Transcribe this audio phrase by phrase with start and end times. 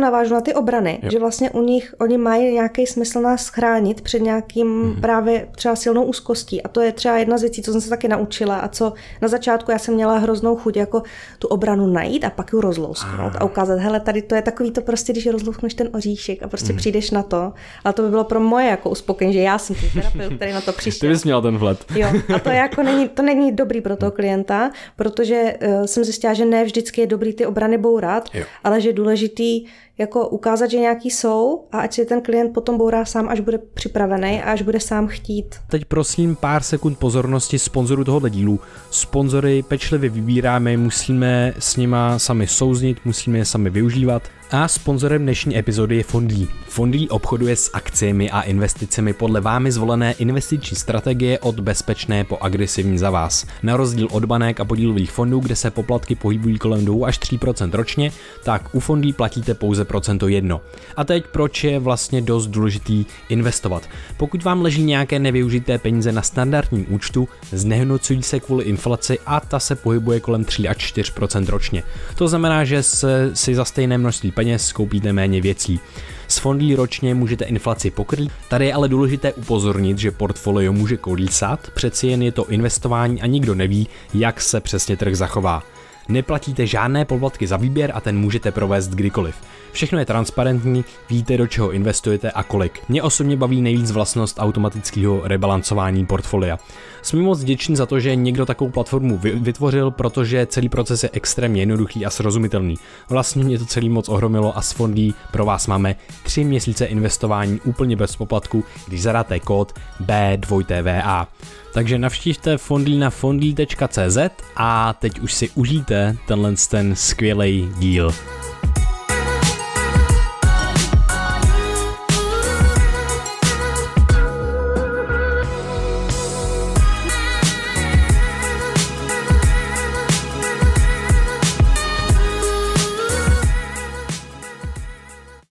[0.00, 1.10] trošku navážu na ty obrany, jo.
[1.10, 5.00] že vlastně u nich, oni mají nějaký smysl nás chránit před nějakým mm-hmm.
[5.00, 8.08] právě třeba silnou úzkostí a to je třeba jedna z věcí, co jsem se taky
[8.08, 8.92] naučila a co
[9.22, 11.02] na začátku já jsem měla hroznou chuť jako
[11.38, 14.80] tu obranu najít a pak ji rozlousknout a ukázat, hele, tady to je takový to
[14.80, 16.76] prostě, když rozlouskneš ten oříšek a prostě mm-hmm.
[16.76, 17.52] přijdeš na to,
[17.84, 20.60] ale to by bylo pro moje jako uspokojení, že já jsem ten terapeut, který na
[20.60, 21.00] to přišel.
[21.00, 21.84] Ty bys měl ten vhled.
[21.94, 26.34] Jo, a to jako není, to není dobrý pro toho klienta, protože uh, jsem zjistila,
[26.34, 28.44] že ne vždycky je dobrý ty obrany bourat, jo.
[28.64, 29.66] ale že je důležitý
[30.00, 33.58] jako ukázat, že nějaký jsou a ať si ten klient potom bourá sám, až bude
[33.58, 35.56] připravený a až bude sám chtít.
[35.70, 38.60] Teď prosím pár sekund pozornosti sponzoru tohoto dílu.
[38.90, 44.22] Sponzory pečlivě vybíráme, musíme s nima sami souznit, musíme je sami využívat.
[44.52, 46.48] A sponzorem dnešní epizody je Fondlí.
[46.68, 52.98] Fondlí obchoduje s akciemi a investicemi podle vámi zvolené investiční strategie od bezpečné po agresivní
[52.98, 53.46] za vás.
[53.62, 57.70] Na rozdíl od banek a podílových fondů, kde se poplatky pohybují kolem 2 až 3%
[57.72, 58.12] ročně,
[58.44, 60.60] tak u Fondlí platíte pouze procento jedno.
[60.96, 63.88] A teď proč je vlastně dost důležitý investovat.
[64.16, 69.60] Pokud vám leží nějaké nevyužité peníze na standardním účtu, znehodnocují se kvůli inflaci a ta
[69.60, 71.82] se pohybuje kolem 3 až 4% ročně.
[72.14, 75.80] To znamená, že se, si za stejné množství peněz koupíte méně věcí.
[76.28, 81.70] S fondí ročně můžete inflaci pokrýt, tady je ale důležité upozornit, že portfolio může kolísat,
[81.74, 85.62] přeci jen je to investování a nikdo neví, jak se přesně trh zachová.
[86.08, 89.34] Neplatíte žádné poplatky za výběr a ten můžete provést kdykoliv.
[89.72, 92.80] Všechno je transparentní, víte do čeho investujete a kolik.
[92.88, 96.58] Mě osobně baví nejvíc vlastnost automatického rebalancování portfolia.
[97.02, 101.62] Jsme moc vděční za to, že někdo takovou platformu vytvořil, protože celý proces je extrémně
[101.62, 102.74] jednoduchý a srozumitelný.
[103.08, 107.60] Vlastně mě to celý moc ohromilo a s fondí pro vás máme 3 měsíce investování
[107.64, 109.72] úplně bez poplatku, když zadáte kód
[110.06, 111.26] B2TVA.
[111.74, 114.18] Takže navštivte fondlí na fondlí.cz
[114.56, 118.12] a teď už si užijte tenhle ten skvělý díl.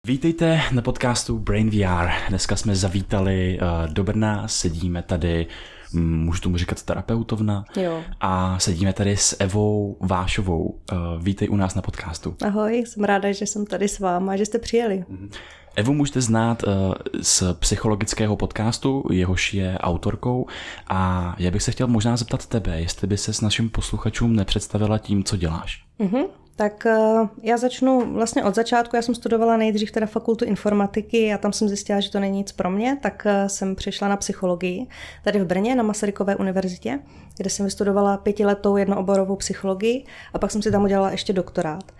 [0.08, 2.08] Vítejte na podcastu Brain VR.
[2.28, 5.46] Dneska jsme zavítali uh, do Brna, sedíme tady,
[5.92, 8.02] mm, můžu tomu říkat terapeutovna, jo.
[8.20, 10.64] a sedíme tady s Evou Vášovou.
[10.66, 12.36] Uh, vítej u nás na podcastu.
[12.44, 15.04] Ahoj, jsem ráda, že jsem tady s váma, že jste přijeli.
[15.10, 15.30] Mm-hmm.
[15.76, 16.72] Evu můžete znát uh,
[17.20, 20.46] z psychologického podcastu, jehož je autorkou
[20.86, 24.98] a já bych se chtěl možná zeptat tebe, jestli by se s našim posluchačům nepředstavila
[24.98, 25.84] tím, co děláš.
[26.00, 26.24] Mm-hmm.
[26.58, 28.96] Tak eh, já začnu vlastně od začátku.
[28.96, 32.52] Já jsem studovala nejdřív teda fakultu informatiky a tam jsem zjistila, že to není nic
[32.52, 34.86] pro mě, tak eh, jsem přišla na psychologii
[35.24, 36.98] tady v Brně na Masarykové univerzitě,
[37.36, 41.92] kde jsem vystudovala pětiletou jednooborovou psychologii a pak jsem si tam udělala ještě doktorát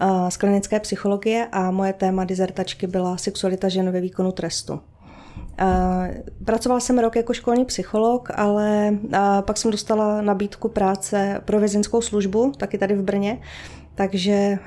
[0.00, 4.80] eh, z klinické psychologie a moje téma dizertačky byla sexualita žen ve výkonu trestu.
[6.44, 8.98] Pracovala jsem rok jako školní psycholog, ale
[9.40, 13.40] pak jsem dostala nabídku práce pro vězeňskou službu, taky tady v Brně,
[13.96, 14.58] takže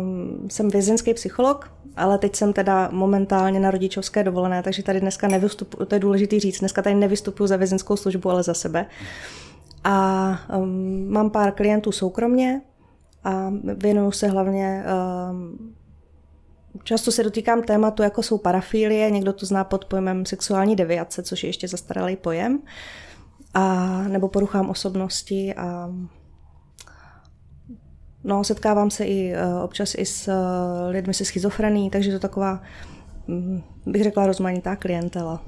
[0.00, 5.28] um, jsem vězenský psycholog, ale teď jsem teda momentálně na rodičovské dovolené, takže tady dneska
[5.28, 8.86] nevystupuji, to je důležitý říct, dneska tady nevystupuji za vězenskou službu, ale za sebe.
[9.84, 12.60] A um, mám pár klientů soukromně
[13.24, 14.84] a věnuju se hlavně
[15.30, 15.74] um,
[16.84, 21.42] Často se dotýkám tématu, jako jsou parafilie, někdo to zná pod pojmem sexuální deviace, což
[21.42, 22.62] je ještě zastaralý pojem,
[23.54, 25.90] a, nebo poruchám osobnosti a
[28.26, 30.34] No, setkávám se i uh, občas i s uh,
[30.90, 32.62] lidmi se schizofrení, takže to taková,
[33.26, 35.42] um, bych řekla, rozmanitá klientela.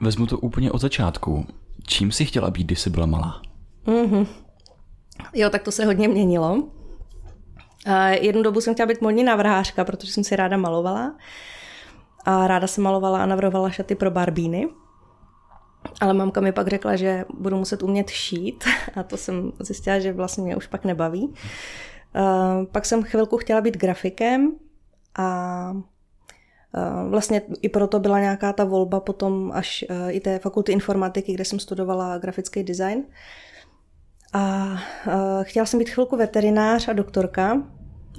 [0.00, 1.46] Vezmu to úplně od začátku.
[1.86, 3.42] Čím jsi chtěla být, když jsi byla malá?
[3.86, 4.26] Mm-hmm.
[5.34, 6.54] Jo, tak to se hodně měnilo.
[6.54, 6.64] Uh,
[8.20, 11.14] jednu dobu jsem chtěla být modní navrhářka, protože jsem si ráda malovala.
[12.24, 14.68] A ráda se malovala a navrhovala šaty pro barbíny.
[16.00, 20.12] Ale mamka mi pak řekla, že budu muset umět šít a to jsem zjistila, že
[20.12, 21.22] vlastně mě už pak nebaví.
[21.24, 24.52] Uh, pak jsem chvilku chtěla být grafikem
[25.18, 30.72] a uh, vlastně i proto byla nějaká ta volba potom až uh, i té fakulty
[30.72, 33.04] informatiky, kde jsem studovala grafický design.
[34.32, 34.68] A
[35.42, 37.62] chtěla jsem být chvilku veterinář a doktorka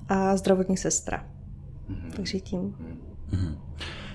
[0.10, 1.26] a zdravotní sestra.
[1.90, 2.12] Mm-hmm.
[2.16, 2.76] Takže tím.
[3.32, 3.58] Mm-hmm.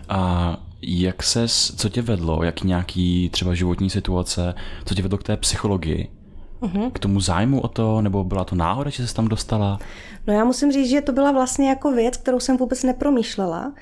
[0.08, 4.54] A jak se, co tě vedlo, jak nějaký třeba životní situace,
[4.84, 6.08] co tě vedlo k té psychologii?
[6.60, 6.90] Uh-huh.
[6.92, 9.78] K tomu zájmu o to, nebo byla to náhoda, že se tam dostala?
[10.26, 13.72] No já musím říct, že to byla vlastně jako věc, kterou jsem vůbec nepromýšlela.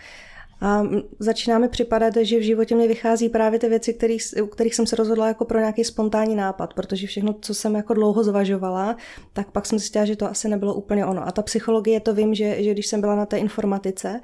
[0.61, 0.83] A
[1.19, 4.87] začíná mi připadat, že v životě mi vychází právě ty věci, kterých, u kterých jsem
[4.87, 8.97] se rozhodla jako pro nějaký spontánní nápad, protože všechno, co jsem jako dlouho zvažovala,
[9.33, 11.29] tak pak jsem zjistila, že to asi nebylo úplně ono.
[11.29, 14.21] A ta psychologie, to vím, že, že když jsem byla na té informatice,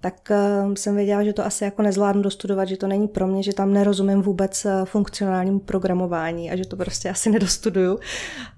[0.00, 0.30] tak
[0.66, 3.54] uh, jsem věděla, že to asi jako nezvládnu dostudovat, že to není pro mě, že
[3.54, 7.98] tam nerozumím vůbec uh, funkcionálnímu programování a že to prostě asi nedostuduju.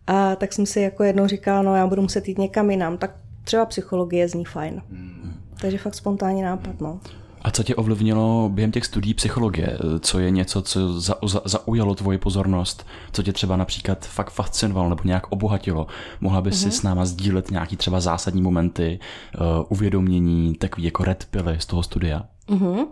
[0.06, 3.17] A tak jsem si jako jednou říkala, no já budu muset jít někam jinam, tak
[3.44, 4.82] třeba psychologie zní fajn.
[4.90, 5.35] Mm.
[5.61, 7.00] Takže fakt spontánní nápad, no.
[7.43, 9.79] A co tě ovlivnilo během těch studií psychologie?
[10.00, 12.87] Co je něco, co za, za, zaujalo tvoji pozornost?
[13.12, 15.87] Co tě třeba například fakt fascinovalo nebo nějak obohatilo?
[16.20, 16.58] Mohla bys mm-hmm.
[16.58, 16.73] si mhm.
[16.73, 18.99] s náma sdílet nějaký třeba zásadní momenty,
[19.40, 22.25] uh, uvědomění, takový jako red pily z toho studia?
[22.49, 22.87] Mm-hmm.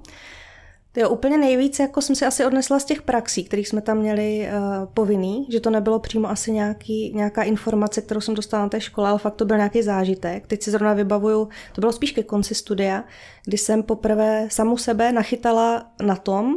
[0.97, 4.49] Jo, úplně nejvíc jako jsem si asi odnesla z těch praxí, kterých jsme tam měli
[4.49, 8.81] uh, povinný, že to nebylo přímo asi nějaký, nějaká informace, kterou jsem dostala na té
[8.81, 10.47] škole, ale fakt to byl nějaký zážitek.
[10.47, 13.05] Teď si zrovna vybavuju, to bylo spíš ke konci studia,
[13.45, 16.55] kdy jsem poprvé samu sebe nachytala na tom,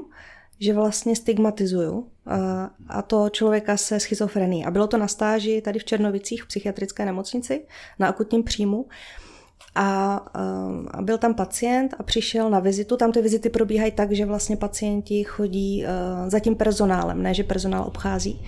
[0.59, 2.05] že vlastně stigmatizuju uh,
[2.87, 4.65] a to člověka se schizofrenií.
[4.65, 7.65] A bylo to na stáži tady v Černovicích v psychiatrické nemocnici
[7.99, 8.85] na akutním příjmu.
[9.75, 12.97] A, eh, a byl tam pacient a přišel na vizitu.
[12.97, 17.43] Tam ty vizity probíhají tak, že vlastně pacienti chodí uh, za tím personálem, ne že
[17.43, 18.41] personál obchází.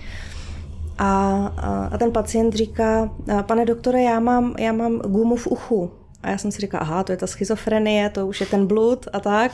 [0.98, 1.06] A,
[1.56, 3.10] a, a ten pacient říká,
[3.42, 5.90] pane doktore, já mám, já mám gumu v uchu.
[6.22, 9.08] A já jsem si říkala, aha, to je ta schizofrenie, to už je ten blud
[9.12, 9.52] a tak.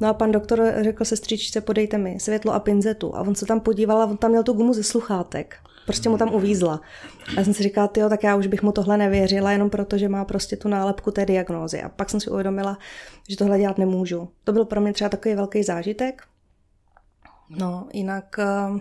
[0.00, 3.16] No a pan doktor řekl sestřičce, podejte mi světlo a pinzetu.
[3.16, 5.56] A on se tam podíval a on tam měl tu gumu ze sluchátek.
[5.86, 6.80] Prostě mu tam uvízla.
[7.28, 9.98] A já jsem si říkala, jo, tak já už bych mu tohle nevěřila, jenom proto,
[9.98, 11.82] že má prostě tu nálepku té diagnózy.
[11.82, 12.78] A pak jsem si uvědomila,
[13.28, 14.28] že tohle dělat nemůžu.
[14.44, 16.22] To byl pro mě třeba takový velký zážitek.
[17.48, 18.80] No, jinak eh,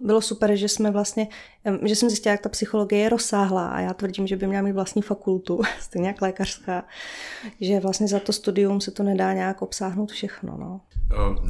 [0.00, 1.28] bylo super, že jsme vlastně,
[1.82, 4.72] že jsem zjistila, jak ta psychologie je rozsáhlá a já tvrdím, že by měla mít
[4.72, 6.84] vlastní fakultu, stejně jak lékařská,
[7.60, 10.56] že vlastně za to studium se to nedá nějak obsáhnout všechno.
[10.56, 10.80] No.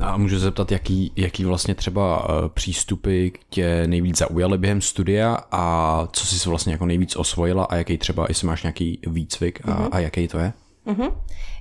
[0.01, 5.39] A můžu se zeptat, jaký, jaký vlastně třeba eh, přístupy tě nejvíc zaujaly během studia
[5.51, 9.61] a co jsi si vlastně jako nejvíc osvojila a jaký třeba, jestli máš nějaký výcvik
[9.65, 9.89] a, uh-huh.
[9.93, 10.53] a jaký to je?
[10.87, 11.13] Uh-huh.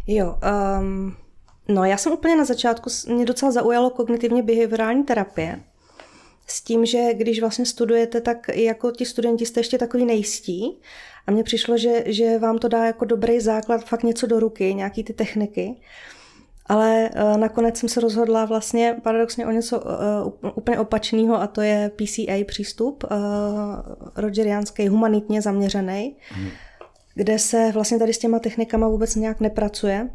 [0.07, 0.38] Jo,
[0.79, 1.15] um,
[1.68, 5.59] no já jsem úplně na začátku, mě docela zaujalo kognitivně behaviorální terapie,
[6.47, 10.79] s tím, že když vlastně studujete, tak jako ti studenti jste ještě takový nejistí.
[11.27, 14.73] A mně přišlo, že, že vám to dá jako dobrý základ fakt něco do ruky,
[14.73, 15.75] nějaký ty techniky.
[16.65, 21.61] Ale uh, nakonec jsem se rozhodla vlastně paradoxně o něco uh, úplně opačného a to
[21.61, 23.17] je PCA přístup, uh,
[24.15, 26.49] rogeriánský, humanitně zaměřený, hmm.
[27.15, 30.09] kde se vlastně tady s těma technikama vůbec nějak nepracuje.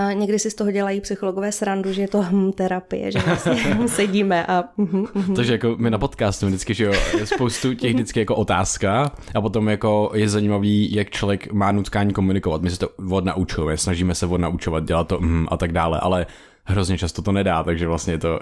[0.00, 3.78] A někdy si z toho dělají psychologové srandu, že je to hm, terapie, že vlastně
[3.86, 4.64] sedíme a...
[4.78, 5.34] Hm, hm.
[5.34, 9.40] Takže jako my na podcastu vždycky, že jo, je spoustu těch vždycky jako otázka a
[9.40, 12.62] potom jako je zajímavý, jak člověk má nutkání komunikovat.
[12.62, 16.26] My se to odnaučujeme, snažíme se odnaučovat, dělat to hm, a tak dále, ale
[16.64, 18.40] hrozně často to nedá, takže vlastně to,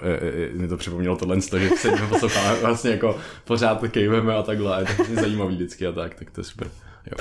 [0.53, 5.21] mi to připomnělo tohle, že sedíme posloucháme vlastně jako pořád kejveme a takhle, je to
[5.21, 6.67] zajímavý vždycky a tak, tak to je super.
[7.11, 7.17] Jo.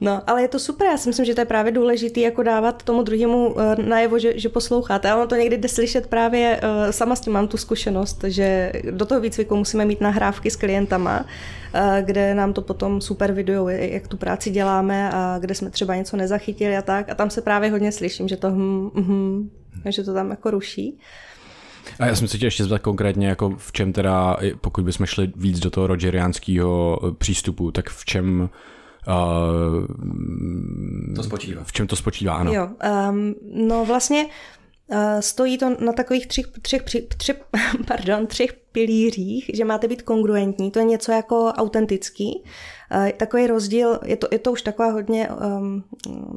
[0.00, 2.82] No, ale je to super, já si myslím, že to je právě důležité jako dávat
[2.82, 5.10] tomu druhému uh, najevo, že, že posloucháte.
[5.10, 8.72] A ono to někdy jde slyšet právě, uh, sama s tím mám tu zkušenost, že
[8.90, 13.68] do toho výcviku musíme mít nahrávky s klientama, uh, kde nám to potom super video,
[13.68, 17.08] jak tu práci děláme a kde jsme třeba něco nezachytili a tak.
[17.10, 19.50] A tam se právě hodně slyším, že to hm, hm,
[19.88, 20.98] že to tam jako ruší.
[21.98, 25.32] A já jsem se chtěl ještě zeptat konkrétně, jako v čem teda, pokud bychom šli
[25.36, 28.50] víc do toho rogeriánského přístupu, tak v čem
[31.16, 31.64] to spočívá.
[31.64, 32.52] V čem to spočívá, ano.
[32.52, 32.68] Jo,
[33.10, 34.26] um, no vlastně
[34.86, 36.82] uh, stojí to na takových třech, třech,
[37.18, 37.34] tři,
[37.86, 42.44] pardon, třech pilířích, že máte být kongruentní, to je něco jako autentický.
[42.94, 45.84] Uh, takový rozdíl, je to, je to už taková hodně, um,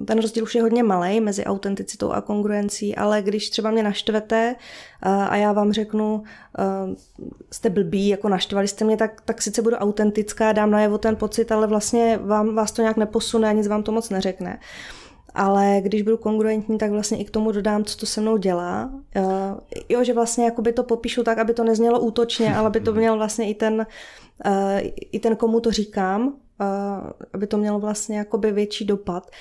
[0.06, 4.56] ten rozdíl už je hodně malý mezi autenticitou a kongruencí, ale když třeba mě naštvete
[5.06, 6.24] uh, a já vám řeknu,
[6.60, 6.96] uh,
[7.52, 11.52] jste blbý, jako naštvali jste mě, tak, tak sice budu autentická, dám najevo ten pocit,
[11.52, 14.60] ale vlastně vám, vás to nějak neposune a nic vám to moc neřekne.
[15.34, 18.92] Ale když budu kongruentní, tak vlastně i k tomu dodám, co to se mnou dělá.
[19.16, 19.24] Uh,
[19.90, 23.18] jo, že vlastně jakoby to popíšu tak, aby to neznělo útočně, ale aby to měl
[23.18, 23.86] vlastně i ten,
[24.46, 24.52] uh,
[25.12, 26.34] i ten komu to říkám,
[27.34, 29.32] aby to mělo vlastně jakoby větší dopad.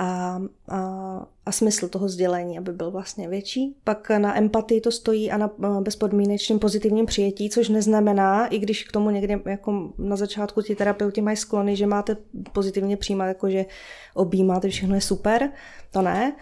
[0.00, 3.76] A, a, a smysl toho sdělení, aby byl vlastně větší.
[3.84, 5.50] Pak na empatii to stojí a na
[5.80, 11.20] bezpodmínečným pozitivním přijetí, což neznamená, i když k tomu někdy jako na začátku ti terapeuti
[11.20, 12.16] mají sklony, že máte
[12.52, 13.66] pozitivně přijímat, jako že
[14.14, 15.50] objímáte, všechno je super,
[15.90, 16.36] to ne,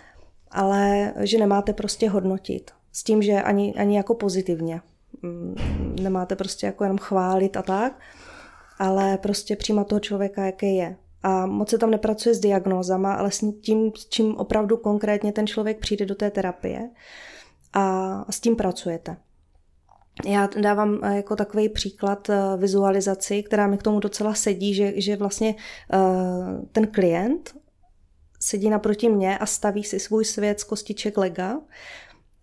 [0.51, 2.71] ale že nemáte prostě hodnotit.
[2.93, 4.81] S tím, že ani, ani jako pozitivně.
[5.23, 5.57] Mm,
[6.01, 8.01] nemáte prostě jako jenom chválit a tak,
[8.78, 13.30] ale prostě přijímat toho člověka, jaký je A moc se tam nepracuje s diagnózama, ale
[13.30, 16.90] s tím, s čím opravdu konkrétně ten člověk přijde do té terapie
[17.73, 19.16] a s tím pracujete.
[20.25, 25.00] Já dávám eh, jako takový příklad eh, vizualizaci, která mi k tomu docela sedí, že,
[25.00, 25.54] že vlastně
[25.92, 25.99] eh,
[26.73, 27.54] ten klient
[28.40, 31.61] sedí naproti mě a staví si svůj svět z kostiček lega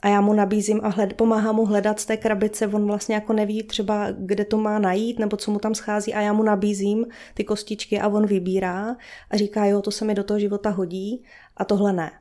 [0.03, 3.33] a já mu nabízím a hled, pomáhám mu hledat z té krabice, on vlastně jako
[3.33, 7.05] neví třeba, kde to má najít nebo co mu tam schází a já mu nabízím
[7.33, 8.95] ty kostičky a on vybírá
[9.29, 11.23] a říká, jo, to se mi do toho života hodí
[11.57, 12.11] a tohle ne.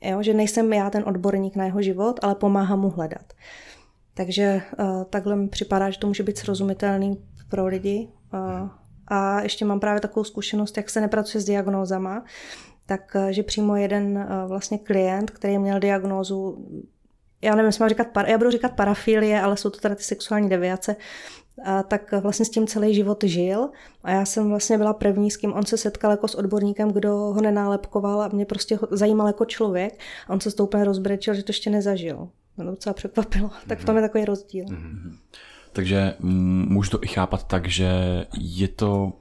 [0.00, 3.32] Jo, že nejsem já ten odborník na jeho život, ale pomáhám mu hledat.
[4.14, 8.08] Takže uh, takhle mi připadá, že to může být srozumitelný pro lidi.
[8.34, 8.68] Uh,
[9.06, 12.24] a ještě mám právě takovou zkušenost, jak se nepracuje s diagnózama,
[12.86, 16.66] tak uh, že přímo jeden uh, vlastně klient, který měl diagnózu,
[17.42, 20.48] já nevím, jestli mám říkat, já budu říkat parafilie, ale jsou to teda ty sexuální
[20.48, 20.96] deviace,
[21.64, 23.68] a tak vlastně s tím celý život žil
[24.04, 27.14] a já jsem vlastně byla první, s kým on se setkal jako s odborníkem, kdo
[27.14, 31.34] ho nenálepkoval a mě prostě zajímal jako člověk a on se s tou úplně rozbrečil,
[31.34, 32.28] že to ještě nezažil
[32.58, 33.50] mě docela překvapilo.
[33.68, 34.64] Tak v tom je takový rozdíl.
[34.64, 35.16] Mm-hmm.
[35.72, 36.14] Takže
[36.68, 37.90] můžu to i chápat tak, že
[38.38, 39.12] je to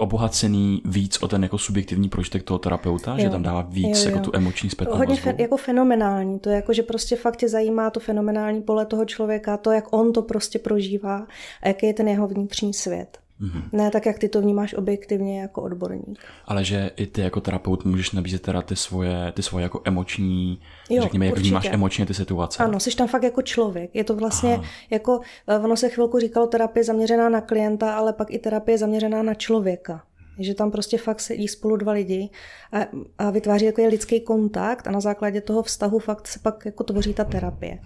[0.00, 3.18] obohacený víc o ten jako subjektivní prožitek toho terapeuta, jo.
[3.18, 4.10] že tam dává víc jo, jo.
[4.10, 7.48] jako tu emoční zpětnou Hodně fe, jako fenomenální, to je jako, že prostě fakt tě
[7.48, 11.26] zajímá to fenomenální pole toho člověka, to, jak on to prostě prožívá
[11.62, 13.19] a jaký je ten jeho vnitřní svět.
[13.40, 13.62] Mm-hmm.
[13.72, 16.18] Ne tak, jak ty to vnímáš objektivně jako odborník.
[16.44, 20.60] Ale že i ty jako terapeut můžeš nabízet teda ty svoje, ty svoje jako emoční,
[20.90, 21.48] jo, řekněme, jak určitě.
[21.48, 22.64] vnímáš emočně ty situace.
[22.64, 23.90] Ano, jsi tam fakt jako člověk.
[23.94, 24.64] Je to vlastně Aha.
[24.90, 29.22] jako, eh, ono se chvilku říkalo terapie zaměřená na klienta, ale pak i terapie zaměřená
[29.22, 30.02] na člověka.
[30.38, 32.30] Že tam prostě fakt sedí spolu dva lidi
[32.72, 32.78] a,
[33.18, 37.14] a vytváří takový lidský kontakt a na základě toho vztahu fakt se pak jako tvoří
[37.14, 37.78] ta terapie.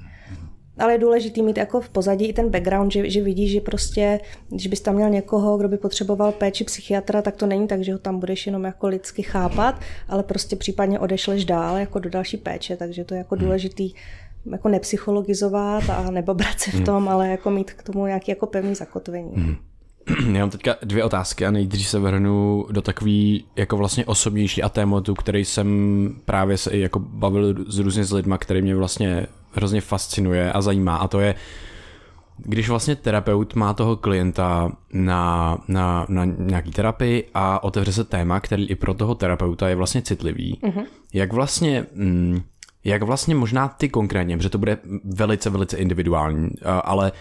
[0.79, 4.21] Ale je důležité mít jako v pozadí i ten background, že, že vidíš, že prostě,
[4.49, 7.93] když bys tam měl někoho, kdo by potřeboval péči psychiatra, tak to není tak, že
[7.93, 12.37] ho tam budeš jenom jako lidsky chápat, ale prostě případně odešleš dál jako do další
[12.37, 13.45] péče, takže to je jako hmm.
[13.45, 13.93] důležitý
[14.53, 16.85] jako nepsychologizovat a nebo brát se v hmm.
[16.85, 19.33] tom, ale jako mít k tomu nějaký jako pevný zakotvení.
[19.37, 19.57] Hmm.
[20.35, 24.69] Já mám teďka dvě otázky a nejdřív se vrhnu do takový jako vlastně osobnější a
[24.69, 25.69] tématu, který jsem
[26.25, 30.63] právě se i jako bavil s různě s lidma, který mě vlastně hrozně fascinuje a
[30.63, 31.35] zajímá a to je,
[32.39, 38.41] když vlastně terapeut má toho klienta na, na, na nějaký terapii a otevře se téma,
[38.41, 40.85] který i pro toho terapeuta je vlastně citlivý, mm-hmm.
[41.13, 41.87] jak vlastně...
[41.95, 42.43] Mm,
[42.87, 46.51] jak vlastně možná ty konkrétně, protože to bude velice, velice individuální,
[46.85, 47.13] ale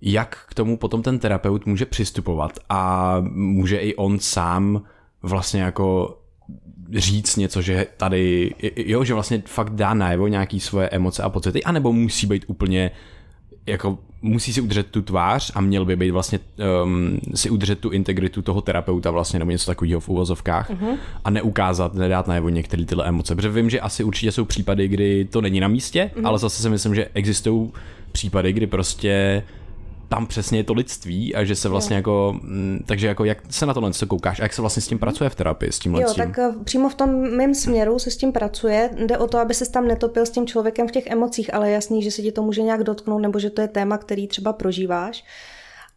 [0.00, 4.82] jak k tomu potom ten terapeut může přistupovat a může i on sám
[5.22, 6.18] vlastně jako
[6.94, 11.64] říct něco, že tady, jo, že vlastně fakt dá najevo nějaký svoje emoce a pocity,
[11.64, 12.90] anebo musí být úplně
[13.66, 16.38] jako musí si udržet tu tvář a měl by být vlastně
[16.84, 20.96] um, si udržet tu integritu toho terapeuta vlastně nebo něco takového v uvozovkách uh-huh.
[21.24, 25.24] a neukázat, nedát najevo některé tyhle emoce, protože vím, že asi určitě jsou případy, kdy
[25.24, 26.26] to není na místě, uh-huh.
[26.26, 27.72] ale zase si myslím, že existují
[28.12, 29.42] případy, kdy prostě
[30.12, 31.98] tam přesně je to lidství a že se vlastně jo.
[31.98, 34.88] jako, mm, takže jako jak se na tohle co koukáš a jak se vlastně s
[34.88, 38.10] tím pracuje v terapii, s tím Jo, tak eh, přímo v tom mém směru se
[38.10, 38.90] s tím pracuje.
[39.06, 42.02] Jde o to, aby se tam netopil s tím člověkem v těch emocích, ale jasný,
[42.02, 45.24] že se ti to může nějak dotknout nebo že to je téma, který třeba prožíváš.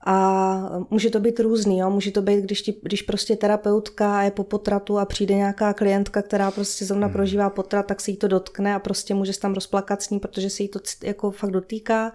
[0.08, 1.90] A může to být různý, jo?
[1.90, 6.22] může to být, když, ti, když prostě terapeutka je po potratu a přijde nějaká klientka,
[6.22, 7.14] která prostě zrovna hmm.
[7.14, 10.20] prožívá potrat, tak se jí to dotkne a prostě může se tam rozplakat s ní,
[10.20, 12.12] protože se jí to jako fakt dotýká.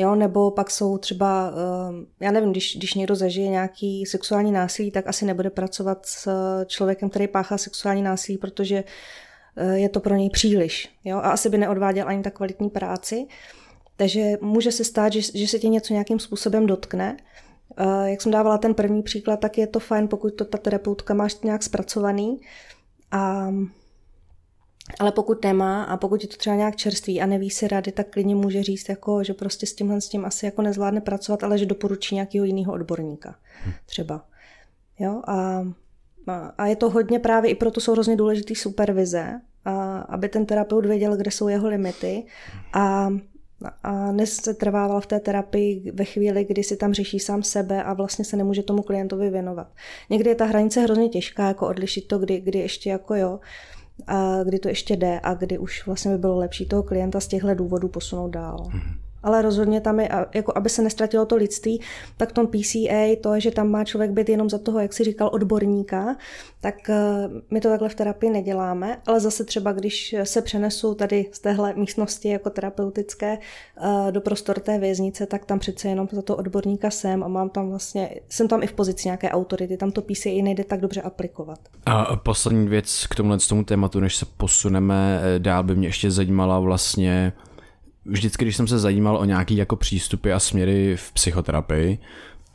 [0.00, 4.90] Jo, nebo pak jsou třeba, eh, já nevím, když, když někdo zažije nějaký sexuální násilí,
[4.90, 6.28] tak asi nebude pracovat s
[6.66, 8.84] člověkem, který páchá sexuální násilí, protože
[9.56, 10.88] eh, je to pro něj příliš.
[11.04, 11.16] Jo?
[11.16, 13.26] A asi by neodváděl ani tak kvalitní práci.
[13.96, 17.16] Takže může se stát, že, že se tě něco nějakým způsobem dotkne.
[17.76, 21.14] Eh, jak jsem dávala ten první příklad, tak je to fajn, pokud to ta terapeutka
[21.14, 22.40] máš nějak zpracovaný.
[23.10, 23.48] A
[24.98, 28.10] ale pokud nemá a pokud je to třeba nějak čerstvý a neví si rady, tak
[28.10, 31.58] klidně může říct, jako, že prostě s tímhle s tím asi jako nezvládne pracovat, ale
[31.58, 33.34] že doporučí nějakého jiného odborníka
[33.86, 34.24] třeba.
[34.98, 35.22] Jo?
[35.26, 35.66] A,
[36.58, 40.86] a je to hodně právě, i proto jsou hrozně důležitý supervize, a, aby ten terapeut
[40.86, 42.26] věděl, kde jsou jeho limity
[42.72, 43.08] a
[43.84, 44.12] a
[44.58, 48.36] trvával v té terapii ve chvíli, kdy si tam řeší sám sebe a vlastně se
[48.36, 49.66] nemůže tomu klientovi věnovat.
[50.10, 53.40] Někdy je ta hranice hrozně těžká, jako odlišit to, kdy, kdy ještě jako jo,
[54.06, 57.28] a kdy to ještě jde a kdy už vlastně by bylo lepší toho klienta z
[57.28, 58.56] těchto důvodů posunout dál.
[58.56, 59.07] Mm-hmm.
[59.28, 61.80] Ale rozhodně tam je, jako aby se nestratilo to lidství,
[62.16, 65.04] tak v tom PCA to, že tam má člověk být jenom za toho, jak si
[65.04, 66.16] říkal, odborníka,
[66.60, 66.96] tak eh,
[67.50, 71.74] my to takhle v terapii neděláme, ale zase třeba, když se přenesu tady z téhle
[71.76, 76.90] místnosti jako terapeutické eh, do prostor té věznice, tak tam přece jenom za to odborníka
[76.90, 80.42] jsem a mám tam vlastně, jsem tam i v pozici nějaké autority, tam to PCA
[80.42, 81.58] nejde tak dobře aplikovat.
[81.86, 86.10] A poslední věc k tomuhle tomu tématu, než se posuneme eh, dál, by mě ještě
[86.10, 87.32] zajímala vlastně
[88.08, 91.98] vždycky, když jsem se zajímal o nějaký jako přístupy a směry v psychoterapii,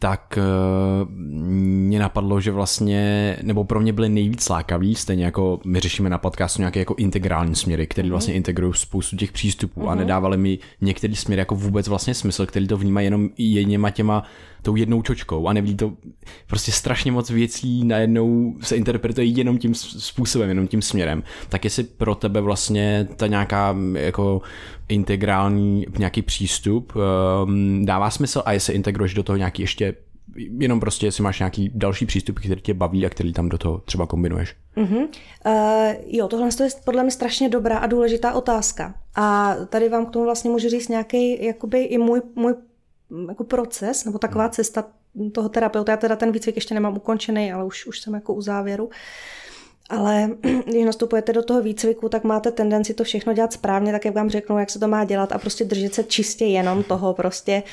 [0.03, 5.79] tak uh, mě napadlo, že vlastně, nebo pro mě byly nejvíc lákavý, stejně jako my
[5.79, 8.11] řešíme na podcastu nějaké jako integrální směry, které mm-hmm.
[8.11, 9.89] vlastně integrují spoustu těch přístupů mm-hmm.
[9.89, 9.99] a mhm.
[9.99, 14.23] nedávali mi některý směr jako vůbec vlastně smysl, který to vnímá jenom jedněma těma
[14.61, 15.93] tou jednou čočkou a nevidí to
[16.47, 21.23] prostě strašně moc věcí najednou se interpretuje jenom tím způsobem, jenom tím směrem.
[21.49, 24.41] Tak jestli pro tebe vlastně ta nějaká jako
[24.89, 29.95] integrální nějaký přístup um, dává smysl a jestli integruješ do toho nějaký ještě
[30.57, 33.77] jenom prostě, jestli máš nějaký další přístup, který tě baví a který tam do toho
[33.85, 34.55] třeba kombinuješ.
[34.77, 35.07] Uh-huh.
[35.45, 38.95] Uh, jo, tohle je podle mě strašně dobrá a důležitá otázka.
[39.15, 42.53] A tady vám k tomu vlastně můžu říct nějaký, jakoby i můj, můj
[43.27, 44.85] jako proces, nebo taková cesta
[45.31, 45.91] toho terapeuta.
[45.91, 48.89] Já teda ten výcvik ještě nemám ukončený, ale už, už jsem jako u závěru.
[49.93, 50.29] Ale
[50.65, 54.29] když nastupujete do toho výcviku, tak máte tendenci to všechno dělat správně, tak jak vám
[54.29, 57.63] řeknou, jak se to má dělat a prostě držet se čistě jenom toho prostě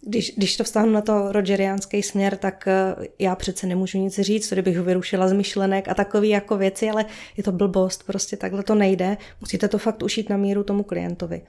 [0.00, 4.52] když, když to vstáhnu na to rogeriánský směr, tak eh, já přece nemůžu nic říct,
[4.52, 7.04] kdybych ho vyrušila z myšlenek a takové jako věci, ale
[7.36, 9.16] je to blbost, prostě takhle to nejde.
[9.40, 11.42] Musíte to fakt ušít na míru tomu klientovi.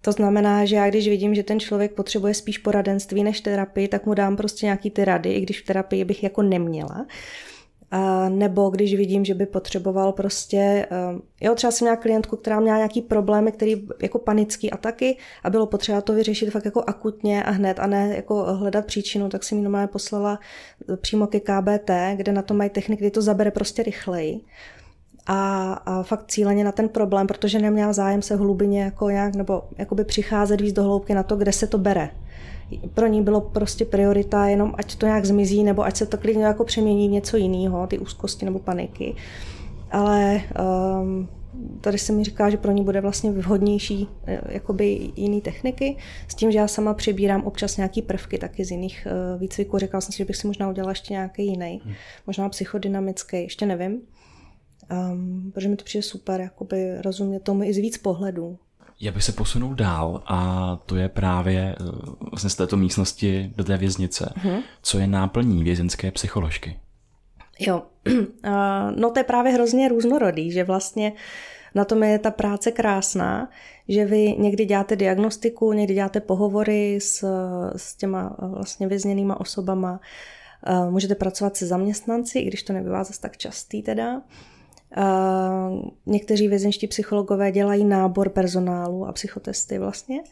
[0.00, 4.06] To znamená, že já když vidím, že ten člověk potřebuje spíš poradenství než terapii, tak
[4.06, 7.06] mu dám prostě nějaký ty rady, i když v terapii bych jako neměla.
[7.90, 10.86] A nebo když vidím, že by potřeboval prostě,
[11.40, 15.66] jo, třeba jsem měla klientku, která měla nějaký problémy, který jako panický ataky a bylo
[15.66, 19.58] potřeba to vyřešit fakt jako akutně a hned a ne jako hledat příčinu, tak jsem
[19.58, 20.38] ji normálně poslala
[20.96, 24.40] přímo ke KBT, kde na to mají techniky, kdy to zabere prostě rychleji
[25.26, 29.62] a, a fakt cíleně na ten problém, protože neměla zájem se hlubině jako nějak, nebo
[29.78, 32.10] jakoby přicházet víc do hloubky na to, kde se to bere.
[32.94, 36.44] Pro ní bylo prostě priorita jenom, ať to nějak zmizí, nebo ať se to klidně
[36.44, 39.14] jako přemění v něco jiného, ty úzkosti nebo paniky.
[39.90, 40.42] Ale
[41.00, 41.28] um,
[41.80, 45.96] tady se mi říká, že pro ní bude vlastně vhodnější eh, jakoby jiný techniky,
[46.28, 49.78] s tím, že já sama přibírám občas nějaký prvky taky z jiných uh, výcviků.
[49.78, 51.94] Říkala jsem si, že bych si možná udělala ještě nějaký jiný, hmm.
[52.26, 54.00] možná psychodynamický, ještě nevím
[54.90, 58.58] um, protože mi to přijde super, jakoby rozumět tomu i z víc pohledů.
[59.00, 61.84] Já bych se posunul dál a to je právě eh,
[62.30, 64.32] vlastně z této místnosti do té věznice.
[64.36, 64.62] Uh-huh.
[64.82, 66.78] Co je náplní vězenské psycholožky?
[67.58, 67.82] Jo,
[68.96, 71.12] no to je právě hrozně různorodý, že vlastně
[71.74, 73.50] na tom je ta práce krásná,
[73.88, 77.24] že vy někdy děláte diagnostiku, někdy děláte pohovory s,
[77.76, 80.00] s těma vlastně vězněnýma osobama,
[80.90, 84.22] můžete pracovat se zaměstnanci, i když to nebývá zase tak častý teda.
[86.06, 90.22] Někteří vězenští psychologové dělají nábor personálu a psychotesty vlastně.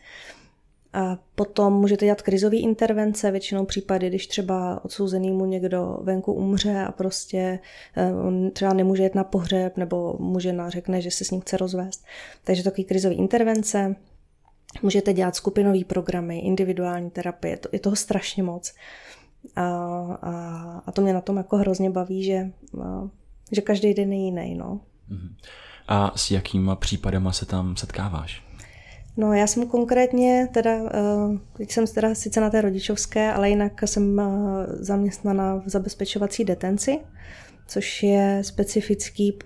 [0.93, 6.93] A potom můžete dělat krizové intervence, většinou případy, když třeba odsouzenýmu někdo venku umře a
[6.93, 7.59] prostě
[7.97, 10.19] eh, on třeba nemůže jet na pohřeb nebo
[10.53, 12.05] na řekne, že se s ním chce rozvést.
[12.45, 13.97] Takže takový krizové intervence.
[14.83, 18.75] Můžete dělat skupinové programy, individuální terapie, je toho strašně moc.
[19.57, 19.63] A,
[20.23, 22.51] a, a to mě na tom jako hrozně baví, že
[23.53, 24.55] že každý den je jiný.
[24.55, 24.81] No.
[25.09, 25.37] Mhm.
[25.89, 28.45] A s jakýma případama se tam setkáváš?
[29.17, 33.83] No já jsem konkrétně, teda, eh, teď jsem teda sice na té rodičovské, ale jinak
[33.85, 34.25] jsem eh,
[34.67, 36.99] zaměstnaná v zabezpečovací detenci,
[37.67, 39.39] což je specifický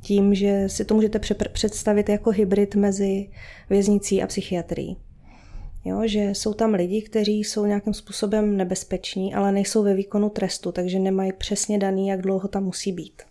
[0.00, 1.20] tím, že si to můžete
[1.52, 3.28] představit jako hybrid mezi
[3.70, 4.96] věznicí a psychiatrií.
[5.84, 10.72] Jo, že jsou tam lidi, kteří jsou nějakým způsobem nebezpeční, ale nejsou ve výkonu trestu,
[10.72, 13.22] takže nemají přesně daný, jak dlouho tam musí být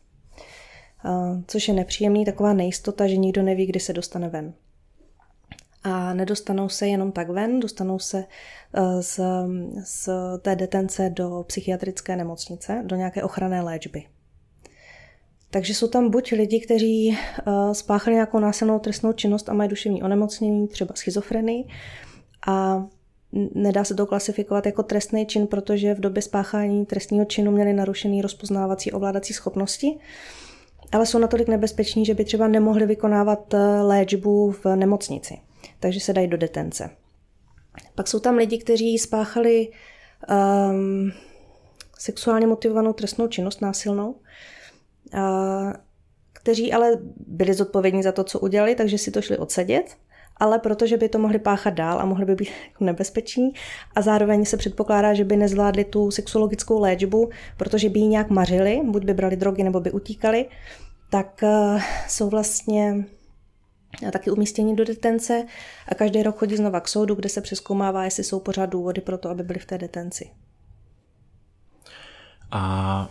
[1.48, 4.54] což je nepříjemný, taková nejistota, že nikdo neví, kdy se dostane ven.
[5.84, 8.26] A nedostanou se jenom tak ven, dostanou se
[8.74, 9.20] e, z,
[9.84, 10.10] z
[10.42, 14.04] té detence do psychiatrické nemocnice, do nějaké ochranné léčby.
[15.50, 17.18] Takže jsou tam buď lidi, kteří e,
[17.74, 21.64] spáchali nějakou násilnou trestnou činnost a mají duševní onemocnění, třeba schizofrenii,
[22.48, 22.86] a
[23.56, 28.22] nedá se to klasifikovat jako trestný čin, protože v době spáchání trestního činu měli narušený
[28.22, 30.00] rozpoznávací ovládací schopnosti
[30.96, 35.40] ale jsou natolik nebezpeční, že by třeba nemohli vykonávat eh, léčbu v nemocnici,
[35.80, 36.90] takže se dají do detence.
[37.96, 39.72] Pak jsou tam lidi, kteří spáchali
[40.30, 41.12] um,
[42.00, 44.12] sexuálně motivovanou trestnou činnost násilnou,
[45.14, 45.74] uh,
[46.34, 46.92] kteří ale
[47.28, 49.98] byli zodpovědní za to, co udělali, takže si to šli odsedět
[50.38, 53.52] ale protože by to mohli páchat dál a mohli by být jako nebezpeční
[53.96, 58.82] a zároveň se předpokládá, že by nezvládli tu sexuologickou léčbu, protože by ji nějak mařili,
[58.86, 60.46] buď by brali drogy nebo by utíkali,
[61.10, 63.06] tak uh, jsou vlastně
[64.08, 65.46] a taky umístění do detence
[65.88, 69.18] a každý rok chodí znova k soudu, kde se přeskoumává, jestli jsou pořád důvody pro
[69.18, 70.30] to, aby byli v té detenci.
[72.52, 73.10] A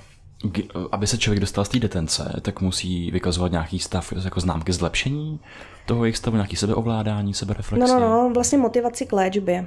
[0.92, 5.40] aby se člověk dostal z té detence, tak musí vykazovat nějaký stav, jako známky zlepšení
[5.86, 7.94] toho jejich stavu, nějaký sebeovládání, sebereflexie.
[7.94, 9.66] No, no, no, vlastně motivaci k léčbě.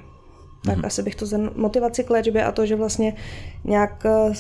[0.66, 0.86] Tak mm-hmm.
[0.86, 1.50] asi bych to zem...
[1.56, 3.16] motivaci k léčbě a to, že vlastně
[3.64, 4.34] nějak eh,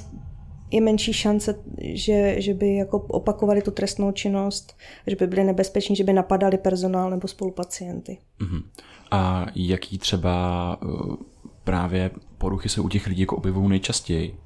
[0.71, 4.77] je menší šance, že, že by jako opakovali tu trestnou činnost,
[5.08, 8.17] že by byli nebezpeční, že by napadali personál nebo spolupacienty.
[8.41, 8.63] Mm-hmm.
[9.12, 11.15] A jaký třeba uh,
[11.63, 14.38] právě poruchy se u těch lidí jako objevují nejčastěji?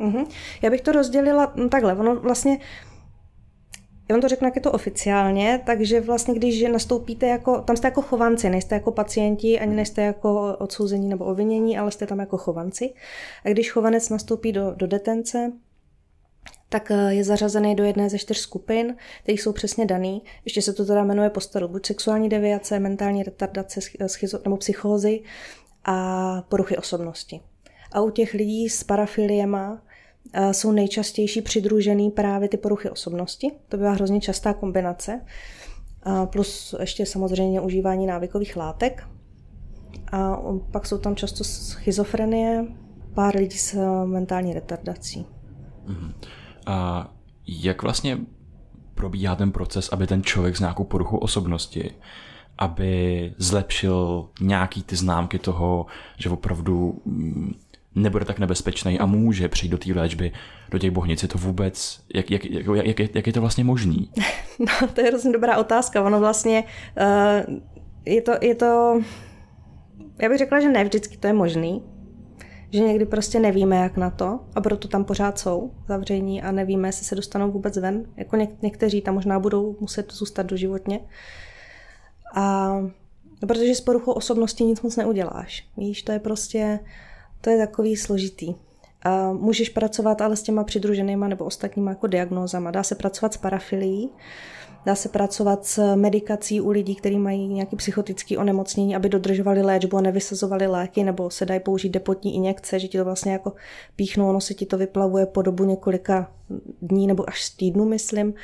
[0.00, 0.26] Mm-hmm.
[0.62, 1.94] Já bych to rozdělila no, takhle.
[1.94, 2.58] Ono vlastně,
[4.12, 7.86] já vám to řeknu, jak je to oficiálně, takže vlastně, když nastoupíte jako, tam jste
[7.86, 12.38] jako chovanci, nejste jako pacienti, ani nejste jako odsouzení nebo obvinění, ale jste tam jako
[12.38, 12.94] chovanci.
[13.44, 15.52] A když chovanec nastoupí do, do detence,
[16.68, 20.22] tak eh, je zařazený do jedné ze čtyř skupin, které jsou přesně daný.
[20.44, 25.20] Ještě se to teda jmenuje postaru, buď sexuální deviace, mentální retardace, schizo, nebo psychózy
[25.84, 27.40] a poruchy osobnosti.
[27.92, 29.91] A u těch lidí s parafiliema eh,
[30.52, 33.52] jsou nejčastější přidružený právě ty poruchy osobnosti.
[33.68, 35.20] To byla hrozně častá kombinace.
[36.32, 39.08] Plus ještě samozřejmě užívání návykových látek.
[40.12, 40.36] A
[40.70, 42.66] pak jsou tam často schizofrenie,
[43.14, 45.26] pár lidí s eh, mentální retardací.
[45.86, 46.12] Uh-huh.
[46.66, 47.08] A
[47.46, 48.18] jak vlastně
[48.94, 51.90] probíhá ten proces, aby ten člověk s nějakou poruchou osobnosti,
[52.58, 55.86] aby zlepšil nějaký ty známky toho,
[56.18, 57.54] že opravdu mm,
[57.94, 60.32] nebude tak nebezpečný a může přijít do té léčby,
[60.70, 61.22] do těch bohnic.
[61.22, 62.66] Je to vůbec, jak, jak, jak,
[62.98, 64.10] jak, jak je to vlastně možný?
[64.58, 66.02] No, to je hrozně dobrá otázka.
[66.02, 66.64] Ono vlastně
[67.00, 67.56] uh,
[68.06, 69.00] je, to, je to,
[70.18, 71.82] já bych řekla, že ne vždycky to je možný,
[72.70, 76.88] že někdy prostě nevíme, jak na to a proto tam pořád jsou zavření a nevíme,
[76.88, 78.04] jestli se dostanou vůbec ven.
[78.16, 81.00] Jako něk- někteří tam možná budou muset zůstat doživotně.
[82.34, 82.76] A
[83.46, 85.68] protože s poruchou osobnosti nic moc neuděláš.
[85.76, 86.78] Víš, to je prostě,
[87.42, 88.54] to je takový složitý.
[89.04, 92.70] A můžeš pracovat ale s těma přidruženýma nebo ostatníma jako diagnózama.
[92.70, 94.10] Dá se pracovat s parafilií,
[94.86, 99.96] dá se pracovat s medikací u lidí, kteří mají nějaký psychotický onemocnění, aby dodržovali léčbu
[99.96, 103.52] a nevysazovali léky, nebo se dají použít depotní injekce, že ti to vlastně jako
[103.96, 106.32] píchnou, ono se ti to vyplavuje po dobu několika
[106.82, 108.34] dní nebo až týdnu, myslím.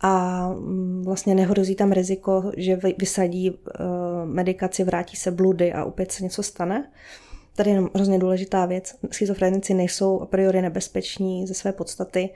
[0.00, 3.56] A mm, vlastně nehrozí tam riziko, že vysadí uh,
[4.24, 6.90] medikaci, vrátí se bludy a opět se něco stane.
[7.56, 8.94] Tady je hrozně důležitá věc.
[9.10, 12.30] Schizofrenici nejsou a priori nebezpeční ze své podstaty.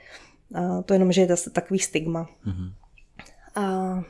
[0.55, 2.29] A to jenom, že je to takový stigma.
[2.47, 2.73] Mm-hmm.
[3.55, 4.03] A,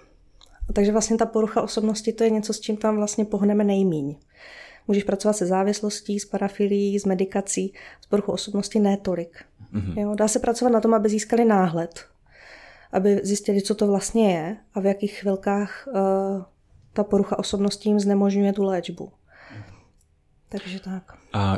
[0.73, 4.15] takže vlastně ta porucha osobnosti to je něco, s čím tam vlastně pohneme nejmíň.
[4.87, 9.37] Můžeš pracovat se závislostí, s parafilií, s medikací, s poruchou osobnosti ne tolik.
[9.73, 9.99] Mm-hmm.
[9.99, 12.05] Jo, dá se pracovat na tom, aby získali náhled,
[12.91, 16.43] aby zjistili, co to vlastně je a v jakých chvilkách uh,
[16.93, 19.11] ta porucha osobnosti jim znemožňuje tu léčbu.
[20.49, 21.17] Takže tak.
[21.33, 21.57] A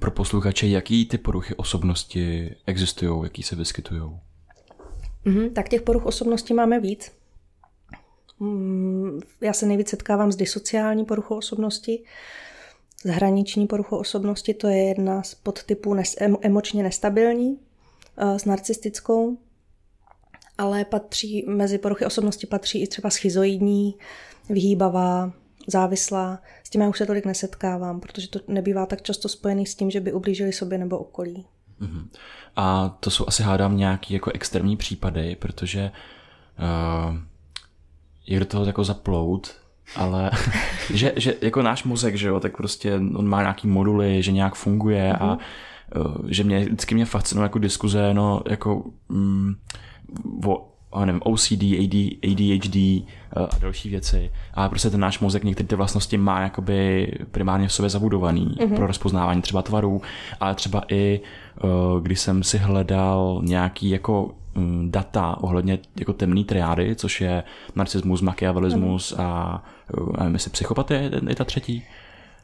[0.00, 4.02] pro posluchače, jaký ty poruchy osobnosti existují, jaký se vyskytují?
[5.26, 7.12] Mm-hmm, tak těch poruch osobnosti máme víc.
[8.40, 12.04] Mm, já se nejvíc setkávám s disociální poruchou osobnosti,
[13.04, 17.58] s hraniční poruchou osobnosti, to je jedna z podtypů nes, emočně nestabilní,
[18.16, 19.38] eh, s narcistickou,
[20.58, 23.94] ale patří, mezi poruchy osobnosti patří i třeba schizoidní,
[24.48, 25.32] vyhýbavá,
[25.68, 26.38] závislá.
[26.64, 29.90] S tím já už se tolik nesetkávám, protože to nebývá tak často spojený s tím,
[29.90, 31.46] že by ublížili sobě nebo okolí.
[31.80, 32.08] Mm-hmm.
[32.56, 35.90] A to jsou asi hádám nějaký jako extrémní případy, protože
[36.58, 37.16] uh,
[38.26, 39.56] je do toho jako zaplout,
[39.96, 40.30] ale
[40.94, 44.54] že, že jako náš mozek, že jo, tak prostě on má nějaký moduly, že nějak
[44.54, 45.24] funguje mm-hmm.
[45.24, 45.38] a
[45.96, 48.84] uh, že mě vždycky mě fascinuje jako diskuze, no jako
[50.46, 50.77] o o
[51.08, 51.94] nevím, OCD, AD,
[52.30, 53.04] ADHD eh,
[53.36, 54.30] a další věci.
[54.54, 58.76] A prostě ten náš mozek některé ty vlastnosti má jakoby primárně v sobě zabudovaný mm-hmm.
[58.76, 60.02] pro rozpoznávání třeba tvarů,
[60.40, 61.66] ale třeba i eh,
[62.00, 67.42] když jsem si hledal nějaký jako mm, data ohledně jako temný triády, což je
[67.74, 69.22] narcismus, machiavelismus mm-hmm.
[69.22, 71.84] a eh, nevím, jestli psychopatie je ta třetí.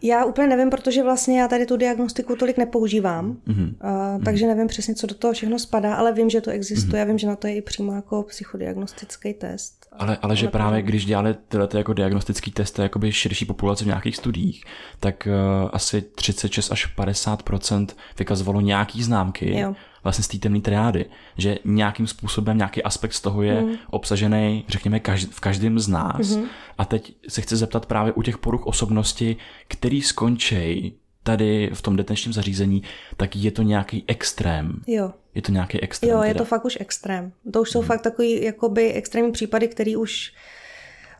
[0.07, 3.75] Já úplně nevím, protože vlastně já tady tu diagnostiku tolik nepoužívám, mm-hmm.
[4.17, 7.07] uh, takže nevím přesně, co do toho všechno spadá, ale vím, že to existuje mm-hmm.
[7.07, 9.87] a vím, že na to je i přímo jako psychodiagnostický test.
[9.93, 14.17] Ale, ale že právě když dělali tyhle jako diagnostický testy jakoby širší populace v nějakých
[14.17, 14.65] studiích,
[15.01, 17.87] tak uh, asi 36 až 50%
[18.19, 19.75] vykazovalo nějaký známky, jo.
[20.05, 21.07] Vlastně z té temné triády,
[21.39, 23.75] že nějakým způsobem nějaký aspekt z toho je mm.
[23.91, 26.21] obsažený, řekněme, každ- v každém z nás.
[26.21, 26.45] Mm-hmm.
[26.79, 29.37] A teď se chci zeptat právě u těch poruch osobnosti,
[29.69, 32.83] který skončí tady v tom detenčním zařízení,
[33.17, 34.83] tak je to nějaký extrém.
[34.87, 35.13] Jo.
[35.35, 36.13] Je to nějaký extrém.
[36.13, 37.33] Jo, je to fakt už extrém.
[37.53, 37.89] To už jsou hmm.
[37.89, 40.33] fakt takový jakoby extrémní případy, který už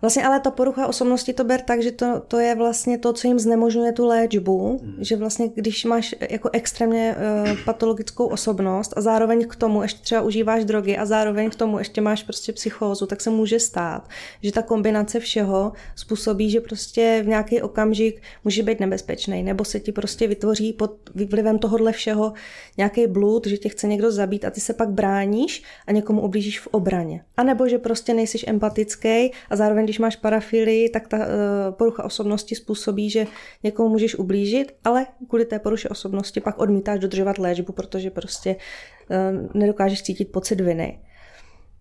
[0.05, 3.29] Vlastně ale ta porucha osobnosti to ber tak, že to, to je vlastně to, co
[3.29, 5.05] jim znemožňuje tu léčbu, mm.
[5.05, 10.21] že vlastně když máš jako extrémně uh, patologickou osobnost a zároveň k tomu ještě třeba
[10.21, 14.09] užíváš drogy a zároveň k tomu ještě máš prostě psychózu, tak se může stát,
[14.43, 19.81] že ta kombinace všeho způsobí, že prostě v nějaký okamžik může být nebezpečný, nebo se
[19.81, 22.33] ti prostě vytvoří pod vlivem tohohle všeho
[22.77, 26.61] nějaký blud, že tě chce někdo zabít a ty se pak bráníš a někomu oblížíš
[26.61, 27.25] v obraně.
[27.37, 31.25] A nebo že prostě nejsiš empatický a zároveň, když máš parafilii, tak ta uh,
[31.71, 33.27] porucha osobnosti způsobí, že
[33.63, 39.61] někomu můžeš ublížit, ale kvůli té poruše osobnosti pak odmítáš dodržovat léčbu, protože prostě uh,
[39.61, 41.01] nedokážeš cítit pocit viny.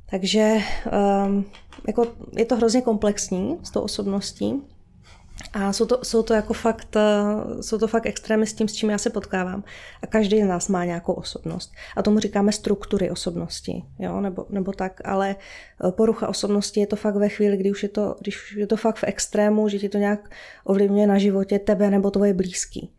[0.10, 0.58] Takže
[1.26, 1.46] um,
[1.88, 4.62] jako je to hrozně komplexní s tou osobností.
[5.54, 8.74] A jsou to, jsou to jako fakt, eh, jsou to fakt extrémy s tím, s
[8.74, 9.64] čím já se potkávám.
[10.02, 11.72] A každý z nás má nějakou osobnost.
[11.96, 16.96] A tomu říkáme struktury osobnosti, jo, nebo, nebo tak, ale eh, porucha osobnosti je to
[16.96, 19.90] fakt ve chvíli, kdy už je to, když je to fakt v extrému, že ti
[19.90, 20.30] to nějak
[20.64, 22.94] ovlivňuje na životě tebe nebo tvoje blízký.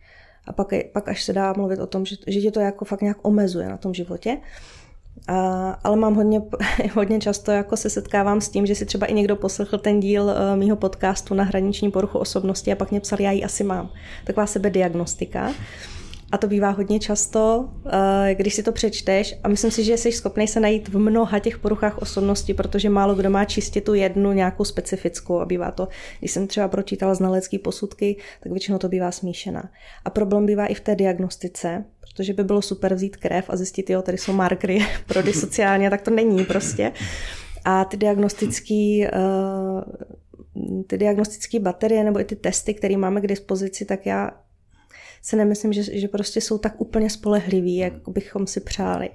[0.47, 2.85] A pak, je, pak až se dá mluvit o tom, že, že tě to jako
[2.85, 4.39] fakt nějak omezuje na tom životě.
[5.29, 6.43] A, ale mám hodně,
[6.95, 10.25] hodně často jako se setkávám s tím, že si třeba i někdo poslechl ten díl
[10.25, 13.91] uh, mýho podcastu na hraniční poruchu osobnosti a pak mě psal, já ji asi mám.
[14.25, 15.53] Taková sebediagnostika.
[16.35, 20.13] A to bývá hodně často, eh, když si to přečteš a myslím si, že jsi
[20.13, 24.33] schopný se najít v mnoha těch poruchách osobnosti, protože málo kdo má čistě tu jednu
[24.33, 29.11] nějakou specifickou a bývá to, když jsem třeba pročítala znalecké posudky, tak většinou to bývá
[29.11, 29.71] smíšená.
[30.05, 33.91] A problém bývá i v té diagnostice, protože by bylo super vzít krev a zjistit,
[33.91, 36.93] jo, tady jsou markery pro disociálně, tak to není prostě.
[37.65, 43.85] A ty diagnostický uh, ty diagnostické baterie nebo i ty testy, které máme k dispozici,
[43.85, 44.31] tak já
[45.23, 49.11] si nemyslím, že, že prostě jsou tak úplně spolehliví, jak bychom si přáli.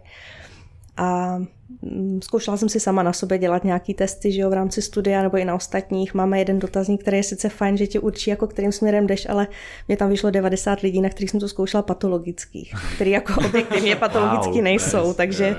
[0.99, 1.37] A
[1.81, 5.23] mm, zkoušela jsem si sama na sobě dělat nějaký testy, že jo, v rámci studia
[5.23, 6.13] nebo i na ostatních.
[6.13, 9.47] Máme jeden dotazník, který je sice fajn, že ti určí, jako kterým směrem jdeš, ale
[9.87, 14.61] mě tam vyšlo 90 lidí, na kterých jsem to zkoušela patologických, který jako objektivně patologicky
[14.61, 15.55] nejsou, takže,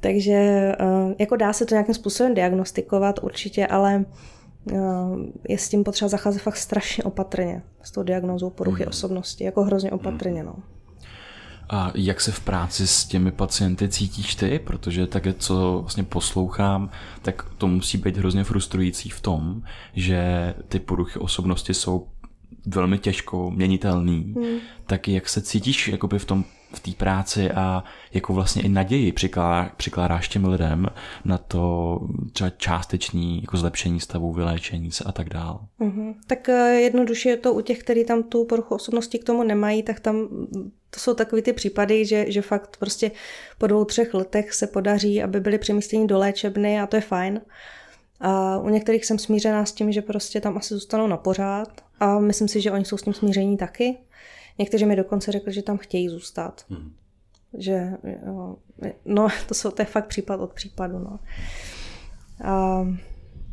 [0.00, 0.76] takže eh,
[1.18, 4.04] jako dá se to nějakým způsobem diagnostikovat určitě, ale
[5.48, 8.88] je s tím potřeba zacházet fakt strašně opatrně, s tou diagnózou poruchy mm.
[8.88, 10.42] osobnosti, jako hrozně opatrně.
[10.42, 10.56] No.
[11.70, 14.58] A jak se v práci s těmi pacienty cítíš ty?
[14.58, 16.90] Protože také, co vlastně poslouchám,
[17.22, 19.62] tak to musí být hrozně frustrující v tom,
[19.94, 22.08] že ty poruchy osobnosti jsou
[22.66, 24.34] velmi těžko měnitelný.
[24.36, 24.58] Hmm.
[24.86, 26.44] Tak jak se cítíš jakoby v tom
[26.74, 30.86] v té práci a jako vlastně i naději přikládá, přikládáš těm lidem
[31.24, 32.00] na to
[32.32, 35.60] třeba částečný jako zlepšení stavu, vyléčení se a tak dál.
[35.80, 36.14] Mm-hmm.
[36.26, 39.82] Tak eh, jednoduše je to u těch, kteří tam tu poruchu osobnosti k tomu nemají,
[39.82, 40.28] tak tam
[40.90, 43.10] to jsou takový ty případy, že, že fakt prostě
[43.58, 47.40] po dvou, třech letech se podaří, aby byli přemístěni do léčebny a to je fajn.
[48.20, 51.68] A u některých jsem smířená s tím, že prostě tam asi zůstanou na pořád
[52.00, 53.96] a myslím si, že oni jsou s tím smíření taky.
[54.58, 56.64] Někteří mi dokonce řekli, že tam chtějí zůstat.
[56.68, 56.92] Hmm.
[57.58, 57.90] Že,
[59.04, 60.98] no, to, jsou, to je fakt případ od případu.
[60.98, 61.18] No.
[62.44, 62.86] A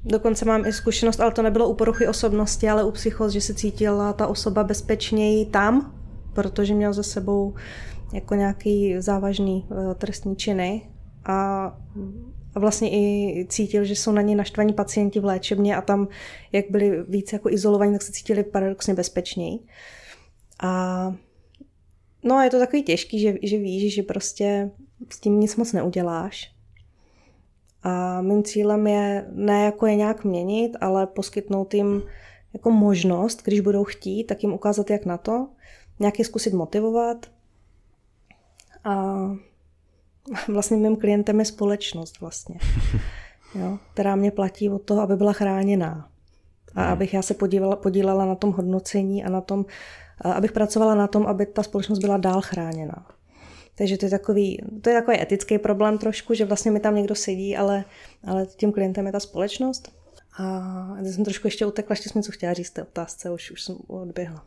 [0.06, 3.54] dokonce mám i zkušenost, ale to nebylo u poruchy osobnosti, ale u psychos, že se
[3.54, 5.96] cítila ta osoba bezpečněji tam,
[6.34, 7.56] protože měl za sebou
[8.14, 10.90] jako nějaký závažný uh, trestní činy
[11.26, 11.66] a,
[12.56, 16.08] a vlastně i cítil, že jsou na ně naštvaní pacienti v léčebně a tam,
[16.52, 19.60] jak byli víc jako izolovaní, tak se cítili paradoxně bezpečněji.
[20.62, 21.14] A
[22.24, 24.72] no je to takový těžký, že, že víš, že prostě
[25.10, 26.52] s tím nic moc neuděláš.
[27.84, 32.04] A mým cílem je ne jako je nějak měnit, ale poskytnout jim
[32.54, 35.48] jako možnost, když budou chtít, tak jim ukázat, jak na to,
[36.00, 37.26] nějaký zkusit motivovat.
[38.84, 39.16] A
[40.48, 42.60] vlastně mým klientem je společnost vlastně,
[43.56, 46.08] jo, která mě platí o to, aby byla chráněná.
[46.76, 46.94] A hmm.
[46.94, 49.66] abych já se podívala, podílela na tom hodnocení a na tom,
[50.24, 53.06] abych pracovala na tom, aby ta společnost byla dál chráněna.
[53.76, 57.16] Takže to je takový, to je takový etický problém trošku, že vlastně mi tam někdo
[57.16, 57.86] sedí, ale,
[58.28, 59.92] ale tím klientem je ta společnost.
[60.40, 60.44] A
[61.04, 63.76] já jsem trošku ještě utekla, ještě jsem co chtěla říct té otázce, už, už jsem
[63.88, 64.44] odběhla.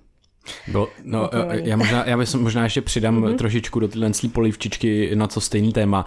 [0.69, 3.37] Bylo, no, já, možná, já bych možná ještě přidám mm-hmm.
[3.37, 6.05] trošičku do tyhle polivčičky na co stejný téma.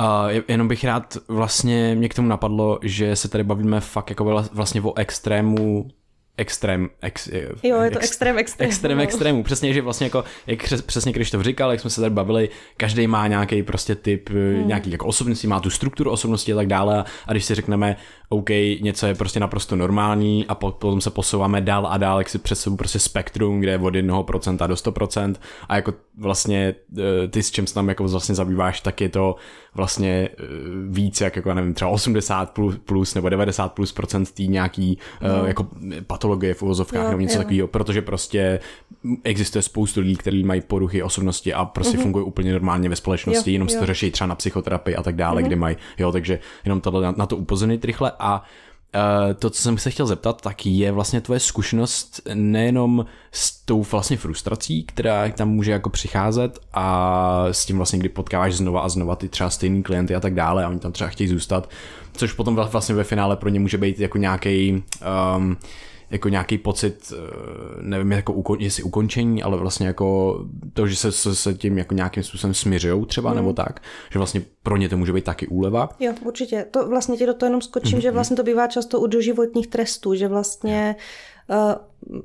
[0.00, 4.44] Uh, jenom bych rád, vlastně mě k tomu napadlo, že se tady bavíme fakt jako
[4.52, 5.88] vlastně o extrému
[6.36, 7.28] extrém, ex,
[7.62, 8.68] jo, je to ex, extrém, extrém.
[8.68, 9.02] Extrém, no.
[9.02, 9.42] extrému.
[9.42, 13.06] Přesně, že vlastně jako, jak přesně když to říkal, jak jsme se tady bavili, každý
[13.06, 14.68] má nějaký prostě typ, hmm.
[14.68, 17.04] nějaký jako osobnosti, má tu strukturu osobnosti a tak dále.
[17.26, 17.96] A když si řekneme,
[18.28, 18.48] OK,
[18.80, 22.54] něco je prostě naprosto normální a potom se posouváme dál a dál, jak si před
[22.54, 25.34] sebou prostě spektrum, kde je od 1% do 100%
[25.68, 29.36] a jako vlastně eh, ty s čím se tam jako vlastně zabýváš, tak je to
[29.74, 30.44] vlastně eh,
[30.88, 34.98] víc jak jako nevím, třeba 80 plus, plus nebo 90 plus procent tý nějaký
[35.40, 35.66] uh, jako
[36.22, 38.60] patologie v uvozovkách nebo něco takového, protože prostě
[39.24, 42.02] existuje spoustu lidí, kteří mají poruchy osobnosti a prostě uh-huh.
[42.02, 43.74] fungují úplně normálně ve společnosti, jo, jenom jo.
[43.74, 45.46] se to řeší třeba na psychoterapii a tak dále, uh-huh.
[45.46, 48.42] kde mají, jo, takže jenom tohle na, na to upozornit rychle a
[48.94, 53.82] Uh, to, co jsem se chtěl zeptat, tak je vlastně tvoje zkušenost nejenom s tou
[53.82, 58.88] vlastně frustrací, která tam může jako přicházet a s tím vlastně, kdy potkáváš znova a
[58.88, 61.70] znova ty třeba stejný klienty a tak dále a oni tam třeba chtějí zůstat,
[62.12, 64.82] což potom vlastně ve finále pro ně může být jako nějaký
[65.36, 65.56] um,
[66.12, 67.16] jako nějaký pocit, eh,
[67.80, 70.38] nevím, jako ukon, jestli ukončení, ale vlastně jako
[70.72, 73.36] to, že se, se, se tím jako nějakým způsobem směřují třeba, mm.
[73.36, 73.80] nebo tak,
[74.12, 75.88] že vlastně pro ně to může být taky úleva.
[76.00, 76.66] Jo, určitě.
[76.70, 78.02] To vlastně ti do toho jenom skočím, mm-hmm.
[78.02, 81.02] že vlastně to bývá často u doživotních trestů, že vlastně uh,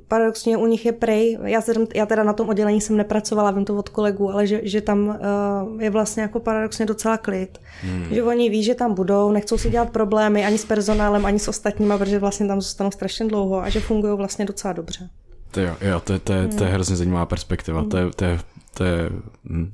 [0.08, 3.64] paradoxně u nich je prej, já, jsem, já teda na tom oddělení jsem nepracovala, vím
[3.64, 7.58] to od kolegů, ale že, že tam uh, je vlastně jako paradoxně docela klid.
[7.82, 8.06] Hmm.
[8.10, 11.48] Že oni ví, že tam budou, nechcou si dělat problémy ani s personálem, ani s
[11.48, 15.08] ostatníma, protože vlastně tam zůstanou strašně dlouho a že fungují vlastně docela dobře.
[15.50, 17.80] To jo, jo to, to, to, to je hrozně zajímavá perspektiva.
[17.80, 17.90] Hmm.
[17.90, 18.38] To, je, to, je,
[18.74, 19.10] to je,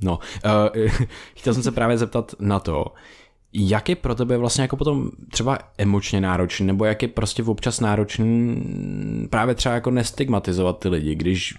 [0.01, 0.19] no.
[0.45, 0.91] Uh,
[1.35, 2.85] chtěl jsem se právě zeptat na to,
[3.57, 7.79] jak je pro tebe vlastně jako potom třeba emočně náročný, nebo jak je prostě občas
[7.79, 8.63] náročný
[9.29, 11.53] právě třeba jako nestigmatizovat ty lidi, když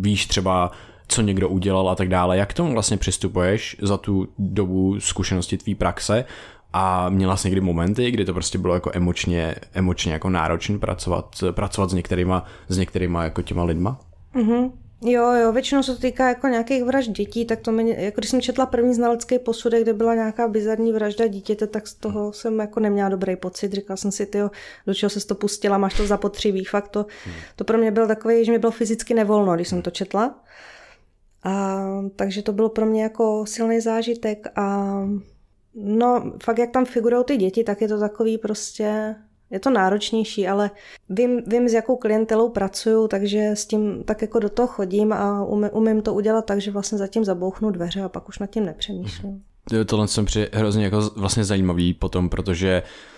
[0.00, 0.70] víš třeba,
[1.08, 2.36] co někdo udělal a tak dále.
[2.36, 6.24] Jak k tomu vlastně přistupuješ za tu dobu zkušenosti tvý praxe
[6.72, 11.44] a měla jsi někdy momenty, kdy to prostě bylo jako emočně, emočně jako náročný pracovat,
[11.50, 14.00] pracovat s některýma, s některýma jako těma lidma?
[14.34, 14.70] Mm-hmm.
[15.06, 18.30] Jo, jo, většinou se to týká jako nějakých vražd dětí, tak to mě, jako když
[18.30, 22.58] jsem četla první znalecký posudek, kde byla nějaká bizarní vražda dítěte, tak z toho jsem
[22.58, 23.72] jako neměla dobrý pocit.
[23.72, 24.38] Říkala jsem si, ty,
[24.86, 26.64] do čeho se to pustila, máš to zapotřebí.
[26.64, 27.06] Fakt to,
[27.56, 30.44] to pro mě byl takový, že mi bylo fyzicky nevolno, když jsem to četla.
[31.42, 31.84] A,
[32.16, 34.94] takže to bylo pro mě jako silný zážitek a
[35.74, 39.14] no fakt jak tam figurují ty děti, tak je to takový prostě
[39.50, 40.70] je to náročnější, ale
[41.08, 45.44] vím, vím, s jakou klientelou pracuju, takže s tím tak jako do toho chodím a
[45.44, 48.66] umím, umím to udělat tak, že vlastně zatím zabouchnu dveře a pak už nad tím
[48.66, 49.42] nepřemýšlím.
[49.86, 53.13] Tohle jsem při hrozně jako vlastně zajímavý potom, protože Eh,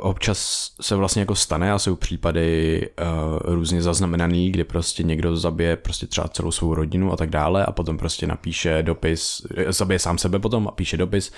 [0.00, 5.76] občas se vlastně jako stane a jsou případy uh, různě zaznamenaný, kdy prostě někdo zabije
[5.76, 9.98] prostě třeba celou svou rodinu a tak dále a potom prostě napíše dopis, eh, zabije
[9.98, 11.32] sám sebe potom a píše dopis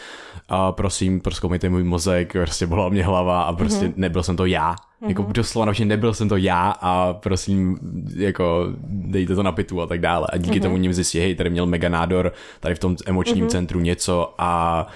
[0.48, 3.94] a prosím, proskoumejte můj mozek, prostě bola mě hlava a prostě mm-hmm.
[3.96, 4.74] nebyl jsem to já.
[4.74, 5.08] Mm-hmm.
[5.08, 7.78] Jako doslova například nebyl jsem to já a prosím,
[8.16, 10.26] jako dejte to na pitu a tak dále.
[10.32, 10.62] A díky mm-hmm.
[10.62, 13.50] tomu ním zjistí, hej, tady měl mega nádor, tady v tom emočním mm-hmm.
[13.50, 14.86] centru něco a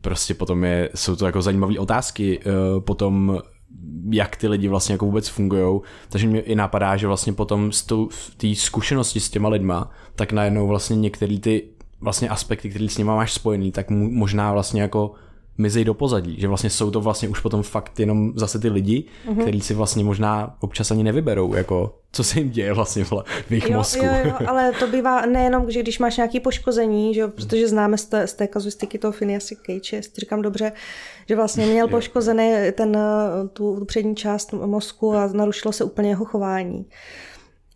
[0.00, 3.38] prostě potom je, jsou to jako zajímavé otázky, uh, potom
[4.10, 5.80] jak ty lidi vlastně jako vůbec fungují.
[6.08, 7.86] Takže mě i napadá, že vlastně potom z
[8.36, 11.68] té zkušenosti s těma lidma, tak najednou vlastně některé ty
[12.00, 15.12] vlastně aspekty, které s nima máš spojený, tak možná vlastně jako
[15.58, 19.04] mizej do pozadí, že vlastně jsou to vlastně už potom fakt jenom zase ty lidi,
[19.26, 19.40] mm-hmm.
[19.40, 23.70] který si vlastně možná občas ani nevyberou, jako co se jim děje vlastně v jejich
[23.70, 24.04] jo, mozku.
[24.04, 28.04] Jo, jo, ale to bývá nejenom, že když máš nějaké poškození, že, protože známe z
[28.04, 30.72] té, z té kazuistiky toho Phineas Cage, jestli říkám dobře,
[31.28, 32.98] že vlastně měl poškozený ten,
[33.52, 36.86] tu přední část mozku a narušilo se úplně jeho chování.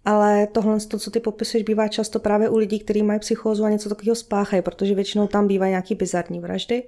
[0.05, 3.71] Ale tohle, to, co ty popisuješ, bývá často právě u lidí, kteří mají psychózu a
[3.71, 6.83] něco takového spáchají, protože většinou tam bývají nějaký bizarní vraždy.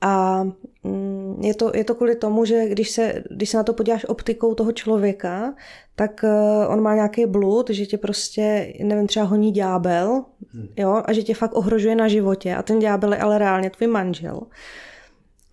[0.00, 0.44] A
[0.84, 4.04] mm, je to, je to kvůli tomu, že když se, když se na to podíváš
[4.04, 5.54] optikou toho člověka,
[5.96, 10.68] tak eh, on má nějaký blud, že tě prostě, nevím, třeba honí ďábel, hmm.
[10.76, 12.54] jo, a že tě fakt ohrožuje na životě.
[12.54, 14.40] A ten ďábel je ale reálně tvůj manžel.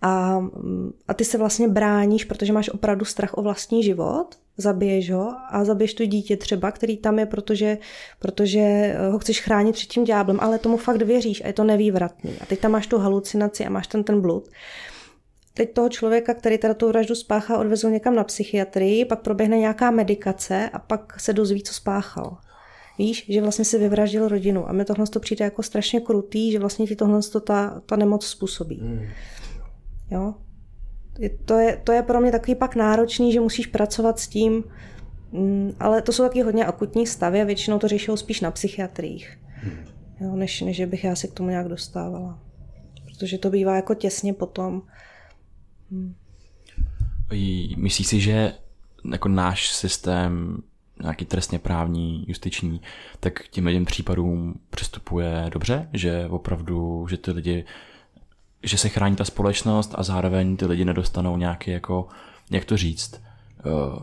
[0.02, 5.10] A, mm, a ty se vlastně bráníš, protože máš opravdu strach o vlastní život zabiješ
[5.10, 7.78] ho a zabiješ to dítě třeba, který tam je, protože,
[8.18, 11.64] protože eh, ho chceš chránit před tím ďáblem, ale tomu fakt věříš a je to
[11.64, 12.32] nevývratný.
[12.40, 14.48] A teď tam máš tu halucinaci a máš ten ten blud.
[15.54, 19.90] Teď toho člověka, který teda tu vraždu spáchá, odvezou někam na psychiatrii, pak proběhne nějaká
[19.90, 22.36] medikace a pak se dozví, co spáchal.
[22.98, 24.68] Víš, že vlastně si vyvraždil rodinu.
[24.68, 28.26] A mi tohle to přijde jako strašně krutý, že vlastně ti tohle ta, ta nemoc
[28.26, 28.80] způsobí.
[28.80, 29.06] Hmm.
[30.10, 30.34] Jo?
[31.44, 34.64] To je, to je pro mě takový pak náročný, že musíš pracovat s tím,
[35.32, 39.38] mm, ale to jsou taky hodně akutní stavy a většinou to řešou spíš na psychiatriích,
[40.20, 42.38] jo, než, než bych já se k tomu nějak dostávala.
[43.04, 44.82] Protože to bývá jako těsně potom.
[45.90, 46.14] Hmm.
[47.76, 48.52] Myslíš si, že
[49.12, 50.62] jako náš systém
[51.02, 52.80] nějaký trestně právní, justiční,
[53.20, 57.64] tak těm případům přistupuje dobře, že opravdu, že ty lidi,
[58.64, 62.08] že se chrání ta společnost a zároveň ty lidi nedostanou nějaký jako,
[62.50, 63.20] jak to říct,
[63.66, 63.98] uh,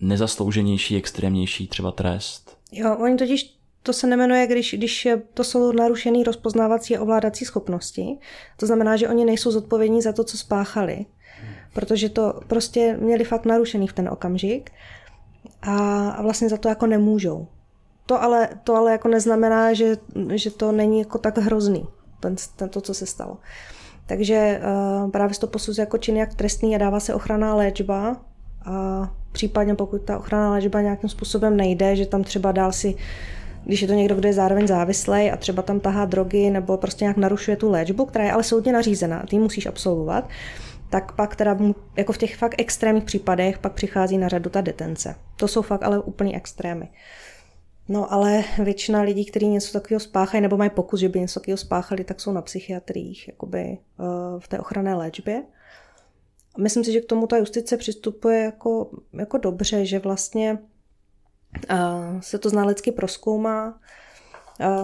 [0.00, 2.56] nezaslouženější, extrémnější třeba trest.
[2.72, 8.18] Jo, oni totiž to se nemenuje, když, když to jsou narušené rozpoznávací a ovládací schopnosti.
[8.56, 11.06] To znamená, že oni nejsou zodpovědní za to, co spáchali,
[11.72, 14.70] protože to prostě měli fakt narušený v ten okamžik
[15.62, 17.46] a, a vlastně za to jako nemůžou.
[18.06, 19.96] To ale, to ale jako neznamená, že,
[20.34, 21.86] že to není jako tak hrozný,
[22.20, 22.36] ten,
[22.68, 23.36] to, co se stalo.
[24.06, 24.60] Takže
[25.04, 28.16] uh, právě se to posuzuje jako čin jak trestný a dává se ochranná léčba
[28.64, 32.96] a případně pokud ta ochranná léčba nějakým způsobem nejde, že tam třeba dál si
[33.64, 37.04] když je to někdo, kdo je zároveň závislý a třeba tam tahá drogy nebo prostě
[37.04, 40.28] nějak narušuje tu léčbu, která je ale soudně nařízená, ty musíš absolvovat,
[40.90, 41.58] tak pak teda
[41.96, 45.14] jako v těch fakt extrémních případech pak přichází na řadu ta detence.
[45.36, 46.88] To jsou fakt ale úplně extrémy.
[47.92, 51.56] No ale většina lidí, kteří něco takového spáchají nebo mají pokus, že by něco takového
[51.56, 53.78] spáchali, tak jsou na psychiatriích, jakoby eh,
[54.38, 55.42] v té ochranné léčbě.
[56.58, 60.58] Myslím si, že k tomu ta justice přistupuje jako, jako dobře, že vlastně
[62.20, 63.80] se to znalecky proskoumá,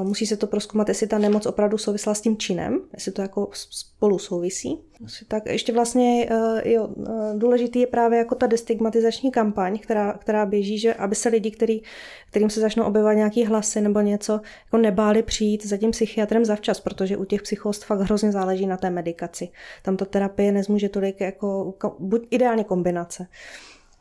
[0.02, 3.50] musí se to proskoumat, jestli ta nemoc opravdu souvisla s tím činem, jestli to jako
[3.52, 4.80] spolu souvisí.
[5.28, 10.46] Tak ještě vlastně e, jo, e, důležitý je právě jako ta destigmatizační kampaň, která, která
[10.46, 11.82] běží, že aby se lidi, který,
[12.30, 16.80] kterým se začnou objevovat nějaký hlasy nebo něco, jako nebáli přijít za tím psychiatrem zavčas,
[16.80, 19.48] protože u těch psychost fakt hrozně záleží na té medikaci.
[19.82, 23.26] Tam ta terapie nezmůže tolik jako buď ideálně kombinace.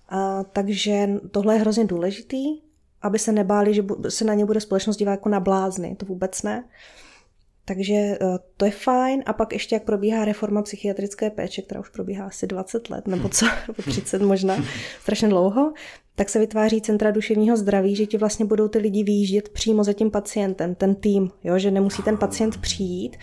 [0.09, 2.64] A, takže tohle je hrozně důležitý,
[3.05, 5.95] aby se nebáli, že se na ně bude společnost dívat jako na blázny.
[5.95, 6.63] To vůbec ne.
[7.65, 8.17] Takže e,
[8.57, 9.23] to je fajn.
[9.25, 13.29] A pak ještě, jak probíhá reforma psychiatrické péče, která už probíhá asi 20 let, nebo
[13.29, 14.63] co, nebo 30 možná,
[15.01, 15.73] strašně dlouho,
[16.15, 19.93] tak se vytváří centra duševního zdraví, že ti vlastně budou ty lidi výjíždět přímo za
[19.93, 21.59] tím pacientem, ten tým, jo?
[21.59, 23.17] že nemusí ten pacient přijít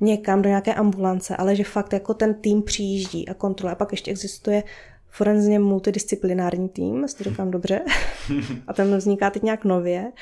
[0.00, 3.72] někam do nějaké ambulance, ale že fakt jako ten tým přijíždí a kontroluje.
[3.72, 4.62] A pak ještě existuje
[5.10, 7.80] forenzně multidisciplinární tým, jestli to říkám dobře,
[8.66, 10.12] a ten vzniká teď nějak nově,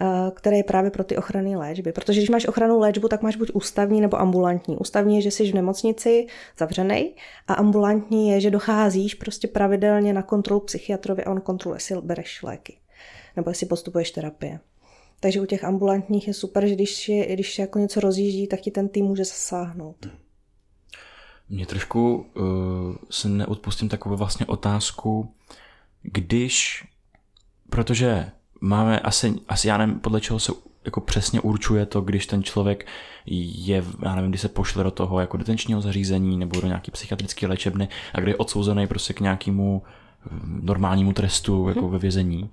[0.00, 1.92] eh, který je právě pro ty ochranné léčby.
[1.92, 4.76] Protože když máš ochrannou léčbu, tak máš buď ústavní nebo ambulantní.
[4.76, 6.26] Ústavní je, že jsi v nemocnici
[6.58, 7.14] zavřený
[7.48, 12.42] a ambulantní je, že docházíš prostě pravidelně na kontrolu psychiatrovi a on kontroluje, jestli bereš
[12.42, 12.76] léky
[13.36, 14.60] nebo jestli postupuješ terapie.
[15.20, 18.70] Takže u těch ambulantních je super, že když, je, když jako něco rozjíždí, tak ti
[18.70, 20.08] ten tým může zasáhnout.
[21.48, 22.44] Mě trošku uh,
[23.10, 25.34] se neodpustím takovou vlastně otázku,
[26.02, 26.84] když,
[27.70, 28.30] protože
[28.60, 30.52] máme asi, asi já nevím, podle čeho se
[30.84, 32.86] jako přesně určuje to, když ten člověk
[33.26, 37.46] je, já nevím, kdy se pošle do toho jako detenčního zařízení nebo do nějaký psychiatrické
[37.46, 41.90] léčebny a kdy je odsouzený prostě k nějakému eh, normálnímu trestu jako mhm.
[41.90, 42.50] ve vězení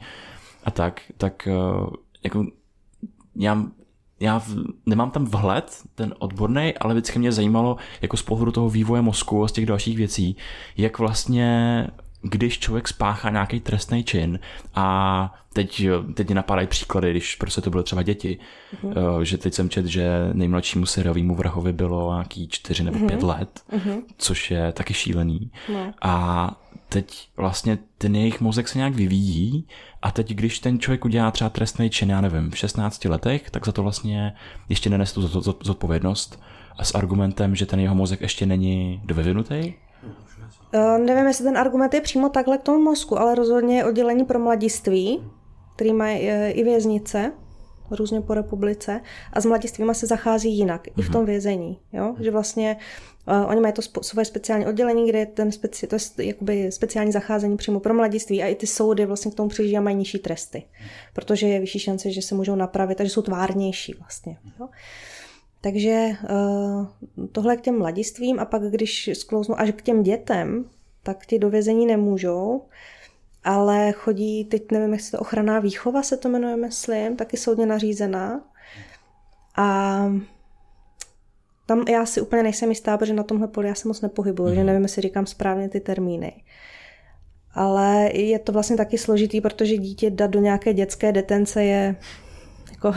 [0.64, 1.90] a tak, tak uh,
[2.24, 2.46] jako
[3.36, 3.66] já
[4.24, 4.56] já v,
[4.86, 9.44] nemám tam vhled, ten odborný, ale vždycky mě zajímalo jako z pohledu toho vývoje mozku
[9.44, 10.36] a z těch dalších věcí,
[10.78, 11.88] jak vlastně
[12.22, 14.40] když člověk spáchá nějaký trestný čin
[14.76, 18.38] a teď, teď napadají příklady, když prostě to bylo třeba děti,
[18.84, 19.22] uh-huh.
[19.22, 23.08] že teď jsem čet, že nejmladšímu seriovýmu vrahovi bylo nějaký čtyři nebo uh-huh.
[23.08, 24.02] pět let, uh-huh.
[24.18, 25.52] což je taky šílený.
[25.74, 25.94] No.
[26.02, 26.50] A
[26.90, 29.68] teď vlastně ten jejich mozek se nějak vyvíjí
[30.04, 33.66] a teď, když ten člověk udělá třeba trestný čin, já nevím, v 16 letech, tak
[33.66, 34.34] za to vlastně
[34.70, 36.40] ještě nenese tu zodpovědnost
[36.78, 39.74] a s argumentem, že ten jeho mozek ještě není dovyvinutý.
[40.74, 44.26] Uh, nevím, jestli ten argument je přímo takhle k tomu mozku, ale rozhodně je oddělení
[44.26, 45.24] pro mladiství,
[45.76, 46.30] který mají uh,
[46.60, 47.32] i věznice,
[47.96, 49.02] různě po republice
[49.34, 51.00] a s mladistvými se zachází jinak, mm-hmm.
[51.00, 51.26] i v tom mhm.
[51.26, 51.80] vězení.
[51.94, 52.16] Jo?
[52.20, 52.78] Že vlastně
[53.28, 56.72] uh, oni mají to spo, svoje speciální oddělení, kde je ten speci, to je jakoby
[56.72, 59.96] speciální zacházení přímo pro mladiství a i ty soudy vlastně k tomu přijíždí a mají
[59.96, 60.64] nižší tresty,
[61.14, 64.38] protože je vyšší šance, že se můžou napravit, takže jsou tvárnější vlastně.
[64.60, 64.70] Jo?
[65.62, 66.88] Takže uh,
[67.32, 70.66] tohle k těm mladistvím a pak když sklouznu až k těm dětem,
[71.04, 72.62] tak ti do vězení nemůžou,
[73.44, 78.42] ale chodí, teď nevím, jestli to ochranná výchova se to jmenuje, myslím, taky soudně nařízená.
[79.58, 79.98] A
[81.66, 84.56] tam já si úplně nejsem jistá, protože na tomhle poli já se moc nepohybuju, mm.
[84.56, 84.68] že mhm.
[84.68, 86.44] nevím, jestli říkám správně ty termíny.
[87.54, 91.96] Ale je to vlastně taky složitý, protože dítě dát do nějaké dětské detence je
[92.72, 92.94] jako,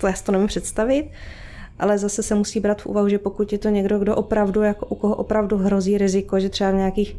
[0.00, 1.10] to já si to nemůžu představit
[1.82, 4.86] ale zase se musí brát v úvahu, že pokud je to někdo, kdo opravdu, jako
[4.86, 7.16] u koho opravdu hrozí riziko, že třeba v nějakých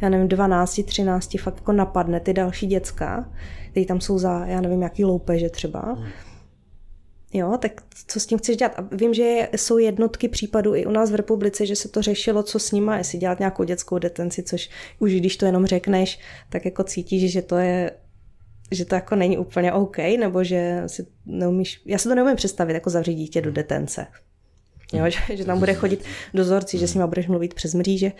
[0.00, 3.30] já nevím, 12, 13 fakt jako napadne ty další děcka,
[3.70, 5.98] kteří tam jsou za, já nevím, jaký loupeže třeba.
[7.32, 8.74] Jo, tak co s tím chceš dělat?
[8.76, 12.42] A vím, že jsou jednotky případů i u nás v republice, že se to řešilo,
[12.42, 16.64] co s nima, jestli dělat nějakou dětskou detenci, což už když to jenom řekneš, tak
[16.64, 17.90] jako cítíš, že to je
[18.70, 22.74] že to jako není úplně OK, nebo že si neumíš, já si to neumím představit,
[22.74, 24.06] jako zavřít dítě do detence.
[24.92, 28.12] Jo, že, že tam bude chodit dozorci, že s nima budeš mluvit přes mříže.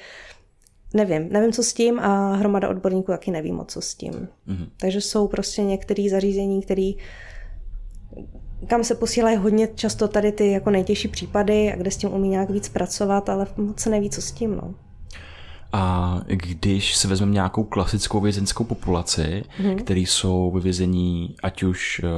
[0.97, 4.13] Nevím, nevím, co s tím a hromada odborníků taky neví moc, co s tím.
[4.13, 4.69] Mm-hmm.
[4.81, 6.93] Takže jsou prostě některé zařízení, které
[8.67, 12.29] kam se posílají hodně často tady ty jako nejtěžší případy a kde s tím umí
[12.29, 14.57] nějak víc pracovat, ale moc se neví, co s tím.
[14.57, 14.75] No.
[15.73, 19.77] A když se vezmeme nějakou klasickou vězenskou populaci, hmm.
[19.77, 22.09] který jsou ve vězení ať už, eh,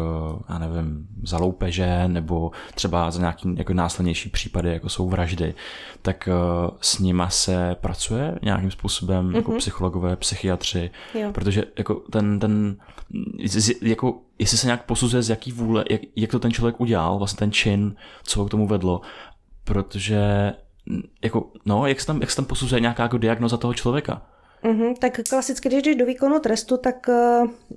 [0.49, 5.55] já nevím, za loupeže nebo třeba za nějaký jako následnější případy, jako jsou vraždy,
[6.03, 6.33] tak eh,
[6.81, 9.37] s nima se pracuje nějakým způsobem mm-hmm.
[9.37, 9.59] jako mhm.
[9.59, 11.33] psychologové, psychiatři, jo.
[11.33, 12.77] protože jako ten, ten
[13.83, 17.39] jako, jestli se nějak posuzuje z jaký vůle, jak, jak to ten člověk udělal, vlastně
[17.39, 19.01] ten čin, co ho k tomu vedlo,
[19.65, 20.53] protože
[21.23, 24.23] jako, no, jak se tam, jak se tam posuzuje nějaká jako diagnoza toho člověka?
[24.65, 27.07] Mm-hmm, tak klasicky, když jdeš do výkonu trestu, tak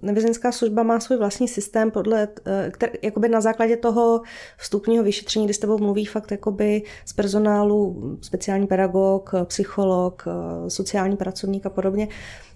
[0.01, 4.21] uh, vězeňská služba má svůj vlastní systém, podle, uh, který, jakoby na základě toho
[4.57, 11.17] vstupního vyšetření, kdy s tebou mluví fakt jakoby z personálu speciální pedagog, psycholog, uh, sociální
[11.17, 12.07] pracovník a podobně,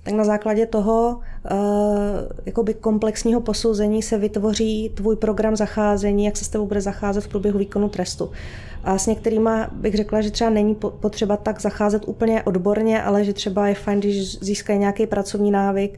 [0.04, 1.20] tak na základě toho
[1.52, 1.58] uh,
[2.46, 7.28] jakoby komplexního posouzení se vytvoří tvůj program zacházení, jak se s tebou bude zacházet v
[7.28, 8.32] průběhu výkonu trestu.
[8.86, 13.34] A s některýma bych řekla, že třeba není potřeba tak zacházet úplně odborně, ale že
[13.34, 15.98] třeba je fajn, když získají nějaký pracovní návyk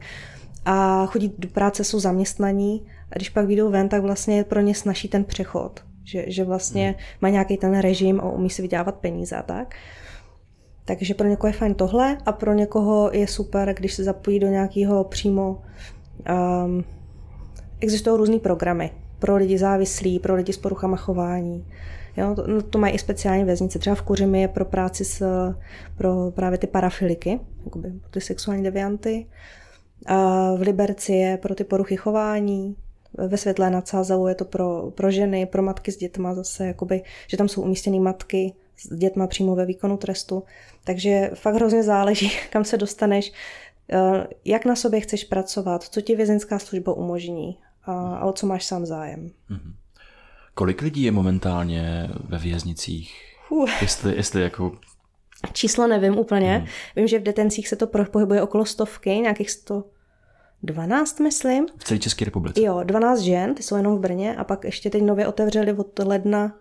[0.64, 4.60] a chodí do práce, jsou zaměstnaní a když pak vyjdou ven, tak vlastně je pro
[4.60, 5.80] ně snaží ten přechod.
[6.04, 6.96] Že, že vlastně hmm.
[7.20, 9.74] má nějaký ten režim a umí si vydělávat peníze a tak.
[10.84, 14.46] Takže pro někoho je fajn tohle a pro někoho je super, když se zapojí do
[14.46, 15.62] nějakého přímo...
[16.64, 16.84] Um,
[17.80, 21.64] existují různé programy pro lidi závislí, pro lidi s poruchama chování.
[22.18, 23.78] Jo, to, no, to mají i speciální věznice.
[23.78, 25.26] Třeba v Kuřimi je pro práci s,
[25.96, 29.26] pro právě ty parafiliky, jakoby ty sexuální devianty.
[30.06, 32.76] A v Liberci je pro ty poruchy chování,
[33.14, 37.02] ve Světlé nad Sázavou je to pro, pro ženy, pro matky s dětma zase, jakoby,
[37.26, 40.42] že tam jsou umístěny matky s dětma přímo ve výkonu trestu.
[40.84, 43.32] Takže fakt hrozně záleží, kam se dostaneš,
[43.92, 48.46] eh, jak na sobě chceš pracovat, co ti vězeňská služba umožní a, a o co
[48.46, 49.30] máš sám zájem.
[49.50, 49.72] Mm-hmm.
[50.58, 53.36] Kolik lidí je momentálně ve věznicích?
[53.50, 53.70] Uh.
[53.80, 54.72] Jestli, jestli jako...
[55.52, 56.56] Číslo nevím úplně.
[56.56, 56.66] Hmm.
[56.96, 61.66] Vím, že v detencích se to pohybuje okolo stovky, nějakých 112, myslím.
[61.78, 62.60] V celé České republice?
[62.60, 65.98] Jo, 12 žen, ty jsou jenom v Brně a pak ještě teď nově otevřeli od
[65.98, 66.58] ledna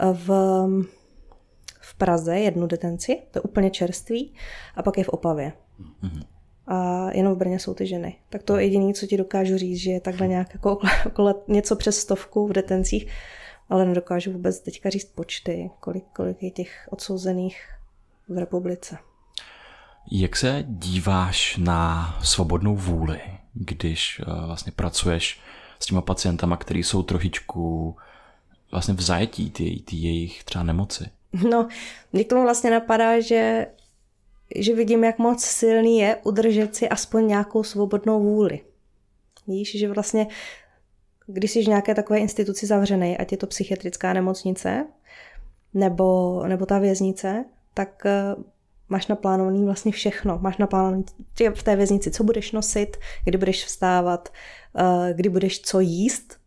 [0.00, 0.28] eh, v,
[1.80, 4.34] v Praze jednu detenci, to je úplně čerstvý,
[4.76, 5.52] a pak je v Opavě.
[6.00, 6.22] Hmm.
[6.66, 8.16] A jenom v Brně jsou ty ženy.
[8.30, 11.44] Tak to je jediné, co ti dokážu říct, že je takhle nějak jako okolo, okolo
[11.48, 13.06] něco přes stovku v detencích
[13.72, 17.68] ale nedokážu vůbec teďka říct počty, kolik, kolik je těch odsouzených
[18.28, 18.98] v republice.
[20.10, 23.20] Jak se díváš na svobodnou vůli,
[23.54, 25.40] když uh, vlastně pracuješ
[25.78, 27.96] s těma pacientama, kteří jsou trošičku
[28.70, 31.04] vlastně v zajetí ty, ty jejich třeba nemoci?
[31.50, 31.68] No,
[32.12, 33.66] mě k tomu vlastně napadá, že,
[34.56, 38.60] že vidím, jak moc silný je udržet si aspoň nějakou svobodnou vůli.
[39.46, 40.26] Víš, že vlastně
[41.26, 44.86] když jsi v nějaké takové instituci zavřený, ať je to psychiatrická nemocnice
[45.74, 47.44] nebo, nebo ta věznice,
[47.74, 48.34] tak eh,
[48.88, 50.38] máš naplánovaný vlastně všechno.
[50.38, 51.04] Máš naplánovaný
[51.54, 54.28] v té věznici, co budeš nosit, kdy budeš vstávat,
[54.78, 56.41] eh, kdy budeš co jíst,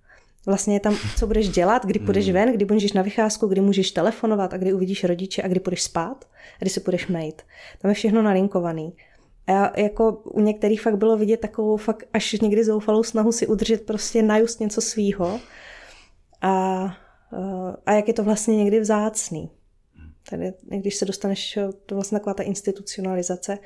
[0.46, 2.34] vlastně je tam, co budeš dělat, kdy půjdeš hmm.
[2.34, 5.84] ven, kdy budeš na vycházku, kdy můžeš telefonovat a kdy uvidíš rodiče a kdy půjdeš
[5.84, 6.26] spát
[6.56, 7.42] a kdy se půjdeš mejt.
[7.82, 8.94] Tam je všechno nalinkovaný.
[9.48, 13.86] A jako u některých fakt bylo vidět takovou fakt až někdy zoufalou snahu si udržet
[13.86, 15.40] prostě najust něco svýho.
[16.42, 16.84] A,
[17.86, 19.50] a jak je to vlastně někdy vzácný.
[20.30, 23.58] Tady, když se dostaneš, to vlastně taková ta institucionalizace.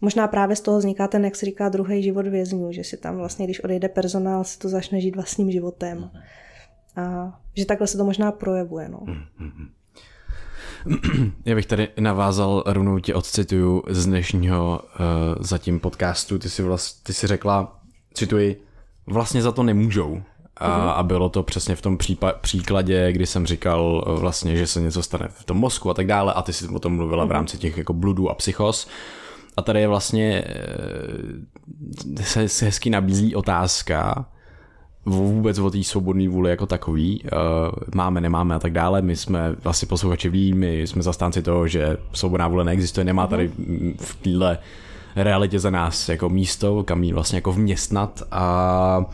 [0.00, 3.16] Možná právě z toho vzniká ten, jak se říká, druhý život vězňů, že si tam
[3.16, 6.10] vlastně, když odejde personál, si to začne žít vlastním životem.
[6.96, 8.88] A že takhle se to možná projevuje.
[8.88, 8.98] No.
[8.98, 9.68] Mm-hmm.
[11.44, 16.38] Já bych tady navázal, rovnou tě odcituju z dnešního uh, zatím podcastu.
[16.38, 17.80] Ty si, vlast, ty si řekla,
[18.14, 18.62] cituji,
[19.06, 20.22] vlastně za to nemůžou.
[20.56, 20.92] A, uh-huh.
[20.98, 24.80] a bylo to přesně v tom přípa- příkladě, kdy jsem říkal uh, vlastně, že se
[24.80, 27.26] něco stane v tom mozku a tak dále a ty si o tom mluvila uh-huh.
[27.26, 27.34] v mhm.
[27.34, 28.88] rámci těch jako bludů a psychos.
[29.56, 30.44] A tady je vlastně
[32.18, 34.26] uh, se, se hezky nabízí otázka,
[35.06, 37.28] vůbec o té svobodné vůli jako takový, uh,
[37.94, 39.02] máme, nemáme a tak dále.
[39.02, 43.50] My jsme vlastně posluchači ví, my jsme zastánci toho, že svobodná vůle neexistuje, nemá tady
[44.00, 44.58] v téhle
[45.16, 49.04] realitě za nás jako místo, kam ji vlastně jako vměstnat a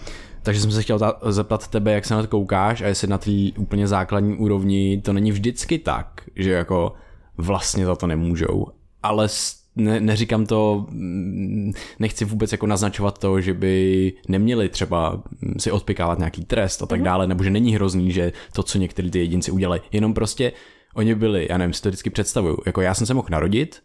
[0.43, 3.31] Takže jsem se chtěl zeptat tebe, jak se na to koukáš a jestli na té
[3.59, 6.93] úplně základní úrovni to není vždycky tak, že jako
[7.37, 8.67] vlastně za to nemůžou,
[9.03, 9.29] ale
[9.77, 15.23] ne, neříkám to, mm, nechci vůbec jako naznačovat to, že by neměli třeba
[15.59, 17.05] si odpikávat nějaký trest a tak mm-hmm.
[17.05, 20.53] dále, nebo že není hrozný, že to, co některý ty jedinci udělají, jenom prostě
[20.95, 23.83] oni byli, já nevím, si to vždycky představuju, jako já jsem se mohl narodit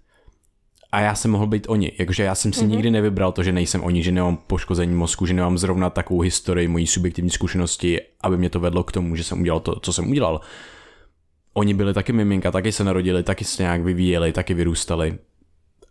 [0.92, 2.70] a já jsem mohl být oni, jakože já jsem si mm-hmm.
[2.70, 6.68] nikdy nevybral to, že nejsem oni, že nemám poškození mozku, že nemám zrovna takovou historii
[6.68, 10.10] mojí subjektivní zkušenosti, aby mě to vedlo k tomu, že jsem udělal to, co jsem
[10.10, 10.42] udělal.
[11.54, 15.18] Oni byli taky miminka, taky se narodili, taky se nějak vyvíjeli, taky vyrůstali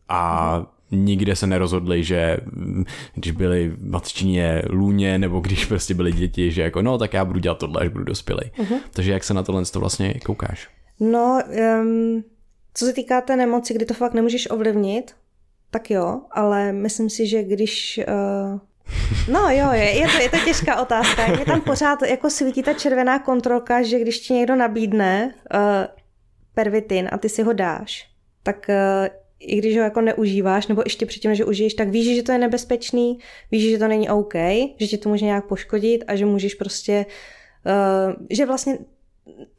[0.09, 2.37] a nikde se nerozhodli, že
[3.15, 7.25] když byli v matčině lůně nebo když prostě byli děti, že jako no tak já
[7.25, 8.43] budu dělat tohle, až budu dospělý.
[8.59, 8.79] Uh-huh.
[8.91, 10.69] Takže jak se na tohle to vlastně koukáš?
[11.01, 11.43] No,
[11.83, 12.25] um,
[12.75, 15.15] co se týká té nemoci, kdy to fakt nemůžeš ovlivnit,
[15.71, 18.01] tak jo, ale myslím si, že když...
[18.09, 18.61] Uh,
[19.33, 21.27] no jo, je, je, to, je to těžká otázka.
[21.27, 25.61] Mě tam pořád jako svítí ta červená kontrolka, že když ti někdo nabídne uh,
[26.55, 28.09] pervitin a ty si ho dáš,
[28.43, 29.07] tak uh,
[29.41, 32.39] i když ho jako neužíváš, nebo ještě předtím, ho užiješ, tak víš, že to je
[32.39, 33.19] nebezpečný,
[33.51, 34.35] víš, že to není OK,
[34.81, 37.07] že tě to může nějak poškodit a že můžeš prostě,
[37.67, 38.79] uh, že vlastně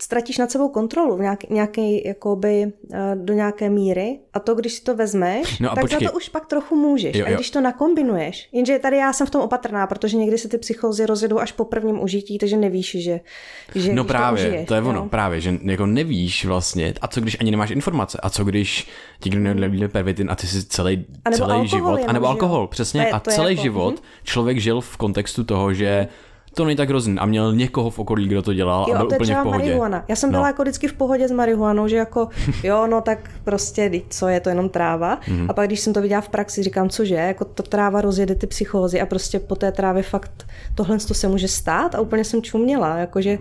[0.01, 4.73] ztratíš nad sebou kontrolu v nějaký, nějaký, jakoby, eh, do nějaké míry a to, když
[4.73, 5.99] si to vezmeš, no tak počkej.
[5.99, 7.15] za to už pak trochu můžeš.
[7.15, 7.33] Jo, jo.
[7.33, 10.57] A když to nakombinuješ, jenže tady já jsem v tom opatrná, protože někdy se ty
[10.57, 13.19] psychózy rozjedou až po prvním užití, takže nevíš, že,
[13.75, 14.89] že No právě, to, užiješ, to je jo?
[14.89, 18.87] ono, právě, že jako nevíš vlastně, a co když ani nemáš informace, a co když
[19.19, 23.07] ti kdo nevěděl pervitin a ty si celý, celý život, a nebo alkohol, přesně, to
[23.07, 24.03] je, to a celý jako, život hm?
[24.23, 26.07] člověk žil v kontextu toho, že
[26.55, 27.17] to není tak hrozný.
[27.19, 29.57] A měl někoho v okolí, kdo to dělal jo, a byl to úplně v pohodě.
[29.57, 30.05] Marihuana.
[30.07, 30.47] Já jsem byla no.
[30.47, 32.29] jako vždycky v pohodě s marihuanou, že jako
[32.63, 35.19] jo, no tak prostě, co je to jenom tráva.
[35.19, 35.45] Mm-hmm.
[35.49, 38.47] A pak když jsem to viděla v praxi, říkám, cože, jako ta tráva rozjede ty
[38.47, 42.41] psychózy a prostě po té trávě fakt tohle to se může stát a úplně jsem
[42.41, 43.37] čuměla, jakože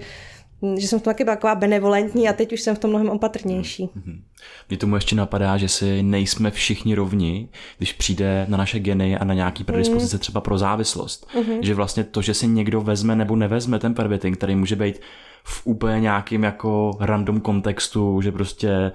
[0.76, 3.08] že jsem v tom taky byla taková benevolentní a teď už jsem v tom mnohem
[3.08, 3.84] opatrnější.
[3.84, 4.20] Mm-hmm.
[4.68, 7.48] Mně tomu ještě napadá, že si nejsme všichni rovni,
[7.78, 10.20] když přijde na naše geny a na nějaký predispozice mm.
[10.20, 11.26] třeba pro závislost.
[11.34, 11.58] Mm-hmm.
[11.60, 15.00] Že vlastně to, že si někdo vezme nebo nevezme ten pervitin, který může být
[15.44, 18.92] v úplně nějakým jako random kontextu, že prostě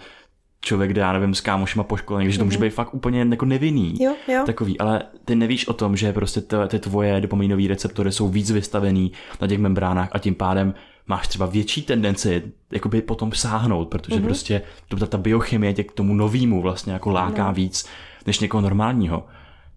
[0.61, 2.67] člověk jde, já nevím, s kámošima po škole, takže to může mhm.
[2.67, 3.95] být fakt úplně jako nevinný.
[3.99, 4.43] Jo, jo.
[4.45, 9.11] Takový, ale ty nevíš o tom, že prostě ty tvoje dopaminové receptory jsou víc vystavený
[9.41, 10.74] na těch membránách a tím pádem
[11.10, 14.26] máš třeba větší tendenci jakoby potom sáhnout, protože mm-hmm.
[14.26, 17.53] prostě to, ta biochemie tě k tomu novýmu vlastně jako láká no.
[17.53, 17.86] víc
[18.26, 19.26] než někoho normálního.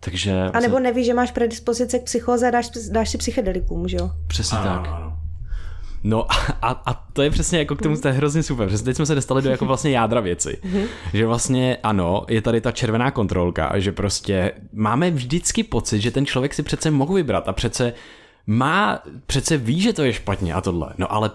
[0.00, 0.50] Takže...
[0.52, 4.10] A nebo nevíš, že máš predispozice k psychoze a dáš, dáš si psychedelikům, že jo?
[4.26, 4.88] Přesně ano, tak.
[4.88, 5.18] Ano.
[6.04, 6.26] No
[6.62, 9.06] a, a to je přesně jako k tomu, to je hrozně super, protože teď jsme
[9.06, 10.58] se dostali do jako vlastně jádra věci.
[10.64, 10.84] Mhm.
[11.12, 16.26] že vlastně ano, je tady ta červená kontrolka, že prostě máme vždycky pocit, že ten
[16.26, 17.92] člověk si přece mohl vybrat a přece
[18.46, 20.94] má, přece ví, že to je špatně a tohle.
[20.98, 21.30] No ale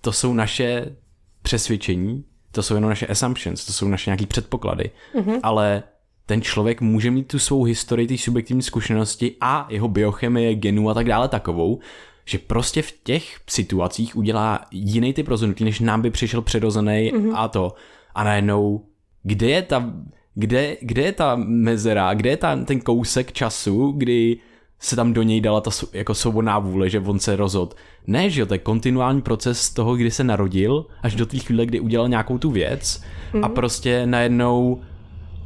[0.00, 0.96] to jsou naše
[1.42, 5.40] přesvědčení, to jsou jenom naše assumptions, to jsou naše nějaké předpoklady, mm-hmm.
[5.42, 5.82] ale
[6.26, 10.94] ten člověk může mít tu svou historii, ty subjektivní zkušenosti a jeho biochemie, genů a
[10.94, 11.80] tak dále takovou,
[12.24, 17.32] že prostě v těch situacích udělá jiný typ rozhodnutí, než nám by přišel přirozený mm-hmm.
[17.34, 17.74] a to.
[18.14, 18.84] A najednou,
[19.22, 19.92] kde je ta,
[20.34, 24.38] kde, kde je ta mezera, kde je ta, ten kousek času, kdy
[24.82, 27.76] se tam do něj dala ta jako svobodná vůle, že on se rozhod.
[28.06, 31.66] Ne, že jo, to je kontinuální proces toho, kdy se narodil, až do té chvíle,
[31.66, 33.02] kdy udělal nějakou tu věc
[33.32, 33.44] mm.
[33.44, 33.54] a mhm.
[33.54, 34.80] prostě najednou,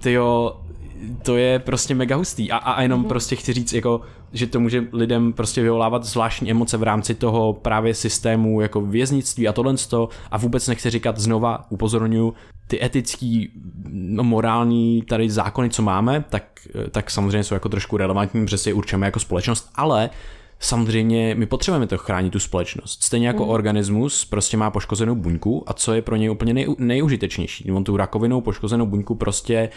[0.01, 0.61] tyjo,
[1.22, 3.07] to je prostě mega hustý a, a jenom mm.
[3.07, 4.01] prostě chci říct, jako,
[4.32, 9.49] že to může lidem prostě vyvolávat zvláštní emoce v rámci toho právě systému jako věznictví
[9.49, 9.74] a tohle
[10.30, 12.32] a vůbec nechci říkat znova, upozorňuji,
[12.66, 13.51] ty etický,
[13.88, 16.44] no, morální tady zákony, co máme, tak,
[16.90, 20.11] tak samozřejmě jsou jako trošku relevantní, protože si je určujeme jako společnost, ale
[20.59, 23.05] samozřejmě my potřebujeme to chránit tu společnost.
[23.05, 23.51] Stejně jako mm.
[23.51, 27.72] organismus prostě má poškozenou buňku a co je pro něj úplně nej, nejužitečnější.
[27.72, 29.68] On tu rakovinou poškozenou buňku prostě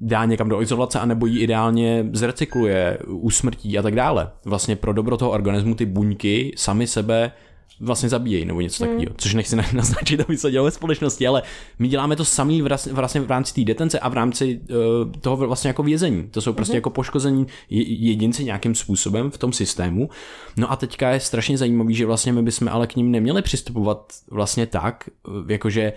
[0.00, 4.30] dá někam do izolace, anebo ji ideálně zrecykluje, usmrtí a tak dále.
[4.44, 7.32] Vlastně pro dobro toho organismu ty buňky sami sebe
[7.80, 8.92] vlastně zabíjejí nebo něco hmm.
[8.92, 11.42] takového, což nechci naznačit, aby se dělo ve společnosti, ale
[11.78, 15.68] my děláme to samý vlastně v rámci té detence a v rámci uh, toho vlastně
[15.68, 16.28] jako vězení.
[16.30, 16.76] To jsou prostě hmm.
[16.76, 20.08] jako poškození jedinci nějakým způsobem v tom systému.
[20.56, 24.12] No a teďka je strašně zajímavý, že vlastně my bychom ale k ním neměli přistupovat
[24.30, 25.92] vlastně tak, eh, jakože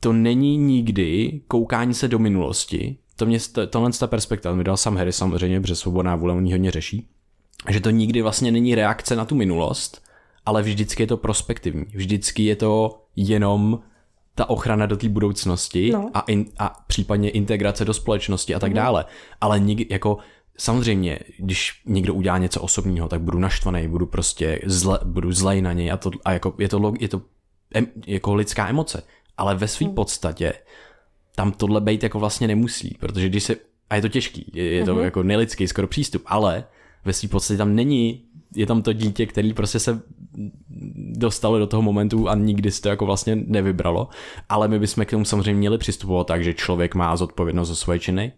[0.00, 3.38] to není nikdy koukání se do minulosti, to mě,
[3.70, 7.08] tohle ta perspektiva mi dal sam Harry samozřejmě, protože svobodná vůle on hodně řeší,
[7.68, 10.02] že to nikdy vlastně není reakce na tu minulost,
[10.46, 11.84] ale vždycky je to prospektivní.
[11.94, 13.80] Vždycky je to jenom
[14.34, 16.10] ta ochrana do té budoucnosti no.
[16.14, 18.76] a, in, a případně integrace do společnosti a tak mm.
[18.76, 19.04] dále.
[19.40, 20.18] Ale nikdy, jako
[20.58, 25.72] samozřejmě, když někdo udělá něco osobního, tak budu naštvaný, budu prostě zle, budu zlej na
[25.72, 27.22] něj a, to, a jako, je to, je to
[27.74, 29.02] em, jako lidská emoce.
[29.36, 29.94] Ale ve své hmm.
[29.94, 30.52] podstatě
[31.40, 33.56] tam tohle být jako vlastně nemusí, protože když se,
[33.90, 35.04] a je to těžký, je, je to mm-hmm.
[35.04, 36.64] jako nelidský skoro přístup, ale
[37.04, 38.22] ve své podstatě tam není,
[38.56, 40.02] je tam to dítě, který prostě se
[40.96, 44.08] dostalo do toho momentu a nikdy si to jako vlastně nevybralo,
[44.48, 47.98] ale my bychom k tomu samozřejmě měli přistupovat tak, že člověk má zodpovědnost za svoje
[47.98, 48.32] činy,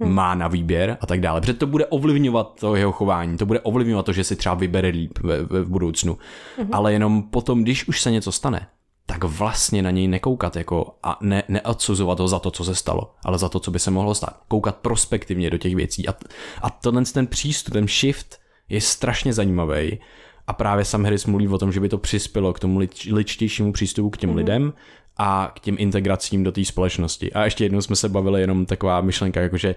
[0.00, 0.12] hmm.
[0.12, 1.40] má na výběr a tak dále.
[1.40, 4.88] Protože to bude ovlivňovat to jeho chování, to bude ovlivňovat to, že si třeba vybere
[4.88, 6.18] líp v, v, v budoucnu.
[6.58, 6.68] Hmm.
[6.72, 8.66] Ale jenom potom, když už se něco stane,
[9.06, 13.14] tak vlastně na něj nekoukat jako a ne, neodsuzovat ho za to, co se stalo,
[13.24, 14.40] ale za to, co by se mohlo stát.
[14.48, 16.08] Koukat prospektivně do těch věcí.
[16.08, 16.14] A,
[16.62, 20.00] a tenhle ten přístup, ten shift je strašně zajímavý.
[20.46, 23.72] A právě sam Harris mluví o tom, že by to přispělo k tomu lič, ličtějšímu
[23.72, 24.36] přístupu k těm mm-hmm.
[24.36, 24.72] lidem
[25.16, 27.32] a k těm integracím do té společnosti.
[27.32, 29.74] A ještě jednou jsme se bavili jenom taková myšlenka, jakože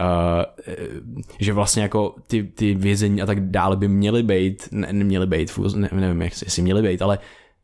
[0.00, 0.66] Uh,
[1.40, 5.58] že vlastně jako ty, ty vězení a tak dále by měly být, ne, neměly být,
[5.74, 7.18] ne, nevím, jestli měly být, ale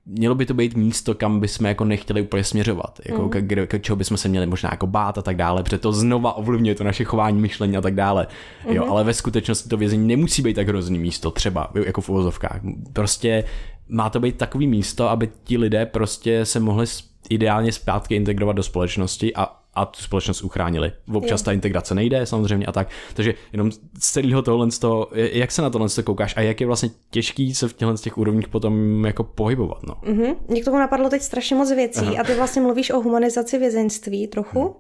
[0.06, 3.30] mělo by to být místo, kam bychom jako nechtěli úplně směřovat, jako mm.
[3.30, 6.32] k, k, čeho bychom se měli možná jako bát a tak dále, protože to znova
[6.32, 8.26] ovlivňuje to naše chování, myšlení a tak dále.
[8.66, 8.74] Mm.
[8.74, 8.92] Jo, mhm.
[8.92, 12.60] ale ve skutečnosti to vězení nemusí být tak hrozný místo, třeba jako v uvozovkách.
[12.92, 13.44] Prostě
[13.88, 16.86] má to být takový místo, aby ti lidé prostě se mohli
[17.30, 20.92] ideálně zpátky integrovat do společnosti a a tu společnost uchránili.
[21.12, 22.88] Občas ta integrace nejde samozřejmě a tak.
[23.14, 26.66] Takže jenom z celého tohle, z toho, jak se na tohle koukáš a jak je
[26.66, 29.82] vlastně těžký se v těchto těch úrovních potom jako pohybovat.
[29.82, 29.94] No.
[29.94, 30.36] Mm-hmm.
[30.48, 32.20] Mě k tomu napadlo teď strašně moc věcí Aha.
[32.20, 34.60] a ty vlastně mluvíš o humanizaci vězeňství trochu.
[34.60, 34.72] Hmm.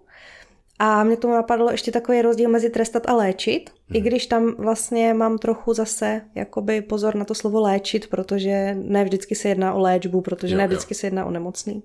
[0.78, 3.96] A mě k tomu napadlo ještě takový rozdíl mezi trestat a léčit, hmm.
[3.96, 9.04] i když tam vlastně mám trochu zase jakoby pozor na to slovo léčit, protože ne
[9.04, 10.98] vždycky se jedná o léčbu, protože jo, ne vždycky jo.
[10.98, 11.82] se jedná o nemocný.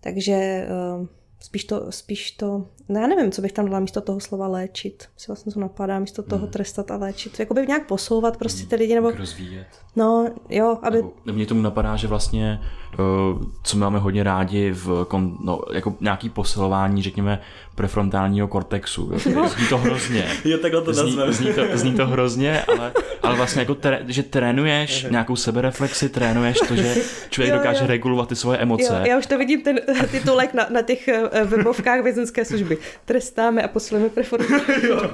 [0.00, 0.66] Takže
[1.00, 1.06] uh,
[1.40, 5.08] Spíš to, spíš to, no já nevím, co bych tam dala místo toho slova léčit.
[5.16, 6.50] Si vlastně to napadá, místo toho hmm.
[6.50, 7.40] trestat a léčit.
[7.40, 9.10] Jakoby nějak posouvat prostě ty lidi, nebo...
[9.10, 9.66] Rozvíjet.
[9.96, 10.96] No, jo, aby...
[10.96, 12.60] Nebo, mě tomu napadá, že vlastně,
[12.98, 17.40] uh, co máme hodně rádi v, kon, no, jako nějaký posilování, řekněme,
[17.74, 19.12] prefrontálního kortexu.
[19.34, 19.48] No.
[19.48, 20.28] Zní to hrozně.
[20.44, 24.22] jo, takhle to zní, zní, to, zní to hrozně, ale, ale vlastně jako, tre, že
[24.22, 26.94] trénuješ nějakou sebereflexi, trénuješ to, že
[27.30, 27.86] člověk jo, dokáže jo.
[27.86, 28.94] regulovat ty svoje emoce.
[29.00, 29.80] Jo, já už to vidím, ten
[30.10, 32.77] titulek na, na těch eh, webovkách vězenské služby.
[33.04, 34.64] Trestáme a posilujeme prefrontální.
[34.82, 35.10] jo.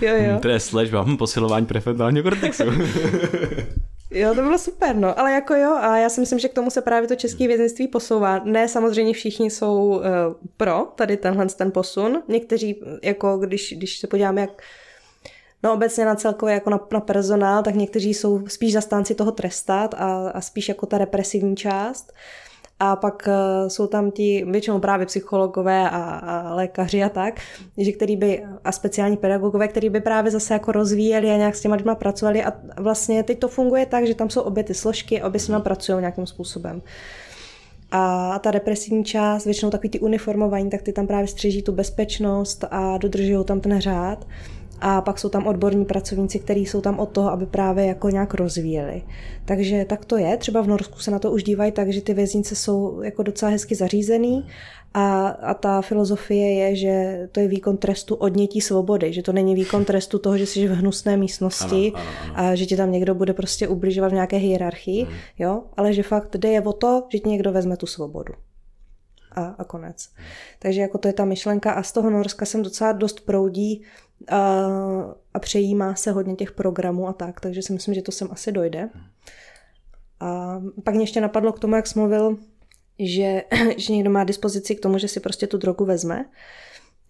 [0.00, 0.38] jo, jo.
[0.40, 2.64] Trest, léčba, hm, posilování prefrontálního kortexu.
[4.10, 6.70] Jo, to bylo super, no, ale jako jo, a já si myslím, že k tomu
[6.70, 8.38] se právě to české vězenství posouvá.
[8.44, 10.02] Ne, samozřejmě všichni jsou uh,
[10.56, 12.22] pro tady tenhle ten posun.
[12.28, 14.62] Někteří, jako když, když se podíváme, jak
[15.64, 19.94] No obecně na celkově jako na, na personál, tak někteří jsou spíš zastánci toho trestat
[19.94, 22.12] a, a spíš jako ta represivní část.
[22.80, 27.40] A pak uh, jsou tam ti většinou právě psychologové a, a lékaři a tak,
[27.78, 31.60] že který by, a speciální pedagogové, který by právě zase jako rozvíjeli a nějak s
[31.60, 35.22] těma lidma pracovali a vlastně teď to funguje tak, že tam jsou obě ty složky,
[35.22, 36.82] obě s nimi pracují nějakým způsobem.
[37.90, 42.64] A ta represivní část, většinou takový ty uniformování, tak ty tam právě střeží tu bezpečnost
[42.70, 44.26] a dodržují tam ten řád.
[44.86, 48.34] A pak jsou tam odborní pracovníci, kteří jsou tam od toho, aby právě jako nějak
[48.34, 49.02] rozvíjeli.
[49.44, 50.36] Takže tak to je.
[50.36, 53.50] Třeba v Norsku se na to už dívají tak, že ty věznice jsou jako docela
[53.50, 54.46] hezky zařízený
[54.94, 59.54] a, a ta filozofie je, že to je výkon trestu odnětí svobody, že to není
[59.54, 62.48] výkon trestu toho, že jsi v hnusné místnosti ano, ano, ano.
[62.50, 65.14] a že ti tam někdo bude prostě ubližovat v nějaké hierarchii, hmm.
[65.38, 68.34] jo, ale že fakt jde je o to, že ti někdo vezme tu svobodu.
[69.32, 70.08] A, a konec.
[70.14, 70.26] Hmm.
[70.58, 73.82] Takže jako to je ta myšlenka a z toho Norska jsem docela dost proudí
[74.28, 74.68] a,
[75.34, 78.52] a přejímá se hodně těch programů a tak, takže si myslím, že to sem asi
[78.52, 78.88] dojde.
[80.20, 82.38] A pak mě ještě napadlo k tomu, jak jsi mluvil,
[82.98, 83.42] že,
[83.76, 86.24] že někdo má dispozici k tomu, že si prostě tu drogu vezme,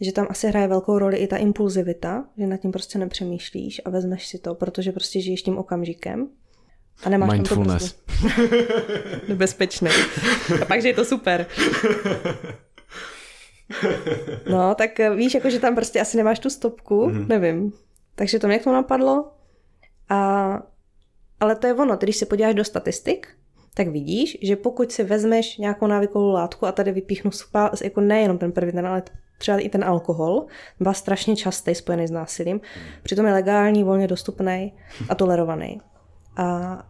[0.00, 3.90] že tam asi hraje velkou roli i ta impulzivita, že nad tím prostě nepřemýšlíš a
[3.90, 6.28] vezmeš si to, protože prostě žiješ tím okamžikem.
[7.04, 7.92] A nemáš Mindfulness.
[7.92, 9.90] Tam to prostě bezpečné.
[10.62, 11.46] A pak, že je to super.
[14.50, 17.26] No, tak eh, víš, jako, že tam prostě asi nemáš tu stopku, mm-hmm.
[17.28, 17.72] nevím.
[18.14, 19.30] Takže to mě k tomu napadlo.
[20.08, 20.62] A,
[21.40, 23.28] ale to je ono, když se podíváš do statistik,
[23.74, 28.38] tak vidíš, že pokud si vezmeš nějakou návykovou látku a tady vypíchnu spá, jako nejenom
[28.38, 29.02] ten první den, ale
[29.38, 30.46] třeba i ten alkohol,
[30.80, 32.60] byl strašně častý spojený s násilím,
[33.02, 34.72] přitom je legální, volně dostupný
[35.08, 35.80] a tolerovaný.
[36.36, 36.86] A,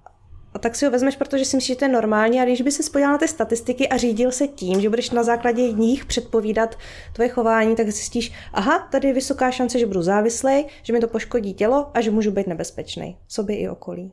[0.55, 2.71] a tak si ho vezmeš, protože si myslíš, že to je normální a když by
[2.71, 6.79] se spojil na ty statistiky a řídil se tím, že budeš na základě nich předpovídat
[7.13, 11.09] tvoje chování, tak zjistíš, aha, tady je vysoká šance, že budu závislý, že mi to
[11.09, 14.13] poškodí tělo a že můžu být nebezpečný sobě i okolí.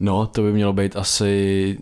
[0.00, 1.78] No, to by mělo být asi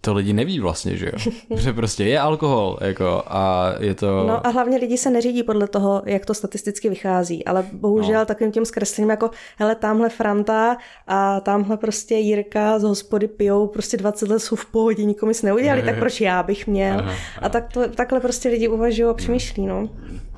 [0.00, 1.30] to lidi neví vlastně, že jo?
[1.56, 4.24] Že prostě je alkohol, jako, a je to...
[4.26, 8.26] No a hlavně lidi se neřídí podle toho, jak to statisticky vychází, ale bohužel no.
[8.26, 10.76] takovým tím zkreslením jako, hele, tamhle Franta
[11.06, 15.42] a tamhle prostě Jirka z hospody pijou, prostě 20 let jsou v pohodě, nikomu nic
[15.42, 16.98] neudělali, tak proč já bych měl?
[16.98, 17.16] Aha, aha.
[17.42, 19.88] A tak to, takhle prostě lidi uvažují a přemýšlí, no.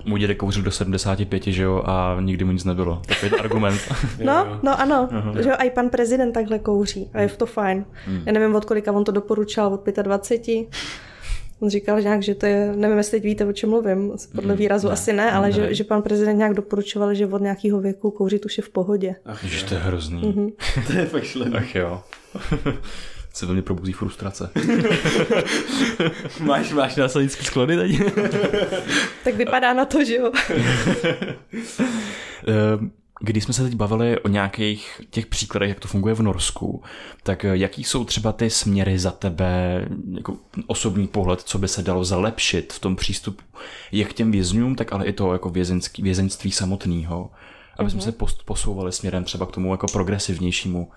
[0.04, 3.02] Můj dědek kouřil do 75, že jo, a nikdy mu nic nebylo.
[3.06, 3.80] Takový argument.
[4.24, 5.42] no, no ano, uh-huh.
[5.42, 7.84] že jo, a i pan prezident takhle kouří a je to fajn.
[8.06, 8.22] Hmm.
[8.26, 10.68] Já nevím, od kolika on to doporučal, od 25.
[11.60, 14.58] On říkal nějak, že to je, nevím, jestli teď víte, o čem mluvím, podle hmm.
[14.58, 15.52] výrazu ne, asi ne, ale ne.
[15.52, 19.14] Že, že pan prezident nějak doporučoval, že od nějakého věku kouřit už je v pohodě.
[19.26, 20.22] Ach, že to je hrozný.
[20.22, 20.52] Mm-hmm.
[20.86, 21.56] to je fakt šlený.
[21.56, 22.02] Ach jo.
[23.32, 24.50] se ve mně probuzí frustrace.
[26.40, 28.00] máš, máš následnický sklony teď?
[29.24, 30.32] tak vypadá na to, že jo.
[32.46, 32.90] Ehm,
[33.22, 36.82] když jsme se teď bavili o nějakých těch příkladech, jak to funguje v Norsku,
[37.22, 41.82] tak eh, jaký jsou třeba ty směry za tebe, jako osobní pohled, co by se
[41.82, 43.42] dalo zalepšit v tom přístupu,
[43.92, 47.30] jak k těm vězňům, tak ale i to jako vězenský, vězeňství samotného,
[47.78, 48.28] aby jsme mm-hmm.
[48.28, 50.90] se posouvali směrem třeba k tomu jako progresivnějšímu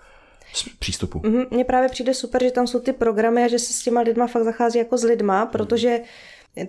[0.78, 1.18] přístupu.
[1.18, 1.46] Mm-hmm.
[1.50, 4.26] Mně právě přijde super, že tam jsou ty programy a že se s těma lidma
[4.26, 6.00] fakt zachází jako s lidma, protože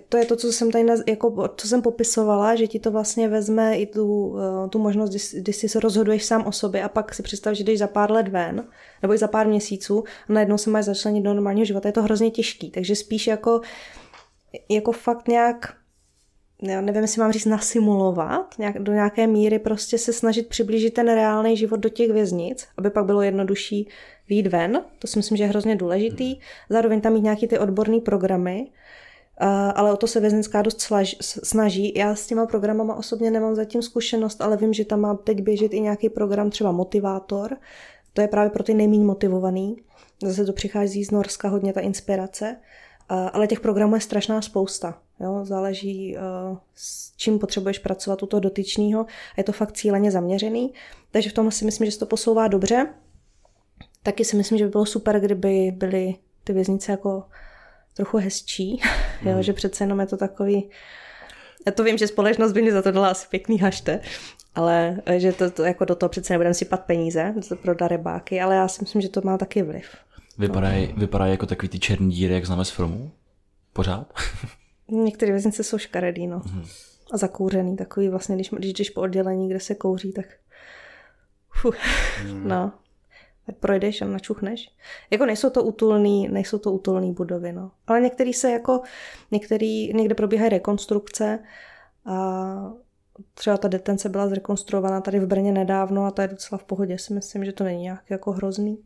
[0.08, 3.78] to je to, co jsem tady, jako, co jsem popisovala, že ti to vlastně vezme
[3.78, 7.14] i tu, eh, tu možnost, kdy, kdy si se rozhoduješ sám o sobě a pak
[7.14, 8.64] si představ, že jdeš za pár let ven,
[9.02, 11.88] nebo i za pár měsíců a najednou se máš začlenit do normálního života.
[11.88, 13.60] Je to hrozně těžký, takže spíš jako,
[14.68, 15.74] jako fakt nějak
[16.62, 21.06] já nevím, jestli mám říct nasimulovat, nějak, do nějaké míry prostě se snažit přiblížit ten
[21.06, 23.88] reálný život do těch věznic, aby pak bylo jednodušší
[24.28, 26.36] výjít ven, to si myslím, že je hrozně důležitý,
[26.70, 28.70] zároveň tam mít nějaký ty odborné programy,
[29.74, 31.92] ale o to se věznická dost snaží.
[31.96, 35.74] Já s těma programama osobně nemám zatím zkušenost, ale vím, že tam má teď běžet
[35.74, 37.56] i nějaký program, třeba motivátor,
[38.12, 39.76] to je právě pro ty nejméně motivovaný,
[40.22, 42.56] zase to přichází z Norska hodně ta inspirace,
[43.08, 44.98] ale těch programů je strašná spousta.
[45.20, 46.20] Jo, záleží, eh,
[46.74, 49.06] s čím potřebuješ pracovat u toho dotyčného.
[49.36, 50.72] Je to fakt cíleně zaměřený.
[51.10, 52.86] Takže v tom si myslím, že se to posouvá dobře.
[54.02, 57.24] Taky si myslím, že by bylo super, kdyby byly ty věznice jako
[57.94, 58.80] trochu hezčí,
[59.22, 59.28] mm.
[59.28, 60.70] jo, že přece jenom je to takový...
[61.66, 64.00] Já to vím, že společnost by mi za to dala asi pěkný hašte,
[64.54, 68.56] ale eh, že to, to jako do toho přece nebudeme sypat peníze pro darebáky, ale
[68.56, 69.86] já si myslím, že to má taky vliv.
[70.38, 71.00] Vypadají, no.
[71.00, 73.10] vypadají jako takový ty černý díry, jak známe z filmu?
[73.72, 74.12] Pořád?
[74.88, 76.38] Některé věznice jsou škaredý, no.
[76.38, 76.66] Mm-hmm.
[77.12, 80.26] A zakouřený, takový vlastně, když, když jdeš po oddělení, kde se kouří, tak
[81.60, 81.76] Fuh,
[82.24, 82.48] mm.
[82.48, 82.72] no.
[83.46, 84.70] Tak projdeš a načuchneš.
[85.10, 87.70] Jako nejsou to útulný, nejsou to útulný budovy, no.
[87.86, 88.80] Ale některý se jako,
[89.30, 91.38] některý, někde probíhají rekonstrukce
[92.06, 92.72] a
[93.34, 96.98] třeba ta detence byla zrekonstruovaná tady v Brně nedávno a to je docela v pohodě,
[96.98, 98.78] si myslím, že to není nějak jako hrozný.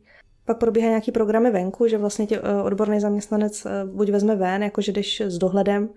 [0.45, 4.63] Pak probíhají nějaký programy venku, že vlastně tě eh, odborný zaměstnanec eh, buď vezme ven,
[4.63, 5.89] jako že jdeš s dohledem,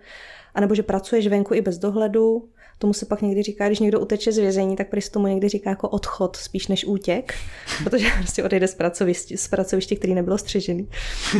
[0.55, 2.49] anebo že pracuješ venku i bez dohledu.
[2.79, 5.71] Tomu se pak někdy říká, když někdo uteče z vězení, tak prý tomu někdy říká
[5.71, 7.35] jako odchod spíš než útěk,
[7.85, 10.89] protože prostě odejde z pracoviště, z pracoviště který nebylo střežený.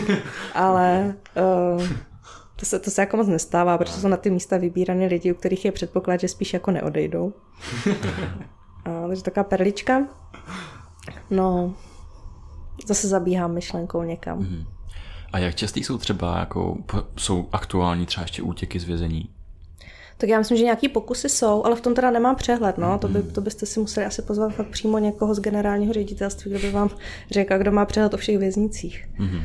[0.55, 1.15] Ale
[1.77, 1.87] uh,
[2.57, 5.35] to se, to se jako moc nestává, protože jsou na ty místa vybírané lidi, u
[5.35, 7.33] kterých je předpoklad, že spíš jako neodejdou.
[8.85, 10.09] A, takže taková perlička.
[11.31, 11.75] No,
[12.87, 14.39] zase zabíhám myšlenkou někam.
[14.39, 14.67] Mm-hmm.
[15.33, 16.77] A jak častý jsou třeba, jako,
[17.17, 19.29] jsou aktuální třeba ještě útěky z vězení?
[20.19, 22.79] Tak já myslím, že nějaký pokusy jsou, ale v tom teda nemám přehled.
[22.79, 22.99] No.
[22.99, 23.31] To, by, mhm.
[23.31, 26.91] to byste si museli asi pozvat fakt přímo někoho z generálního ředitelství, kdo by vám
[27.31, 29.09] řekl, kdo má přehled o všech věznicích.
[29.19, 29.43] Mm-hmm.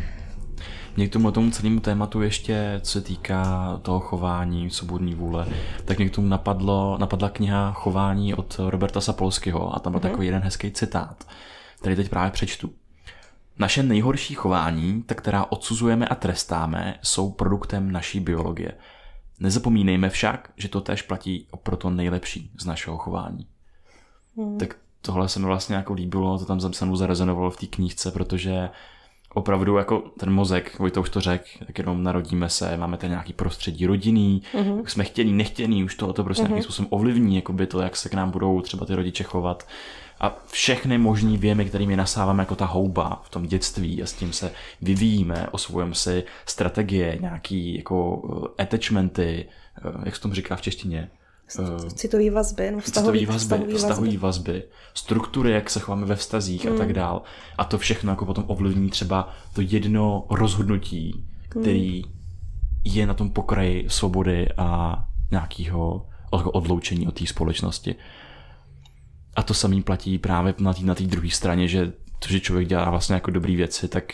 [0.98, 5.48] Mě k tomu, tomu celému tématu ještě, co se týká toho chování, svobodní vůle,
[5.86, 10.04] tak mě k tomu napadlo, napadla kniha Chování od Roberta Sapolského a tam byl mm-hmm.
[10.04, 11.28] takový jeden hezký citát,
[11.80, 12.70] který teď právě přečtu.
[13.60, 18.72] Naše nejhorší chování, tak která odsuzujeme a trestáme, jsou produktem naší biologie.
[19.40, 23.48] Nezapomínejme však, že to též platí pro to nejlepší z našeho chování.
[24.38, 24.58] Hmm.
[24.58, 28.12] Tak tohle se mi vlastně jako líbilo, to tam se mnou zarezonovalo v té knížce,
[28.12, 28.70] protože
[29.34, 33.34] opravdu jako ten mozek, Vojta už to řekl, tak jenom narodíme se, máme ten nějaký
[33.34, 34.86] prostředí rodinný, mm-hmm.
[34.86, 36.48] jsme chtěný, nechtěný, už to, to prostě mm-hmm.
[36.48, 39.68] nějakým způsobem ovlivní, jako by to, jak se k nám budou třeba ty rodiče chovat
[40.20, 44.34] a všechny možný věmy, kterými nasáváme jako ta houba v tom dětství a s tím
[44.34, 44.52] se
[44.82, 48.22] vyvíjíme, osvojujeme si strategie, nějaký jako
[48.58, 49.46] eh, attachmenty,
[49.86, 51.10] eh, jak se tomu říká v češtině,
[51.60, 54.52] eh, Citový vazby, no vztahový, vazby, vztahový, vztahový vazby.
[54.52, 54.64] vazby,
[54.94, 56.74] struktury, jak se chováme ve vztazích mm.
[56.74, 56.96] a tak hmm.
[56.96, 57.22] dál.
[57.58, 62.12] A to všechno jako potom ovlivní třeba to jedno rozhodnutí, který mm.
[62.84, 65.00] je na tom pokraji svobody a
[65.32, 67.96] nějakého odloučení od té společnosti.
[69.40, 72.90] A to samý platí právě na té na druhé straně, že to, že člověk dělá
[72.90, 74.14] vlastně jako dobré věci, tak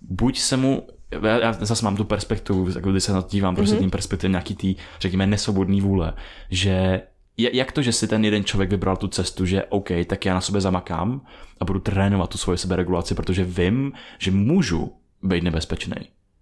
[0.00, 0.86] buď se mu
[1.22, 3.80] já, já zase mám tu perspektivu, jako když se na to dívám, prostě mm-hmm.
[3.80, 6.12] tím perspektivem nějaký tý, řekněme, nesvobodný vůle,
[6.50, 7.02] že
[7.38, 10.40] jak to, že si ten jeden člověk vybral tu cestu, že OK, tak já na
[10.40, 11.20] sobě zamakám
[11.60, 14.92] a budu trénovat tu svoji seberegulaci, protože vím, že můžu
[15.22, 15.96] být nebezpečný.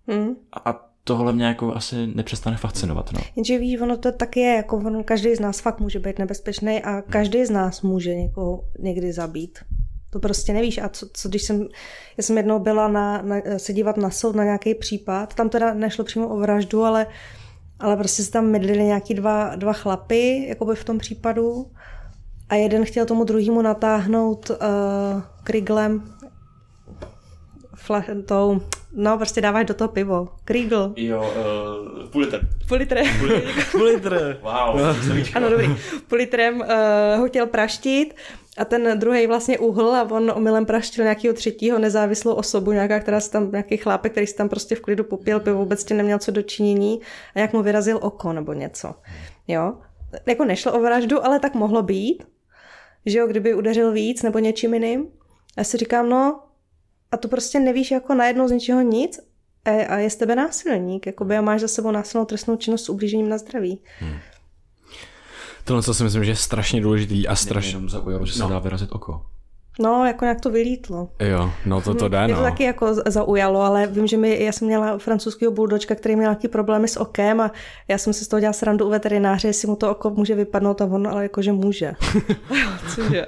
[0.06, 0.30] Mm.
[0.64, 3.12] A tohle mě jako asi nepřestane fascinovat.
[3.12, 3.20] No.
[3.36, 6.82] Jenže víš, ono to tak je, jako ono, každý z nás fakt může být nebezpečný
[6.82, 9.58] a každý z nás může někoho někdy zabít.
[10.10, 10.78] To prostě nevíš.
[10.78, 11.68] A co, co když jsem,
[12.16, 15.74] já jsem jednou byla na, na, se dívat na soud na nějaký případ, tam teda
[15.74, 17.06] nešlo přímo o vraždu, ale,
[17.78, 21.66] ale prostě se tam mydlili nějaký dva, dva chlapy, jako by v tom případu.
[22.48, 24.56] A jeden chtěl tomu druhému natáhnout uh,
[25.44, 26.02] kriglem
[27.90, 28.60] fla, tou,
[28.92, 30.28] no prostě dáváš do toho pivo.
[30.44, 30.92] Kriegl.
[30.96, 31.32] Jo,
[32.00, 32.40] uh, půl litr.
[32.68, 33.02] Půl litr.
[33.70, 34.38] Půl litr.
[34.42, 34.80] wow,
[35.34, 35.76] Ano, dobrý.
[36.08, 38.14] Půl litrem uh, ho chtěl praštit
[38.58, 43.20] a ten druhý vlastně uhl a on omylem praštil nějakého třetího nezávislou osobu, nějaká, která
[43.20, 46.18] se tam, nějaký chlápek, který si tam prostě v klidu popil, pivo vůbec tě neměl
[46.18, 47.00] co dočinění
[47.34, 48.94] a jak mu vyrazil oko nebo něco.
[49.48, 49.74] Jo?
[50.26, 52.24] Jako nešlo o vraždu, ale tak mohlo být,
[53.06, 55.06] že jo, kdyby udeřil víc nebo něčím jiným.
[55.58, 56.40] Já si říkám, no,
[57.12, 59.20] a to prostě nevíš jako najednou z ničeho nic
[59.88, 63.28] a je z tebe násilník, jakoby a máš za sebou násilnou trestnou činnost s ublížením
[63.28, 63.80] na zdraví.
[63.98, 64.18] Hmm.
[65.64, 67.70] Tohle co si myslím, že je strašně důležitý a strašně...
[67.70, 68.48] Jenom zaujalo, že se no.
[68.48, 69.26] dá vyrazit oko.
[69.78, 71.08] No, jako nějak to vylítlo.
[71.20, 72.40] Jo, no to to jde, Mě no.
[72.40, 76.30] to taky jako zaujalo, ale vím, že mi, já jsem měla francouzského buldočka, který měl
[76.30, 77.52] nějaký problémy s okem a
[77.88, 80.80] já jsem se z toho dělala srandu u veterináře, jestli mu to oko může vypadnout
[80.80, 81.92] a on ale jakože může.
[82.94, 83.26] Cože?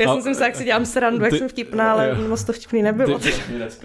[0.00, 3.18] Já jsem si jak si dělám srandu, jak jsem vtipná, ale moc to vtipný nebylo.
[3.18, 3.32] Ty,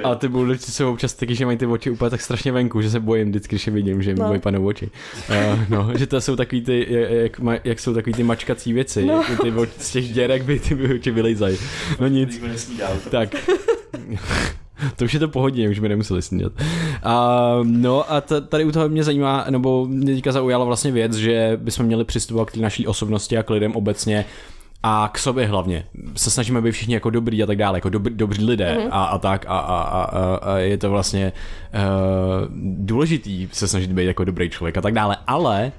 [0.03, 2.89] a ty buldočci jsou občas taky, že mají ty oči úplně tak strašně venku, že
[2.89, 4.31] se bojím vždycky, když je vidím, že no.
[4.31, 4.89] vypadnou oči.
[5.29, 9.05] Uh, no, že to jsou takový ty, jak, jak, jak jsou takový ty mačkací věci,
[9.05, 9.23] no.
[9.41, 11.57] ty oči, z těch děrek by ty oči vylejzají.
[11.99, 12.41] No nic.
[13.11, 13.35] Tak.
[14.95, 16.53] To už je to pohodně, už by nemuseli snídat.
[17.03, 21.15] A, no a t- tady u toho mě zajímá, nebo mě teďka zaujala vlastně věc,
[21.15, 24.25] že bychom měli přistupovat k té naší osobnosti a k lidem obecně
[24.83, 25.85] a k sobě hlavně.
[26.15, 28.89] Se snažíme být všichni jako dobrý a tak dále, jako dobr, dobří lidé mm-hmm.
[28.91, 31.33] a, a tak a, a, a, a je to vlastně
[31.73, 31.81] uh,
[32.85, 35.71] důležitý se snažit být jako dobrý člověk a tak dále, ale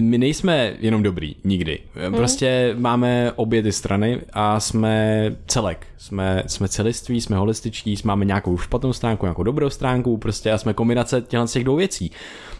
[0.00, 1.78] my nejsme jenom dobrý, nikdy.
[1.94, 2.14] Hmm.
[2.14, 5.86] Prostě máme obě ty strany a jsme celek.
[5.96, 10.74] Jsme, jsme celiství, jsme holističtí, máme nějakou špatnou stránku, nějakou dobrou stránku, prostě a jsme
[10.74, 12.10] kombinace těchto těch dvou věcí.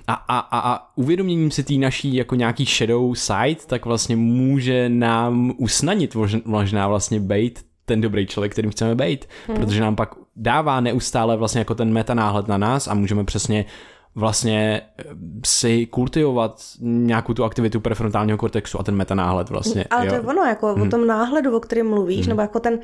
[0.07, 4.89] A, a, a, a uvědoměním si té naší jako nějaký shadow side, tak vlastně může
[4.89, 9.57] nám usnadnit možná vlastně být ten dobrý člověk, kterým chceme být, hmm.
[9.57, 13.65] protože nám pak dává neustále vlastně jako ten metanáhled na nás a můžeme přesně
[14.15, 15.05] vlastně eh,
[15.47, 19.85] si kultivovat nějakou tu aktivitu prefrontálního kortexu a ten metanáhled vlastně.
[19.91, 20.11] Ale jo.
[20.11, 20.83] to je ono, jako hmm.
[20.83, 22.29] o tom náhledu, o kterém mluvíš, hmm.
[22.29, 22.79] nebo jako ten,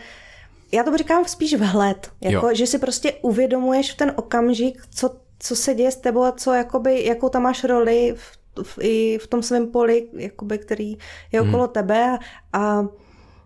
[0.73, 5.57] já to říkám spíš vhled, jako, že si prostě uvědomuješ v ten okamžik, co, co
[5.57, 9.27] se děje s tebou a co, jakoby, jakou tam máš roli v, v, i v
[9.27, 10.99] tom svém poli, jakoby, který
[11.33, 11.73] je okolo hmm.
[11.73, 12.19] tebe a,
[12.53, 12.87] a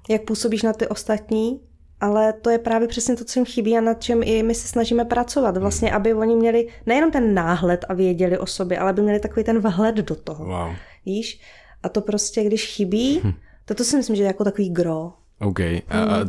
[0.09, 1.61] jak působíš na ty ostatní
[2.01, 4.69] ale to je právě přesně to, co jim chybí a nad čem i my se
[4.69, 5.57] snažíme pracovat.
[5.57, 9.45] Vlastně, aby oni měli nejenom ten náhled a věděli o sobě, ale aby měli takový
[9.45, 10.45] ten vhled do toho.
[10.45, 10.75] Wow.
[11.07, 11.41] Víš?
[11.83, 13.33] A to prostě, když chybí, hm.
[13.65, 15.13] to, to si myslím, že je jako takový gro.
[15.41, 15.61] OK.
[15.61, 15.81] Hmm.
[15.89, 16.21] A,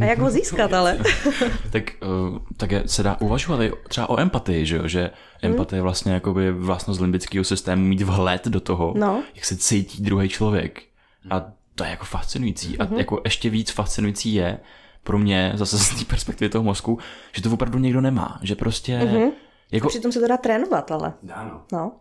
[0.00, 0.98] a jak ho získat, ale?
[1.70, 4.88] tak, uh, tak se dá uvažovat třeba o empatii, že, jo?
[4.88, 5.10] že
[5.42, 9.22] empatie je vlastně jakoby vlastnost limbického systému mít vhled do toho, no.
[9.34, 10.82] jak se cítí druhý člověk.
[11.30, 12.78] A to je jako fascinující.
[12.78, 12.96] A mm-hmm.
[12.98, 14.58] jako ještě víc fascinující je
[15.02, 16.98] pro mě, zase z té perspektivy toho mozku,
[17.32, 18.38] že to opravdu někdo nemá.
[18.42, 18.98] Že prostě...
[18.98, 19.30] Mm-hmm.
[19.72, 19.86] Jako...
[19.86, 21.12] A přitom se to dá trénovat, ale.
[21.34, 21.60] Ano.
[21.72, 21.92] No.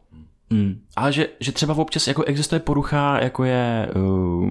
[0.49, 0.81] Mm.
[0.95, 4.49] Ale že, že třeba občas jako existuje porucha, jako je uh,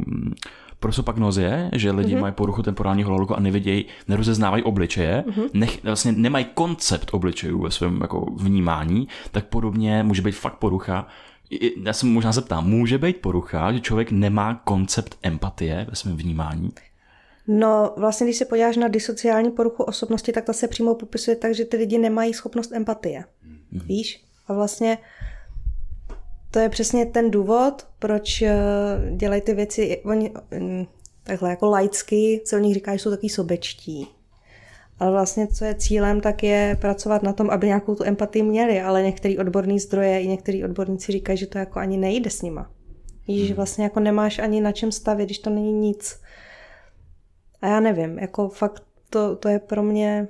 [0.80, 2.20] prosopagnozie, že lidi mm-hmm.
[2.20, 5.50] mají poruchu temporálního holoku a nevidějí, nerozeznávají obličeje, mm-hmm.
[5.52, 11.06] nech, vlastně nemají koncept obličejů ve svém jako vnímání, tak podobně může být fakt porucha,
[11.84, 16.70] já se možná zeptám, může být porucha, že člověk nemá koncept empatie ve svém vnímání?
[17.48, 21.54] No, vlastně, když se podíváš na disociální poruchu osobnosti, tak ta se přímo popisuje tak,
[21.54, 23.20] že ty lidi nemají schopnost empatie.
[23.20, 23.86] Mm-hmm.
[23.86, 24.24] Víš?
[24.46, 24.98] A vlastně
[26.50, 28.56] to je přesně ten důvod, proč eh,
[29.16, 30.86] dělají ty věci, oni mm,
[31.22, 34.08] takhle jako laicky se o nich říká, že jsou takový sobečtí.
[34.98, 38.80] Ale vlastně, co je cílem, tak je pracovat na tom, aby nějakou tu empatii měli,
[38.80, 42.70] ale některý odborný zdroje i některý odborníci říkají, že to jako ani nejde s nima.
[43.28, 43.56] Víš, že hmm.
[43.56, 46.20] vlastně jako nemáš ani na čem stavit, když to není nic.
[47.62, 50.28] A já nevím, jako fakt to, to je pro mě...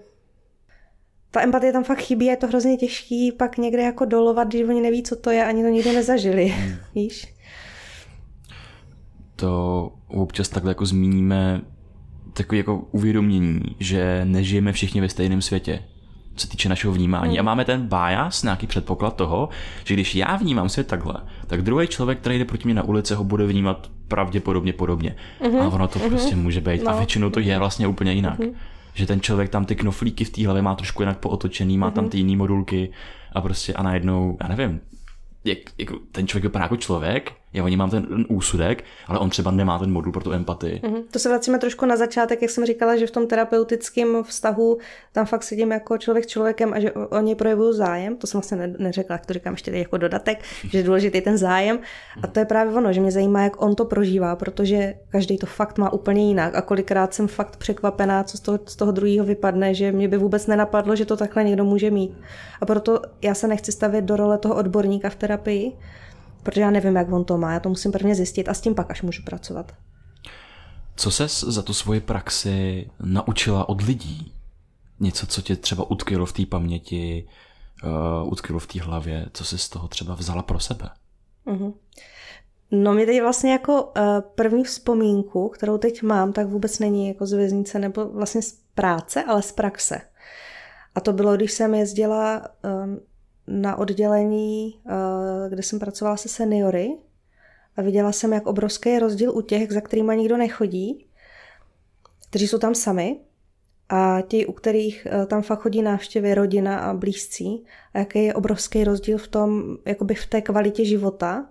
[1.30, 4.80] Ta empatie tam fakt chybí, je to hrozně těžký pak někde jako dolovat, když oni
[4.80, 6.76] neví, co to je, ani to nikdy nezažili, hmm.
[6.94, 7.34] víš?
[9.36, 11.60] To občas takhle jako zmíníme
[12.36, 15.82] takový jako uvědomění, že nežijeme všichni ve stejném světě.
[16.36, 17.32] se týče našeho vnímání.
[17.32, 17.40] Mm.
[17.40, 19.48] A máme ten bias, nějaký předpoklad toho,
[19.84, 21.14] že když já vnímám svět takhle,
[21.46, 25.16] tak druhý člověk, který jde proti mě na ulici, ho bude vnímat pravděpodobně podobně.
[25.40, 25.62] Mm-hmm.
[25.62, 26.08] A ono to mm-hmm.
[26.08, 26.82] prostě může být.
[26.82, 26.90] No.
[26.90, 28.38] A většinou to je vlastně úplně jinak.
[28.38, 28.54] Mm-hmm.
[28.94, 31.94] Že ten člověk tam ty knoflíky v té hlavě má trošku jinak pootočený, má mm-hmm.
[31.94, 32.90] tam ty jiné modulky
[33.32, 34.80] a prostě a najednou, já nevím,
[35.44, 39.30] jak, jak ten člověk vypadá jako člověk, já o mám ten, ten úsudek, ale on
[39.30, 40.80] třeba nemá ten modul pro tu empatii.
[40.84, 41.02] Mm-hmm.
[41.10, 44.78] To se vracíme trošku na začátek, jak jsem říkala, že v tom terapeutickém vztahu
[45.12, 48.16] tam fakt sedím jako člověk s člověkem a že oni projevují zájem.
[48.16, 51.78] To jsem vlastně neřekla, jak to říkám ještě jako dodatek, že je důležitý ten zájem.
[52.22, 55.46] A to je právě ono, že mě zajímá, jak on to prožívá, protože každý to
[55.46, 56.54] fakt má úplně jinak.
[56.54, 60.16] A kolikrát jsem fakt překvapená, co z toho, z toho druhého vypadne, že mě by
[60.16, 62.18] vůbec nenapadlo, že to takhle někdo může mít.
[62.60, 65.72] A proto já se nechci stavět do role toho odborníka v terapii,
[66.46, 68.74] protože já nevím, jak on to má, já to musím prvně zjistit a s tím
[68.74, 69.72] pak až můžu pracovat.
[70.96, 74.32] Co ses za tu svoji praxi naučila od lidí?
[75.00, 77.28] Něco, co tě třeba utkvělo v té paměti,
[77.84, 80.90] uh, utkvělo v té hlavě, co jsi z toho třeba vzala pro sebe?
[81.46, 81.74] Uh-huh.
[82.70, 83.92] No mě teď vlastně jako uh,
[84.34, 89.24] první vzpomínku, kterou teď mám, tak vůbec není jako z věznice nebo vlastně z práce,
[89.24, 90.00] ale z praxe.
[90.94, 92.96] A to bylo, když jsem jezdila uh,
[93.48, 96.96] na oddělení, eh, kde jsem pracovala se seniory
[97.76, 101.06] a viděla jsem, jak obrovský je rozdíl u těch, za kterými nikdo nechodí,
[102.30, 103.20] kteří jsou tam sami
[103.88, 108.34] a ti, u kterých eh, tam fakt chodí návštěvy, rodina a blízcí a jaký je
[108.34, 111.46] obrovský rozdíl v tom, jakoby v té kvalitě života,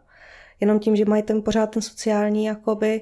[0.60, 3.02] jenom tím, že mají ten pořád ten sociální jakoby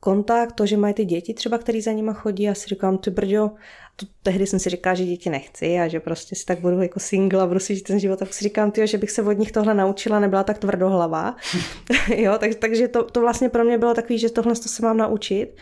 [0.00, 3.10] kontakt, to, že mají ty děti třeba, který za nima chodí, já si říkám, ty
[3.10, 3.50] brďo,
[3.96, 7.00] to, tehdy jsem si říkala, že děti nechci a že prostě si tak budu jako
[7.00, 9.32] single a budu si žít ten život, tak si říkám, tyjo, že bych se od
[9.32, 11.36] nich tohle naučila, nebyla tak tvrdohlavá.
[12.16, 14.96] jo, tak, takže to, to vlastně pro mě bylo takový, že tohle to se mám
[14.96, 15.56] naučit.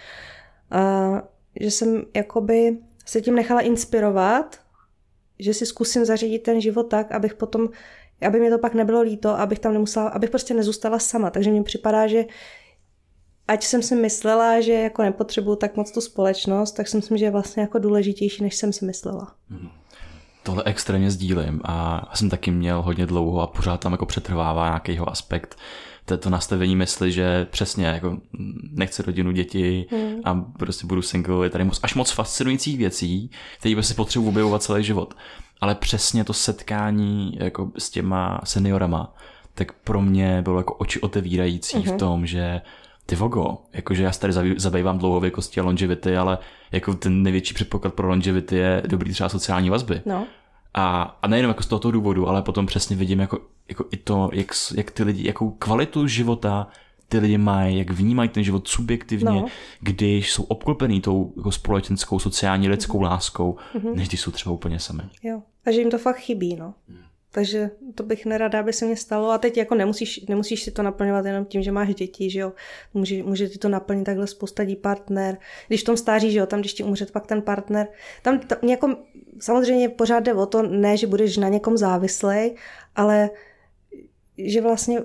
[0.71, 1.23] A,
[1.61, 4.61] že jsem jakoby se tím nechala inspirovat,
[5.39, 7.69] že si zkusím zařídit ten život tak, abych potom,
[8.27, 11.31] aby mě to pak nebylo líto, abych tam nemusela, abych prostě nezůstala sama.
[11.31, 12.25] Takže mně připadá, že
[13.49, 17.25] ať jsem si myslela, že jako nepotřebuju tak moc tu společnost, tak si myslím, že
[17.25, 19.35] je vlastně jako důležitější, než jsem si myslela.
[19.51, 19.69] Hmm.
[20.43, 25.11] Tohle extrémně sdílím a jsem taky měl hodně dlouho a pořád tam jako přetrvává nějakýho
[25.11, 25.57] aspekt
[26.05, 28.19] to nastavení mysli, že přesně jako
[28.71, 30.21] nechci rodinu, děti hmm.
[30.25, 34.63] a prostě budu single, je tady moc, až moc fascinujících věcí, které prostě potřebuji objevovat
[34.63, 35.15] celý život.
[35.61, 39.15] Ale přesně to setkání jako s těma seniorama,
[39.55, 41.95] tak pro mě bylo jako oči otevírající hmm.
[41.95, 42.61] v tom, že
[43.07, 46.39] ty vogo, jakože já se tady zabývám dlouhověkosti a longevity, ale
[46.73, 50.03] jako ten největší předpoklad pro longevity je dobrý třeba sociální vazby.
[50.07, 50.27] No.
[50.75, 53.39] A, a nejenom jako z tohoto důvodu, ale potom přesně vidím jako,
[53.69, 56.67] jako i to, jak, jak ty lidi, jakou kvalitu života
[57.09, 59.47] ty lidi mají, jak vnímají ten život subjektivně, no.
[59.81, 63.11] když jsou obklopený tou jako společenskou, sociální, lidskou mm-hmm.
[63.11, 63.95] láskou, mm-hmm.
[63.95, 65.03] než když jsou třeba úplně sami.
[65.23, 65.43] Jo.
[65.67, 66.75] A že jim to fakt chybí, no.
[66.89, 66.97] Mm.
[67.35, 69.31] Takže to bych nerada, aby se mě stalo.
[69.31, 72.53] A teď jako nemusíš, nemusíš si to naplňovat jenom tím, že máš děti, že jo.
[72.95, 75.39] Může, může ti to naplnit takhle spoustadí partner.
[75.69, 77.89] Když v tom stáří, že jo, tam když ti umře pak ten partner.
[78.23, 78.97] Tam, tam jako,
[79.41, 82.55] samozřejmě pořád jde o to, ne, že budeš na někom závislej,
[82.97, 83.31] ale
[84.39, 85.01] že vlastně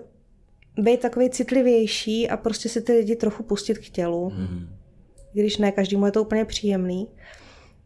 [0.78, 4.30] být takový citlivější a prostě si ty lidi trochu pustit k tělu.
[4.30, 4.70] Mm.
[5.34, 7.08] Když ne, každému je to úplně příjemný.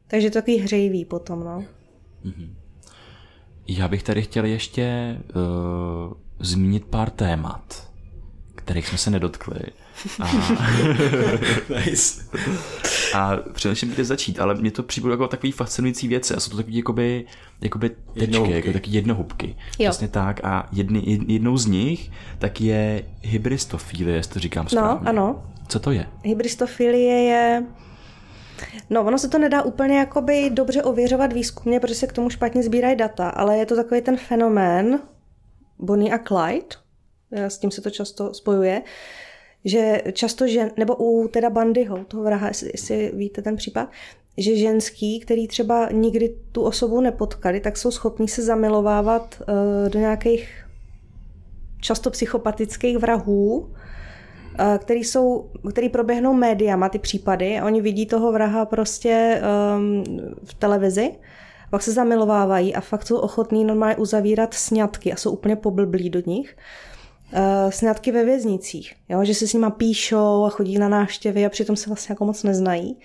[0.08, 1.66] Takže to takový hřejivý potom, no.
[2.24, 2.61] Mm.
[3.68, 7.92] Já bych tady chtěl ještě uh, zmínit pár témat,
[8.56, 9.60] kterých jsme se nedotkli.
[10.20, 10.32] A,
[11.86, 12.24] nice.
[13.14, 16.58] a především kde začít, ale mě to přijde jako takový fascinující věci a jsou to
[16.58, 17.26] takové jakoby,
[17.62, 18.56] jakoby tečky, jednohubky.
[18.56, 19.56] jako taky jednohubky.
[19.80, 19.90] Jo.
[19.90, 25.04] Přesně tak a jedny, jednou z nich tak je hybristofilie, jestli to říkám no, správně.
[25.04, 25.44] No, ano.
[25.68, 26.06] Co to je?
[26.24, 27.64] Hybristofilie je
[28.90, 32.64] No, ono se to nedá úplně jakoby dobře ověřovat výzkumně, protože se k tomu špatně
[32.64, 35.00] sbírají data, ale je to takový ten fenomén
[35.80, 36.76] Bonnie a Clyde,
[37.32, 38.82] s tím se to často spojuje,
[39.66, 43.90] že často žen, nebo u teda Bandyho, toho vraha, jestli, jestli víte ten případ,
[44.38, 50.00] že ženský, který třeba nikdy tu osobu nepotkali, tak jsou schopní se zamilovávat uh, do
[50.00, 50.66] nějakých
[51.82, 54.01] často psychopatických vrahů, Eh,
[54.78, 59.42] který, jsou, který proběhnou médiama, ty případy, oni vidí toho vraha prostě
[59.76, 60.04] um,
[60.44, 61.12] v televizi,
[61.70, 66.22] pak se zamilovávají a fakt jsou ochotní normálně uzavírat sňatky a jsou úplně poblblí do
[66.26, 66.58] nich.
[67.34, 69.24] Uh, sňatky ve věznicích, jo?
[69.24, 72.44] že se s nima píšou a chodí na návštěvy a přitom se vlastně jako moc
[72.44, 73.00] neznají.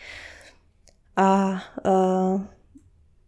[1.16, 2.40] A uh,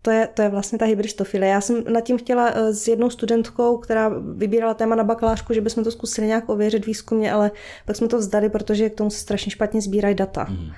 [0.03, 1.51] to je, to je vlastně ta hybristofilie.
[1.51, 5.61] Já jsem nad tím chtěla eh, s jednou studentkou, která vybírala téma na bakalářku, že
[5.61, 7.51] bychom to zkusili nějak ověřit výzkumně, ale
[7.87, 10.47] pak jsme to vzdali, protože k tomu se strašně špatně sbírají data.
[10.51, 10.71] Mm.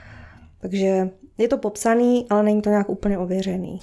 [0.60, 3.78] Takže je to popsaný, ale není to nějak úplně ověřený.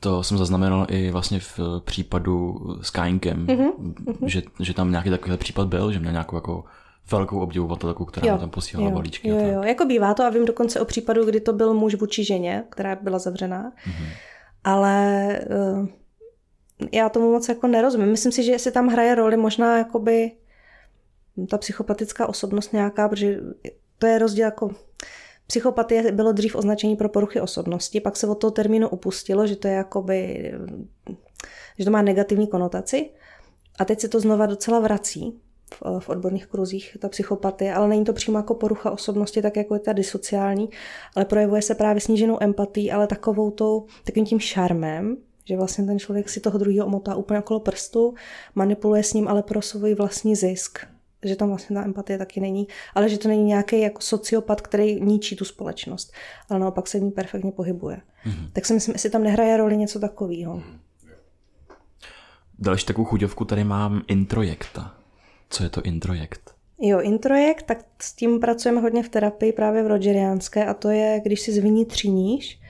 [0.00, 4.26] To jsem zaznamenal i vlastně v případu s Kainkem, mm-hmm.
[4.26, 6.64] že, že tam nějaký takový případ byl, že měl nějakou jako
[7.10, 9.28] velkou obdivovatelku, která jo, mu tam posílala jo, balíčky.
[9.28, 12.24] Jo, jo, jako bývá to a vím dokonce o případu, kdy to byl muž vůči
[12.24, 14.06] ženě, která byla zavřená, mm-hmm.
[14.64, 15.88] Ale uh,
[16.92, 18.10] já tomu moc jako nerozumím.
[18.10, 20.32] Myslím si, že jestli tam hraje roli možná jakoby
[21.50, 23.40] ta psychopatická osobnost nějaká, protože
[23.98, 24.70] to je rozdíl jako
[25.46, 29.68] Psychopatie bylo dřív označení pro poruchy osobnosti, pak se od toho termínu upustilo, že to
[29.68, 30.52] je jakoby,
[31.78, 33.10] že to má negativní konotaci
[33.78, 35.40] a teď se to znova docela vrací
[35.80, 39.74] v, v odborných kruzích, ta psychopatie, ale není to přímo jako porucha osobnosti, tak jako
[39.74, 40.68] je ta disociální,
[41.16, 45.98] ale projevuje se právě sníženou empatí, ale takovou tou, takovým tím šarmem, že vlastně ten
[45.98, 48.14] člověk si toho druhého omotá úplně okolo prstu,
[48.54, 50.78] manipuluje s ním, ale pro svůj vlastní zisk
[51.24, 55.00] že tam vlastně ta empatie taky není, ale že to není nějaký jako sociopat, který
[55.00, 56.12] ničí tu společnost,
[56.50, 58.00] ale naopak se v ní perfektně pohybuje.
[58.26, 58.50] Mm-hmm.
[58.52, 60.54] Tak si myslím, jestli tam nehraje roli něco takového.
[60.56, 60.78] Mm-hmm.
[62.58, 65.01] Další takovou chuťovku tady mám introjekta.
[65.52, 66.54] Co je to introjekt?
[66.80, 71.20] Jo, introjekt, tak s tím pracujeme hodně v terapii právě v Rogeriánské a to je,
[71.24, 72.60] když si zvnitřníš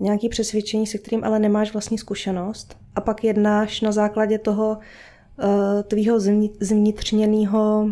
[0.00, 5.82] nějaký přesvědčení, se kterým ale nemáš vlastní zkušenost a pak jednáš na základě toho, uh,
[5.82, 6.20] tvýho
[6.60, 7.90] zvnitřněného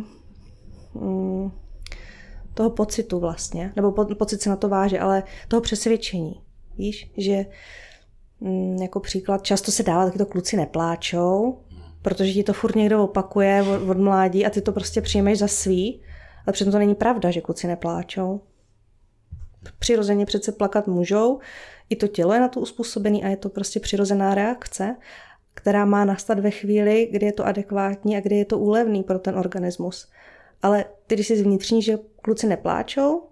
[0.92, 1.52] um,
[2.54, 6.42] toho pocitu vlastně, nebo po, pocit se na to váže, ale toho přesvědčení.
[6.78, 7.46] Víš, že
[8.40, 11.58] um, jako příklad, často se dává, taky to kluci nepláčou,
[12.02, 15.48] protože ti to furt někdo opakuje od, od mládí a ty to prostě přijmeš za
[15.48, 16.02] svý,
[16.46, 18.40] ale přitom to není pravda, že kluci nepláčou.
[19.78, 21.38] Přirozeně přece plakat můžou,
[21.90, 24.96] i to tělo je na to uspůsobený a je to prostě přirozená reakce
[25.54, 29.18] která má nastat ve chvíli, kdy je to adekvátní a kdy je to úlevný pro
[29.18, 30.08] ten organismus.
[30.62, 33.22] Ale ty, když si zvnitřní, že kluci nepláčou,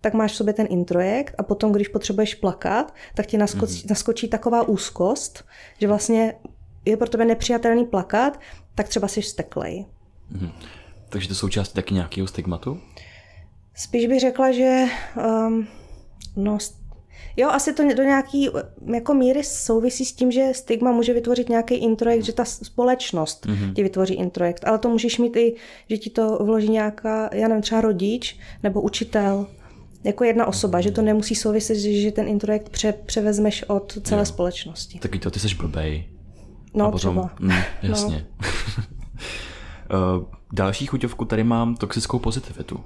[0.00, 3.90] tak máš v sobě ten introjekt a potom, když potřebuješ plakat, tak ti naskočí, mm-hmm.
[3.90, 5.44] naskočí taková úzkost,
[5.78, 6.34] že vlastně
[6.84, 8.40] je pro tebe nepřijatelný plakat,
[8.74, 9.86] tak třeba jsi steklej.
[10.32, 10.50] Mm-hmm.
[11.08, 12.80] Takže to součást taky nějakého stigmatu?
[13.74, 14.84] Spíš bych řekla, že
[15.46, 15.66] um,
[16.36, 16.58] no,
[17.36, 18.48] Jo, asi to do nějaký
[18.94, 23.72] jako míry souvisí s tím, že stigma může vytvořit nějaký introjekt, že ta společnost mm-hmm.
[23.72, 25.54] ti vytvoří introjekt, ale to můžeš mít i,
[25.90, 29.46] že ti to vloží nějaká, já nevím, třeba rodič nebo učitel,
[30.04, 34.26] jako jedna osoba, že to nemusí souviset, že ten introjekt pře, převezmeš od celé jo.
[34.26, 34.98] společnosti.
[34.98, 36.04] Taky to, ty jsi blbej.
[36.74, 37.30] No, A potom, třeba.
[37.40, 38.26] Mm, jasně.
[39.90, 40.26] No.
[40.52, 42.84] Další chuťovku tady mám toxickou pozitivitu.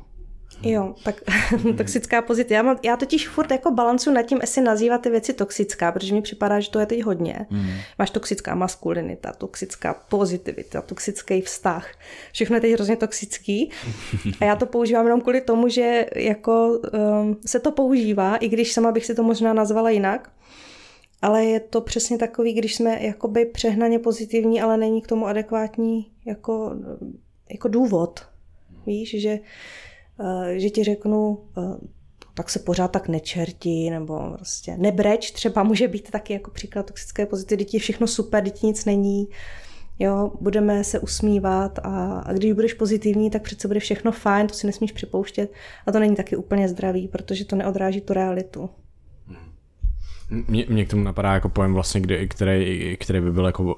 [0.63, 1.21] Jo, tak
[1.77, 2.57] toxická pozitiva.
[2.57, 6.15] Já, mám, já totiž furt jako balancu nad tím, jestli nazývat ty věci toxická, protože
[6.15, 7.47] mi připadá, že to je teď hodně.
[7.51, 7.71] Mm.
[7.99, 11.89] Máš toxická maskulinita, toxická pozitivita, toxický vztah.
[12.33, 13.71] Všechno je teď hrozně toxický.
[14.41, 18.73] A já to používám jenom kvůli tomu, že jako um, se to používá, i když
[18.73, 20.31] sama bych si to možná nazvala jinak.
[21.23, 26.11] Ale je to přesně takový, když jsme jakoby přehnaně pozitivní, ale není k tomu adekvátní
[26.27, 26.73] jako,
[27.51, 28.21] jako důvod.
[28.87, 29.39] Víš, že
[30.21, 31.87] Eh, že ti řeknu, eh,
[32.35, 37.27] tak se pořád tak nečertí, nebo prostě nebreč třeba může být taky jako příklad toxické
[37.27, 39.29] pozitivity, je všechno super, děti nic není,
[39.99, 44.55] jo, budeme se usmívat a, a když budeš pozitivní, tak přece bude všechno fajn, to
[44.55, 45.53] si nesmíš připouštět
[45.87, 48.71] a to není taky úplně zdravý, protože to neodráží tu realitu.
[50.31, 53.77] Mě, mě k tomu napadá jako pojem vlastně, kdy, který, který by byl jako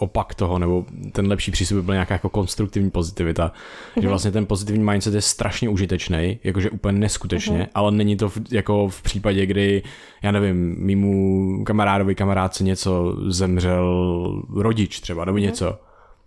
[0.00, 3.46] opak toho, nebo ten lepší přístup by byl nějaká jako konstruktivní pozitivita.
[3.46, 4.00] Mm-hmm.
[4.00, 4.08] Že mhm.
[4.08, 7.70] vlastně ten pozitivní mindset je strašně užitečný, jakože úplně neskutečně, mm-hmm.
[7.74, 9.82] ale není to v, jako v případě, kdy,
[10.22, 15.42] já nevím, mýmu kamarádovi kamarádce něco zemřel rodič třeba, nebo mm-hmm.
[15.42, 15.78] něco.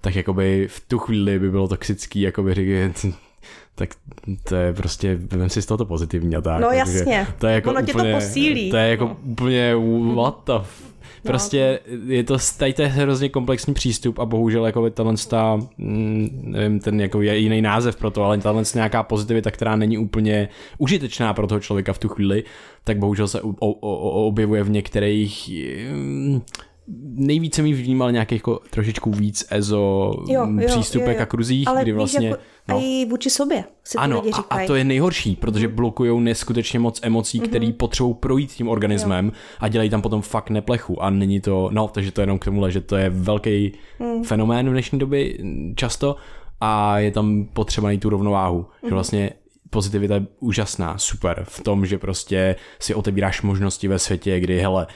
[0.02, 3.06] Tak jakoby v tu chvíli by bylo toxický, jakoby říkat,
[3.76, 3.90] tak
[4.44, 6.62] to je prostě, vem si z toho to pozitivní a tak.
[6.62, 8.72] No jasně, to je jako ono úplně, tě to posílí.
[8.72, 9.18] To je jako no.
[9.24, 9.76] úplně
[10.16, 10.68] what the
[11.26, 15.60] No, prostě je to, tady to je hrozně komplexní přístup a bohužel jako tenhle sta,
[15.78, 19.98] mm, nevím, ten jako je jiný název pro to, ale tenhle nějaká pozitivita, která není
[19.98, 22.44] úplně užitečná pro toho člověka v tu chvíli,
[22.84, 25.50] tak bohužel se o, o, objevuje v některých
[25.91, 26.41] mm,
[27.16, 31.22] nejvíce mi vnímal nějaký jako trošičku víc EZO jo, jo, přístupek jo, jo.
[31.22, 32.28] a kruzích, Ale kdy vlastně...
[32.28, 32.78] Jako, no.
[32.78, 35.76] A i vůči sobě si ano, lidi a, a to je nejhorší, protože mm.
[35.76, 37.48] blokují neskutečně moc emocí, mm-hmm.
[37.48, 39.32] které potřebují projít tím organismem jo.
[39.60, 42.46] a dělají tam potom fakt neplechu a není to, no, takže to je jenom k
[42.46, 44.24] tomuhle, že to je velký mm.
[44.24, 45.34] fenomén v dnešní době
[45.76, 46.16] často
[46.62, 48.66] a je tam potřeba najít tu rovnováhu, mm.
[48.82, 48.94] že mhm.
[48.94, 49.32] vlastně
[49.70, 54.88] pozitivita je úžasná, super v tom, že prostě si otevíráš možnosti ve světě, kdy hele,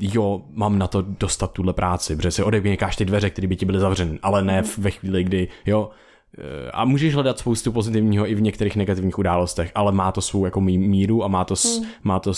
[0.00, 3.66] jo, mám na to dostat tuhle práci, protože si odebíkáš ty dveře, které by ti
[3.66, 5.90] byly zavřeny, ale ne ve chvíli, kdy, jo,
[6.38, 10.44] eh, a můžeš hledat spoustu pozitivního i v některých negativních událostech, ale má to svou
[10.44, 11.86] jako míru a má to, hmm.
[12.02, 12.32] má to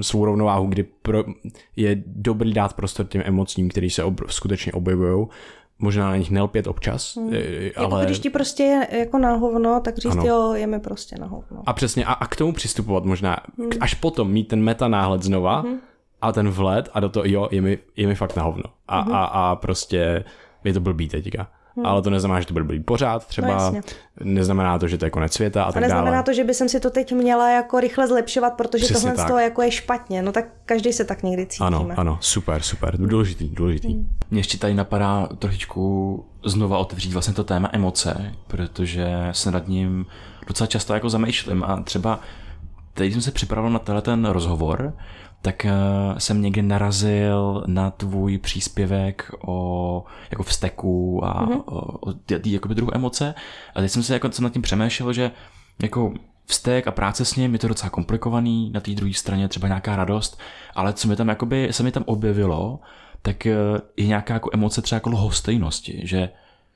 [0.00, 1.24] svou rovnováhu, kdy pro,
[1.76, 5.26] je dobrý dát prostor těm emocím, které se ob, skutečně objevují
[5.78, 7.28] možná na nich nelpět občas, hmm.
[7.28, 7.42] ale...
[7.76, 10.26] Jako když ti prostě je jako na hovno, tak říct, ano.
[10.26, 11.62] jo, je mi prostě na hovno.
[11.66, 13.70] A přesně, a, a k tomu přistupovat možná, hmm.
[13.80, 15.78] až potom mít ten meta náhled znova hmm.
[16.24, 18.64] A ten vlet a do toho, jo, je mi, je mi fakt na hovno.
[18.88, 19.14] A, hmm.
[19.14, 20.24] a, a prostě
[20.64, 21.46] je to blbý teďka.
[21.76, 21.86] Hmm.
[21.86, 23.80] Ale to neznamená, že to bude být pořád třeba, no,
[24.20, 26.22] neznamená to, že to je konec světa a, a tak neznamená dále.
[26.22, 29.28] to, že by jsem si to teď měla jako rychle zlepšovat, protože Přesně tohle z
[29.28, 30.22] toho jako je špatně.
[30.22, 31.66] No tak každý se tak někdy cítíme.
[31.66, 33.92] Ano, ano, super, super, důležitý, důležitý.
[33.92, 34.08] Hmm.
[34.30, 40.06] Mě ještě tady napadá trošičku znova otevřít vlastně to téma emoce, protože se nad ním
[40.46, 42.20] docela často jako zamýšlím a třeba
[42.94, 44.92] teď jsem se připravil na tenhle ten rozhovor,
[45.44, 45.72] tak eh,
[46.18, 51.62] jsem někdy narazil na tvůj příspěvek o jako vzteku a mm-hmm.
[51.66, 53.34] o, o tý, jakoby druhu emoce.
[53.74, 55.30] A teď jsem se jako jsem nad tím přemýšlel, že
[55.82, 56.12] jako
[56.46, 59.96] vztek a práce s ním je to docela komplikovaný, na té druhé straně třeba nějaká
[59.96, 60.38] radost,
[60.74, 62.80] ale co mi tam jakoby, se mi tam objevilo,
[63.22, 63.56] tak eh,
[63.96, 66.28] je nějaká jako emoce třeba jako lhostejnosti, že,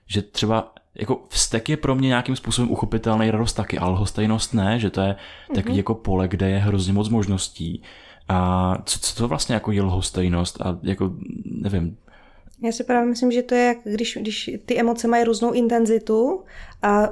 [0.06, 4.78] že třeba jako vztek je pro mě nějakým způsobem uchopitelný radost taky, ale lhostejnost ne,
[4.78, 5.54] že to je mm-hmm.
[5.54, 7.82] takový jako pole, kde je hrozně moc možností
[8.28, 11.12] a co, co to vlastně jako je lhostejnost a jako,
[11.44, 11.96] nevím,
[12.62, 16.42] já si právě myslím, že to je, jak když, když ty emoce mají různou intenzitu
[16.82, 17.08] a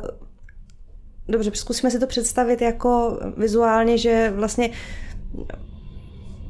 [1.28, 4.70] dobře, zkusíme si to představit jako vizuálně, že vlastně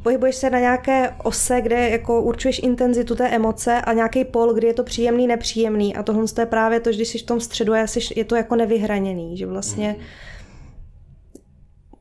[0.03, 4.67] pohybuješ se na nějaké ose, kde jako určuješ intenzitu té emoce a nějaký pol, kdy
[4.67, 5.97] je to příjemný, nepříjemný.
[5.97, 7.73] A tohle je právě to, že když jsi v tom středu,
[8.17, 10.05] je to jako nevyhraněný, že vlastně mm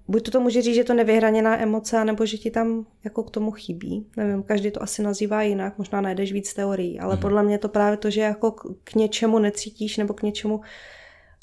[0.08, 3.32] buď to, to může říct, že to nevyhraněná emoce, nebo že ti tam jako k
[3.32, 4.06] tomu chybí.
[4.18, 7.22] Nevím, každý to asi nazývá jinak, možná najdeš víc teorií, ale mm.
[7.22, 8.52] podle mě to právě to, že jako
[8.84, 10.62] k něčemu necítíš, nebo k něčemu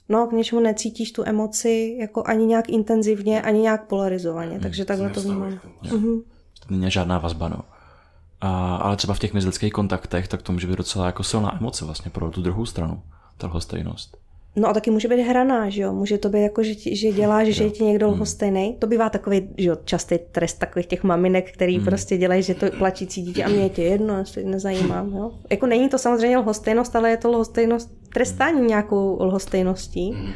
[0.08, 4.84] no, k něčemu necítíš tu emoci jako ani nějak intenzivně, ani nějak polarizovaně, mm, takže
[4.84, 5.60] takhle to vnímám.
[5.82, 6.22] Mm-hmm.
[6.66, 7.58] To není žádná vazba, no.
[8.40, 11.84] A, ale třeba v těch mezilidských kontaktech, tak to může být docela jako silná emoce
[11.84, 13.02] vlastně pro tu druhou stranu,
[13.36, 14.21] ta stejnost.
[14.56, 15.92] No a taky může být hraná, že jo?
[15.92, 18.14] Může to být jako, že, ti, že děláš, že je ti někdo hmm.
[18.14, 18.76] lhostejný.
[18.78, 21.84] To bývá takový, že jo, častý trest takových těch maminek, který hmm.
[21.84, 25.30] prostě dělají, že to plačící dítě a mě je tě jedno, jestli nezajímám, jo?
[25.50, 30.12] Jako není to samozřejmě lhostejnost, ale je to lhostejnost, trestání nějakou lhostejností.
[30.12, 30.32] Hmm.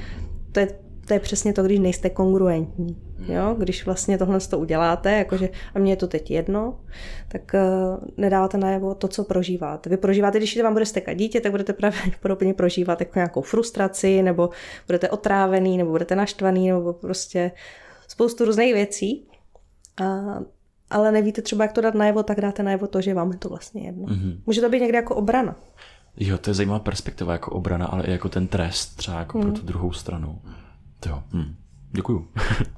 [0.52, 0.68] To je
[1.07, 2.97] to je přesně to, když nejste kongruentní.
[3.19, 3.55] Jo?
[3.59, 6.81] Když vlastně tohle to uděláte, jakože a mně je to teď jedno,
[7.28, 9.91] tak uh, nedáváte najevo to, co prožíváte.
[9.91, 14.51] Vy prožíváte, když vám bude stekat dítě, tak budete pravděpodobně prožívat jako nějakou frustraci, nebo
[14.87, 17.53] budete otrávený, nebo budete naštvaný, nebo prostě
[18.09, 19.27] spoustu různých věcí.
[20.05, 20.39] A,
[20.91, 23.49] ale nevíte třeba, jak to dát najevo, tak dáte najevo to, že vám je to
[23.49, 24.07] vlastně jedno.
[24.07, 24.41] Mm-hmm.
[24.47, 25.57] Může to být někde jako obrana.
[26.16, 29.45] Jo, to je zajímavá perspektiva jako obrana, ale i jako ten trest třeba jako mm.
[29.45, 30.41] pro tu druhou stranu.
[31.06, 31.55] Jo, hm.
[31.93, 32.28] děkuju.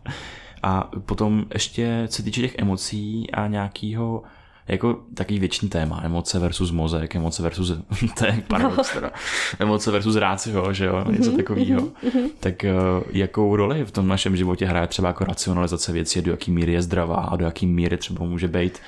[0.62, 4.22] a potom ještě se týče těch emocí a nějakého
[4.68, 7.72] jako takový věčný téma, emoce versus mozek, emoce versus,
[8.18, 9.10] to je paradox teda,
[9.58, 11.80] emoce versus rácio, že jo, něco mhm, takového.
[11.80, 12.30] Mhm, mhm.
[12.40, 12.72] tak eh,
[13.10, 16.82] jakou roli v tom našem životě hraje třeba jako racionalizace věcí, do jaký míry je
[16.82, 18.78] zdravá a do jaký míry třeba může být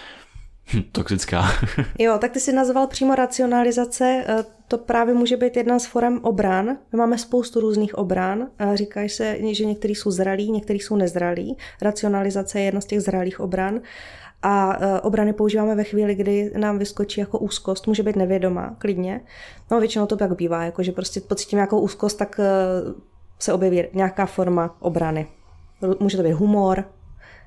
[0.75, 1.45] hm, toxická.
[1.99, 6.21] jo, tak ty jsi nazval přímo racionalizace, eh, to právě může být jedna z forem
[6.23, 6.67] obran.
[6.67, 8.47] My máme spoustu různých obran.
[8.75, 11.57] Říkáš se, že některý jsou zralí, některý jsou nezralí.
[11.83, 13.81] Racionalizace je jedna z těch zralých obran.
[14.43, 19.21] A e, obrany používáme ve chvíli, kdy nám vyskočí jako úzkost, může být nevědomá, klidně.
[19.71, 22.41] No většinou to tak bývá, jako že prostě pocítím nějakou úzkost, tak
[23.39, 25.27] se objeví nějaká forma obrany.
[26.01, 26.85] Může to být humor,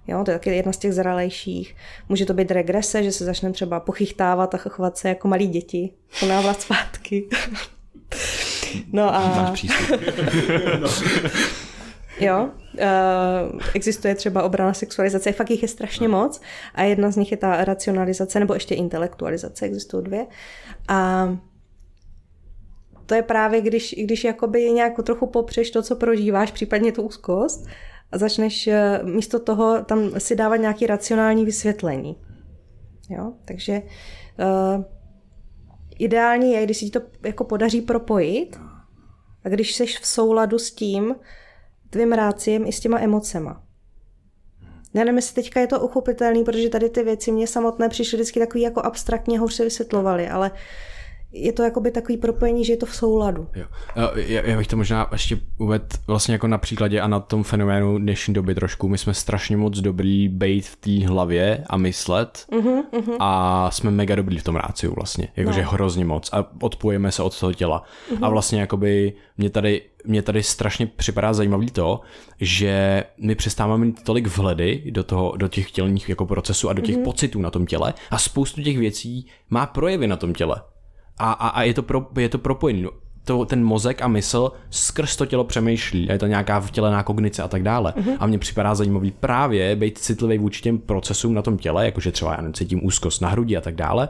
[0.07, 1.75] Jo, to je taky jedna z těch zralejších.
[2.09, 5.89] Může to být regrese, že se začneme třeba pochychtávat a chovat se jako malí děti,
[6.19, 7.29] ponávrat zpátky.
[8.93, 9.19] no a...
[9.19, 10.01] Máš přístup.
[10.79, 10.89] no.
[12.19, 16.41] Jo, uh, existuje třeba obrana sexualizace, fakt jich je strašně moc
[16.75, 20.25] a jedna z nich je ta racionalizace nebo ještě intelektualizace, existují dvě.
[20.87, 21.29] A
[23.05, 27.67] to je právě, když, když jakoby nějak trochu popřeš to, co prožíváš, případně tu úzkost
[28.13, 32.15] a začneš eh, místo toho tam si dávat nějaké racionální vysvětlení.
[33.09, 33.33] Jo?
[33.45, 34.83] Takže uh,
[35.99, 38.59] ideální je, když si to jako podaří propojit
[39.43, 41.15] a když jsi v souladu s tím
[41.89, 43.63] tvým ráciem i s těma emocema.
[44.93, 48.39] Já nevím, jestli teďka je to uchopitelný, protože tady ty věci mě samotné přišly vždycky
[48.39, 50.51] takový jako abstraktně, hůř se vysvětlovaly, ale
[51.33, 53.47] je to jakoby takový propojení, že je to v souladu.
[53.55, 53.65] Jo.
[54.15, 57.97] Já, já bych to možná ještě uvedl vlastně jako na příkladě a na tom fenoménu
[57.97, 58.87] dnešní doby trošku.
[58.87, 63.17] My jsme strašně moc dobrý bejt v té hlavě a myslet uh-huh, uh-huh.
[63.19, 65.27] a jsme mega dobrý v tom ráciu vlastně.
[65.35, 65.71] Jakože no.
[65.71, 67.83] hrozně moc a odpojíme se od toho těla.
[68.11, 68.25] Uh-huh.
[68.25, 72.01] A vlastně jakoby mě tady mě tady strašně připadá zajímavý to,
[72.39, 76.81] že my přestáváme mít tolik vhledy do, toho, do těch tělních jako procesů a do
[76.81, 77.03] těch mm-hmm.
[77.03, 80.61] pocitů na tom těle a spoustu těch věcí má projevy na tom těle.
[81.17, 82.81] A, a, a je, to pro, je to propojený.
[82.81, 82.89] No,
[83.25, 86.05] to, ten mozek a mysl skrz to tělo přemýšlí.
[86.05, 87.93] Je to nějaká vtělená kognice a tak dále.
[87.97, 88.17] Uh-huh.
[88.19, 92.31] A mně připadá zajímavý právě být citlivý vůči těm procesům na tom těle, jakože třeba
[92.31, 94.09] já cítím úzkost na hrudi a tak dále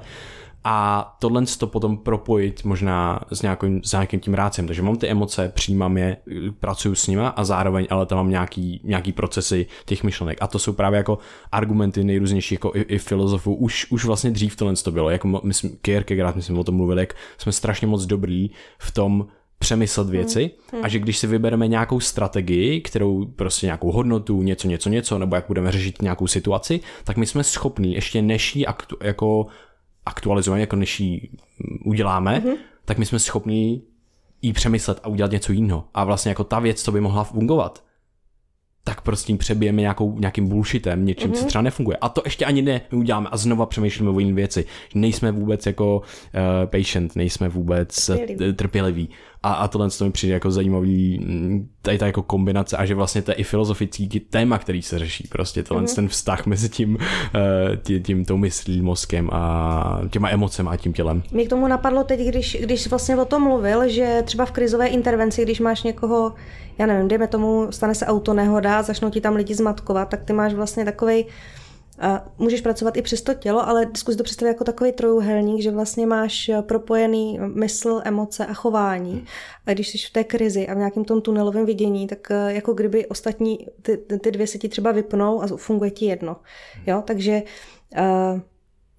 [0.63, 4.67] a tohle to potom propojit možná s nějakým, s nějakým tím rácem.
[4.67, 6.17] Takže mám ty emoce, přijímám je,
[6.59, 10.37] pracuju s nima a zároveň ale tam mám nějaký, nějaký procesy těch myšlenek.
[10.41, 11.17] A to jsou právě jako
[11.51, 13.55] argumenty nejrůznějších jako i, i filozofů.
[13.55, 15.09] Už, už vlastně dřív tohle to bylo.
[15.09, 18.49] Jako myslím, Kierkegaard, myslím, o tom mluvil, jak jsme strašně moc dobrý
[18.79, 19.27] v tom
[19.59, 20.85] přemyslet věci hmm.
[20.85, 25.35] a že když si vybereme nějakou strategii, kterou prostě nějakou hodnotu, něco, něco, něco, nebo
[25.35, 29.45] jak budeme řešit nějakou situaci, tak my jsme schopní ještě než ji aktu, jako
[30.05, 31.29] aktualizujeme, jako než ji
[31.85, 32.57] uděláme, mm-hmm.
[32.85, 33.81] tak my jsme schopni
[34.41, 35.83] jí přemyslet a udělat něco jiného.
[35.93, 37.83] A vlastně jako ta věc, co by mohla fungovat,
[38.83, 41.33] tak prostě přebijeme nějakou, nějakým bullshitem, něčím, mm-hmm.
[41.33, 41.47] co mhm.
[41.47, 41.97] třeba nefunguje.
[41.97, 44.65] A to ještě ani ne, uděláme a znova přemýšlíme o jiné věci.
[44.95, 46.01] Nejsme vůbec jako uh,
[46.65, 48.53] patient, nejsme vůbec trpěliví.
[48.53, 49.09] trpěliví.
[49.43, 52.95] A, a tohle to mi přijde jako zajímavý, mm, tady ta jako kombinace a že
[52.95, 55.27] vlastně to je i filozofický téma, který se řeší.
[55.31, 55.95] Prostě tohle mm-hmm.
[55.95, 57.01] ten vztah mezi tím, uh,
[57.83, 61.23] tím, tím tou myslí, mozkem a těma emocemi a tím tělem.
[61.31, 64.87] Mě k tomu napadlo teď, když, když vlastně o tom mluvil, že třeba v krizové
[64.87, 66.33] intervenci, když máš někoho,
[66.77, 70.33] já nevím, dejme tomu, stane se auto nehoda, začnou ti tam lidi zmatkovat, tak ty
[70.33, 71.25] máš vlastně takovej
[71.99, 75.71] a můžeš pracovat i přes to tělo, ale zkus to představit jako takový trojuhelník, že
[75.71, 79.25] vlastně máš propojený mysl, emoce a chování.
[79.65, 82.73] A když jsi v té krizi a v nějakém tom tunelovém vidění, tak eh, jako
[82.73, 86.35] kdyby ostatní, ty, ty dvě se ti třeba vypnou a funguje ti jedno.
[86.87, 87.43] Jo, takže
[87.97, 88.41] uh,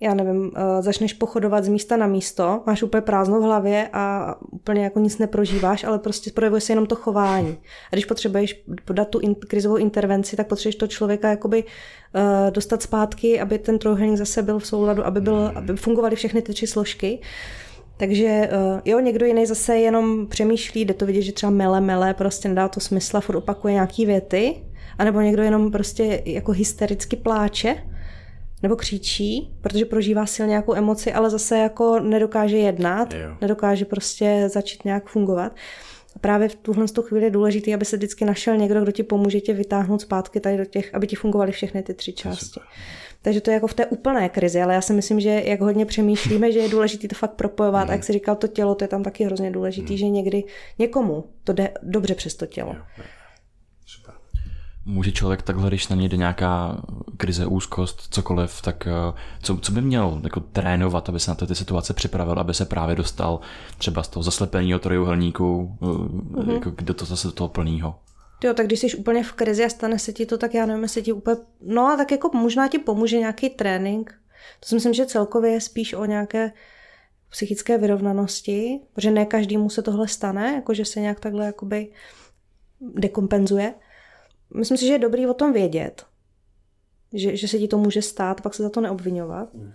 [0.05, 4.35] já nevím, eh, začneš pochodovat z místa na místo, máš úplně prázdno v hlavě a
[4.51, 7.57] úplně jako nic neprožíváš, ale prostě projevuje se jenom to chování.
[7.93, 12.21] A když potřebuješ podat tu in, krizovou intervenci, tak potřebuješ to člověka jakoby uh,
[12.51, 16.53] dostat zpátky, aby ten trojuhelník zase byl v souladu, aby, byl, aby fungovaly všechny ty
[16.53, 17.21] tři složky.
[17.97, 22.15] Takže uh, jo, někdo jiný zase jenom přemýšlí, jde to vidět, že třeba mele, mele,
[22.15, 24.55] prostě nedá to smysl furt opakuje nějaký věty,
[24.99, 27.77] anebo někdo jenom prostě jako hystericky pláče,
[28.65, 33.37] nebo křičí, protože prožívá silně nějakou emoci, ale zase jako nedokáže jednat, jo.
[33.41, 35.53] nedokáže prostě začít nějak fungovat.
[36.17, 39.41] A právě v tuhle chvíli je důležité, aby se vždycky našel někdo, kdo ti pomůže
[39.41, 42.61] tě vytáhnout zpátky tady do těch, aby ti fungovaly všechny ty tři části.
[43.23, 45.87] Takže to je jako v té úplné krizi, ale já si myslím, že jak hodně
[45.87, 47.91] přemýšlíme, že je důležité to fakt propojovat, mm.
[47.91, 49.97] a jak si říkal, to tělo, to je tam taky hrozně důležité, mm.
[49.97, 50.45] že někdy
[50.79, 52.73] někomu to jde dobře přes to tělo.
[52.77, 53.05] Jo.
[54.87, 56.83] Může člověk takhle, když na něj jde nějaká
[57.17, 61.55] krize, úzkost, cokoliv, tak eh, co, co by měl jako trénovat, aby se na ty
[61.55, 63.41] situace připravil, aby se právě dostal
[63.79, 66.53] třeba z toho zaslepeného trojuhelníku mm-hmm.
[66.53, 67.95] jako do toho zase do toho plného?
[68.45, 70.83] Jo, tak když jsi úplně v krizi a stane se ti to, tak já nevím,
[70.83, 71.37] jestli ti úplně...
[71.61, 74.15] No a tak jako možná ti pomůže nějaký trénink.
[74.61, 76.53] To si myslím, že celkově je spíš o nějaké
[77.31, 81.93] psychické vyrovnanosti, protože ne každému se tohle stane, jakože se nějak takhle jakoby
[82.81, 83.75] dekompenzuje
[84.55, 86.07] myslím si, že je dobrý o tom vědět,
[87.13, 89.55] že, že se ti to může stát, pak se za to neobvinovat.
[89.55, 89.73] Mm.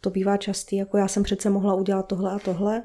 [0.00, 2.82] To bývá častý, jako já jsem přece mohla udělat tohle a tohle.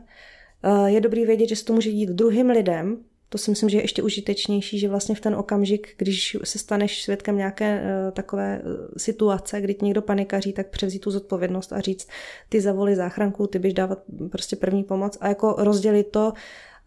[0.64, 3.78] Eh, je dobrý vědět, že se to může dít druhým lidem, to si myslím, že
[3.78, 8.62] je ještě užitečnější, že vlastně v ten okamžik, když se staneš svědkem nějaké uh, takové
[8.62, 12.08] uh, situace, kdy ti někdo panikaří, tak převzít tu zodpovědnost a říct,
[12.50, 16.34] ty zavoli záchranku, ty běž dávat prostě první pomoc a jako rozdělit to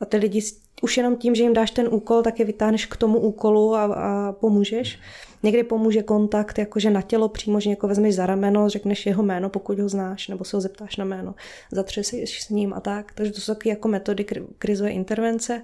[0.01, 0.41] a ty lidi
[0.83, 3.85] už jenom tím, že jim dáš ten úkol, tak je vytáhneš k tomu úkolu a,
[3.85, 4.99] a pomůžeš.
[5.43, 9.49] Někdy pomůže kontakt, jakože na tělo přímo, že někoho vezmeš za rameno, řekneš jeho jméno,
[9.49, 11.35] pokud ho znáš, nebo se ho zeptáš na jméno,
[11.73, 13.13] zatřesíš s ním a tak.
[13.13, 14.27] Takže to jsou taky jako metody
[14.59, 15.63] krizové intervence.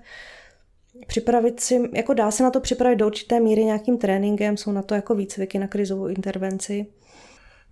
[1.06, 4.82] Připravit si, jako dá se na to připravit do určité míry nějakým tréninkem, jsou na
[4.82, 6.86] to jako výcviky na krizovou intervenci.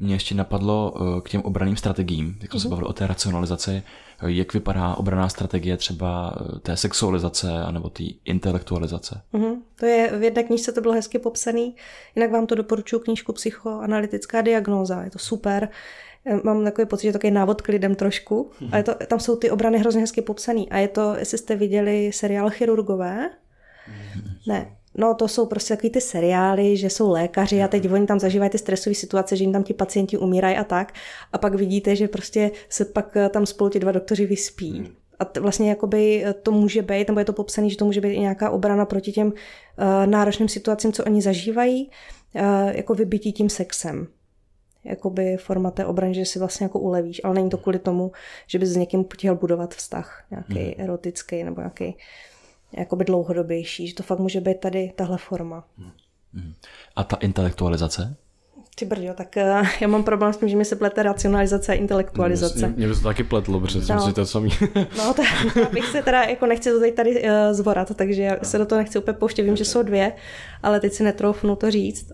[0.02, 2.70] Mě ještě napadlo eh, k těm obraným strategiím, jak jsme se mhm.
[2.70, 3.82] bavili o té racionalizaci,
[4.26, 9.20] jak vypadá obraná strategie třeba eh, té sexualizace anebo té intelektualizace.
[9.34, 9.56] Uh-huh.
[9.76, 11.76] To je v jedné knížce to bylo hezky popsaný,
[12.16, 15.68] jinak vám to doporučuji knížku Psychoanalytická diagnóza, je to super.
[16.44, 18.50] Mám takový pocit, že je takový návod k lidem trošku.
[18.60, 18.68] Uh-huh.
[18.72, 20.70] A je to, tam jsou ty obrany hrozně hezky popsaný.
[20.70, 23.30] A je to, jestli jste viděli seriál Chirurgové,
[24.46, 28.20] ne, No to jsou prostě takový ty seriály, že jsou lékaři a teď oni tam
[28.20, 30.92] zažívají ty stresové situace, že jim tam ti pacienti umírají a tak.
[31.32, 34.78] A pak vidíte, že prostě se pak eh, tam spolu ti dva doktoři vyspí.
[34.78, 34.88] Hmm.
[35.18, 38.00] A t- vlastně jakoby eh, to může být, nebo je to popsané, že to může
[38.00, 39.34] být i nějaká obrana proti těm uh,
[40.06, 41.90] náročným situacím, co oni zažívají,
[42.34, 44.06] uh, jako vybití tím sexem.
[44.84, 48.12] Jakoby forma té obrany, že si vlastně jako ulevíš, ale není to kvůli tomu,
[48.46, 50.84] že bys s někým chtěl budovat vztah, nějaký hmm.
[50.84, 51.96] erotický nebo nějaký
[52.78, 55.64] jakoby dlouhodobější, že to fakt může být tady tahle forma.
[56.34, 56.54] Hmm.
[56.96, 58.16] A ta intelektualizace?
[58.74, 61.74] Ty brďo, tak uh, já mám problém s tím, že mi se plete racionalizace a
[61.74, 62.66] intelektualizace.
[62.66, 63.84] Mě, mě by se to taky pletlo, protože no.
[63.84, 64.50] jsem si to samý.
[64.98, 65.22] no, to,
[65.72, 68.78] bych se teda, jako nechci to teď tady uh, zvorat, takže já se do toho
[68.78, 70.12] nechci úplně pouštět, vím, že jsou dvě,
[70.62, 72.12] ale teď si netroufnu to říct.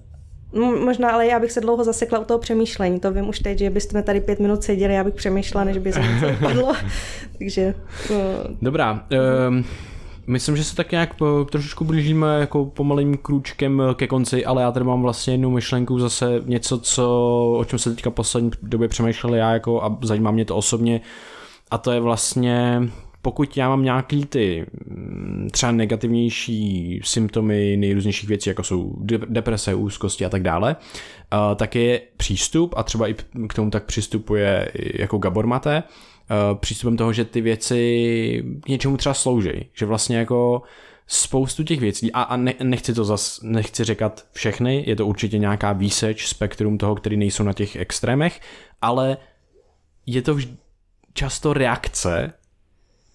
[0.85, 3.01] Možná, ale já bych se dlouho zasekla u toho přemýšlení.
[3.01, 5.93] To vím už teď, že byste tady pět minut seděli, já bych přemýšlela, než by
[5.93, 6.74] se něco padlo.
[7.39, 7.74] Takže...
[8.10, 8.16] Uh...
[8.62, 9.06] Dobrá.
[9.48, 9.64] Um...
[10.28, 14.72] Myslím, že se tak nějak eh, trošičku blížíme jako pomalým krůčkem ke konci, ale já
[14.72, 17.06] tady mám vlastně jednu myšlenku zase něco, co,
[17.59, 21.00] o čem se teďka poslední době přemýšlel já jako a zajímá mě to osobně.
[21.70, 22.82] A to je vlastně
[23.22, 28.96] pokud já mám nějaký ty mm, třeba negativnější symptomy nejrůznějších věcí, jako jsou
[29.28, 30.76] deprese, úzkosti a tak dále,
[31.32, 33.14] eh, tak je přístup a třeba i
[33.48, 36.17] k tomu tak přistupuje jako Gabor Mate, Eh,
[36.55, 39.70] přístupem toho, že ty věci k něčemu třeba slouží.
[39.74, 40.62] Že vlastně jako
[41.06, 45.38] spoustu těch věcí, a, a ne, nechci to zas, nechci říkat všechny, je to určitě
[45.38, 48.40] nějaká výseč, spektrum toho, který nejsou na těch extrémech,
[48.82, 49.16] ale
[50.06, 50.56] je to vž-
[51.14, 52.32] často reakce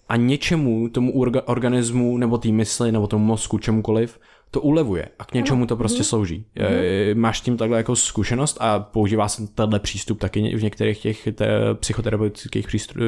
[0.08, 4.20] a něčemu tomu orga, organismu nebo té mysli nebo tomu mozku, čemukoliv,
[4.54, 6.04] to ulevuje a k něčemu to prostě mm.
[6.04, 6.46] slouží.
[6.58, 7.20] Mm.
[7.20, 11.48] Máš tím takhle jako zkušenost a používá se tenhle přístup taky v některých těch te,
[11.74, 12.66] psychoterapeutických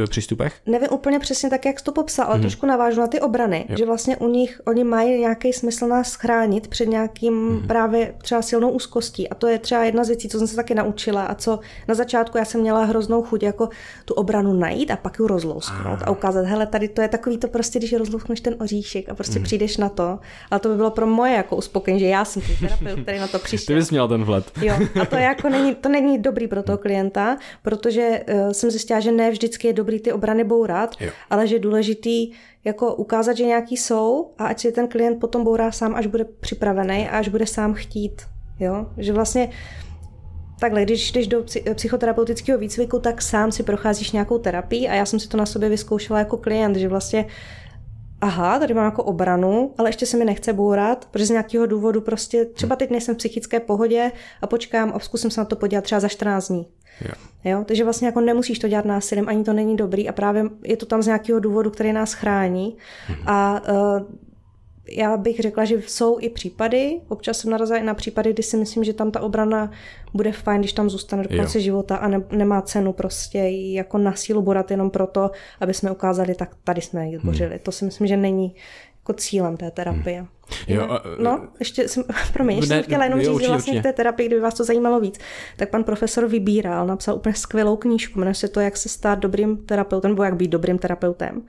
[0.09, 0.61] přístupech?
[0.67, 2.41] Nevím úplně přesně tak, jak jsi to popsal, ale mm.
[2.41, 3.77] trošku navážu na ty obrany, jo.
[3.79, 7.67] že vlastně u nich oni mají nějaký smysl nás chránit před nějakým mm.
[7.67, 10.75] právě třeba silnou úzkostí a to je třeba jedna z věcí, co jsem se taky
[10.75, 11.59] naučila a co
[11.89, 13.69] na začátku já jsem měla hroznou chuť jako
[14.05, 17.39] tu obranu najít a pak ji rozlousknout a, a ukázat, hele, tady to je takový
[17.39, 19.45] to prostě, když rozlouskneš ten oříšek a prostě mm.
[19.45, 20.19] přijdeš na to,
[20.51, 23.29] ale to by bylo pro moje jako uspokojení, že já jsem ten terapeut, který na
[23.29, 23.67] to přišel.
[23.67, 24.53] Ty bys měl ten vhled.
[24.63, 29.01] Jo, a to jako není, to není dobrý pro toho klienta, protože uh, jsem zjistila,
[29.01, 31.11] že ne vždycky je dobrý ty obrany bourat, jo.
[31.31, 32.33] ale že je důležitý
[32.65, 36.25] jako ukázat, že nějaký jsou a ať si ten klient potom bourá sám, až bude
[36.25, 38.23] připravený a až bude sám chtít.
[38.61, 38.87] Jo?
[38.97, 39.51] Že vlastně
[40.61, 41.45] Takhle, když jdeš do
[41.75, 45.69] psychoterapeutického výcviku, tak sám si procházíš nějakou terapii a já jsem si to na sobě
[45.69, 47.27] vyzkoušela jako klient, že vlastně
[48.27, 52.01] aha, tady mám jako obranu, ale ještě se mi nechce bourat, protože z nějakého důvodu
[52.01, 54.13] prostě třeba teď nejsem v psychické pohodě
[54.43, 56.67] a počkám a zkusím se na to podívat třeba za 14 dní.
[57.01, 57.13] Jo.
[57.45, 57.65] jo.
[57.67, 60.87] Takže vlastně jako nemusíš to dělat násilím, ani to není dobrý a právě je to
[60.87, 62.77] tam z nějakého důvodu, který nás chrání.
[63.09, 63.29] Mhm.
[63.29, 64.03] A uh,
[64.89, 68.57] já bych řekla, že jsou i případy, občas jsem narazila i na případy, kdy si
[68.57, 69.71] myslím, že tam ta obrana
[70.15, 71.63] bude fajn, když tam zůstane do konce jo.
[71.63, 75.31] života a ne, nemá cenu prostě jako na sílu borat jenom proto,
[75.61, 77.51] aby jsme ukázali, tak tady jsme ji zbořili.
[77.51, 77.59] Hmm.
[77.59, 78.55] To si myslím, že není
[79.07, 80.19] jako cílem té terapie.
[80.19, 80.29] Hmm.
[80.69, 83.83] Jo, a, no, ještě jsem, promiň, ještě ne, jsem chtěla jenom říct, že vlastně v
[83.83, 85.19] té terapii, kdyby vás to zajímalo víc,
[85.57, 89.57] tak pan profesor vybíral, napsal úplně skvělou knížku, jmenuje se to, jak se stát dobrým
[89.57, 91.43] terapeutem, nebo jak být dobrým terapeutem.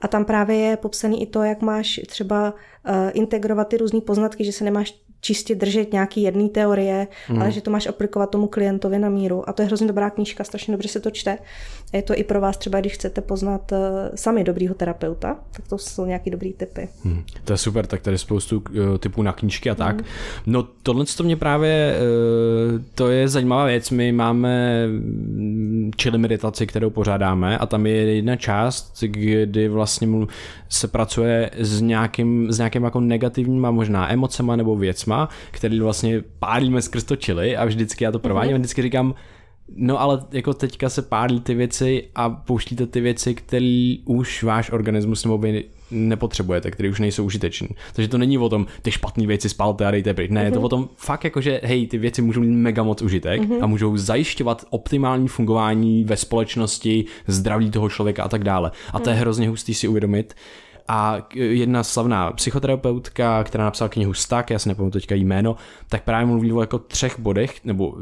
[0.00, 2.54] A tam právě je popsaný i to, jak máš třeba
[2.88, 7.42] uh, integrovat ty různé poznatky, že se nemáš čistě držet nějaký jedné teorie, mm.
[7.42, 9.48] ale že to máš aplikovat tomu klientovi na míru.
[9.48, 11.38] A to je hrozně dobrá knížka, strašně dobře se to čte.
[11.92, 13.78] A je to i pro vás třeba, když chcete poznat uh,
[14.14, 16.88] sami dobrýho terapeuta, tak to jsou nějaký dobrý typy.
[17.04, 17.22] Mm.
[17.44, 19.96] To je super, tak tady spoustu uh, typů na knížky a tak.
[19.96, 20.04] Mm.
[20.46, 21.96] No tohle to mě právě,
[22.74, 23.90] uh, to je zajímavá věc.
[23.90, 24.86] My máme
[25.96, 30.08] čili meditaci, kterou pořádáme a tam je jedna část, kdy vlastně
[30.68, 36.82] se pracuje s nějakým, s nějakým jako negativníma možná emocema nebo věcma, který vlastně pálíme
[36.82, 38.54] skrz to čili a vždycky já to provádím mm-hmm.
[38.54, 39.14] a vždycky říkám,
[39.76, 44.70] No ale jako teďka se pálí ty věci a pouštíte ty věci, které už váš
[44.70, 47.68] organismus nebo vy nepotřebujete, které už nejsou užiteční.
[47.92, 50.30] Takže to není o tom, ty špatné věci spalte a dejte pryč.
[50.30, 50.44] Ne, mm-hmm.
[50.44, 50.64] je to mhm.
[50.64, 53.58] o tom fakt jako, že hej, ty věci můžou mít mega moc užitek mm-hmm.
[53.62, 58.70] a můžou zajišťovat optimální fungování ve společnosti, zdraví toho člověka a tak dále.
[58.92, 59.20] A to je mhm.
[59.20, 60.34] hrozně hustý si uvědomit,
[60.92, 65.56] a jedna slavná psychoterapeutka, která napsala knihu Stak, já si nepamatuji teďka jméno,
[65.88, 67.96] tak právě mluví o jako třech bodech, nebo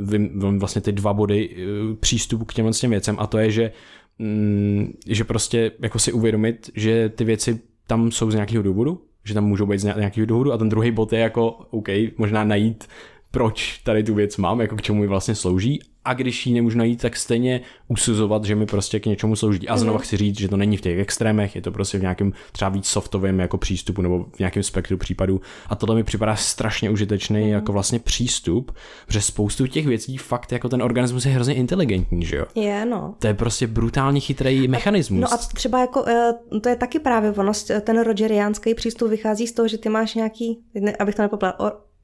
[0.59, 3.73] vlastně ty dva body e, přístupu k těmhle těm věcem a to je, že,
[4.19, 9.35] mm, že prostě jako si uvědomit, že ty věci tam jsou z nějakého důvodu, že
[9.35, 11.89] tam můžou být z nějakého důvodu a ten druhý bod je jako OK,
[12.19, 12.89] možná najít
[13.31, 16.79] proč tady tu věc mám, jako k čemu mi vlastně slouží a když ji nemůžu
[16.79, 19.69] najít, tak stejně usuzovat, že mi prostě k něčemu slouží.
[19.69, 20.03] A znova mm-hmm.
[20.03, 22.87] chci říct, že to není v těch extrémech, je to prostě v nějakém třeba víc
[22.87, 25.41] softovém jako přístupu nebo v nějakém spektru případů.
[25.69, 27.49] A tohle mi připadá strašně užitečný mm-hmm.
[27.49, 28.73] jako vlastně přístup,
[29.07, 32.45] protože spoustu těch věcí fakt jako ten organismus je hrozně inteligentní, že jo?
[32.55, 33.15] Je, no.
[33.19, 35.21] To je prostě brutálně chytrý mechanismus.
[35.21, 39.53] No a třeba jako, eh, to je taky právě ono, ten rogeriánský přístup vychází z
[39.53, 40.59] toho, že ty máš nějaký,
[40.99, 41.55] abych to nepopla,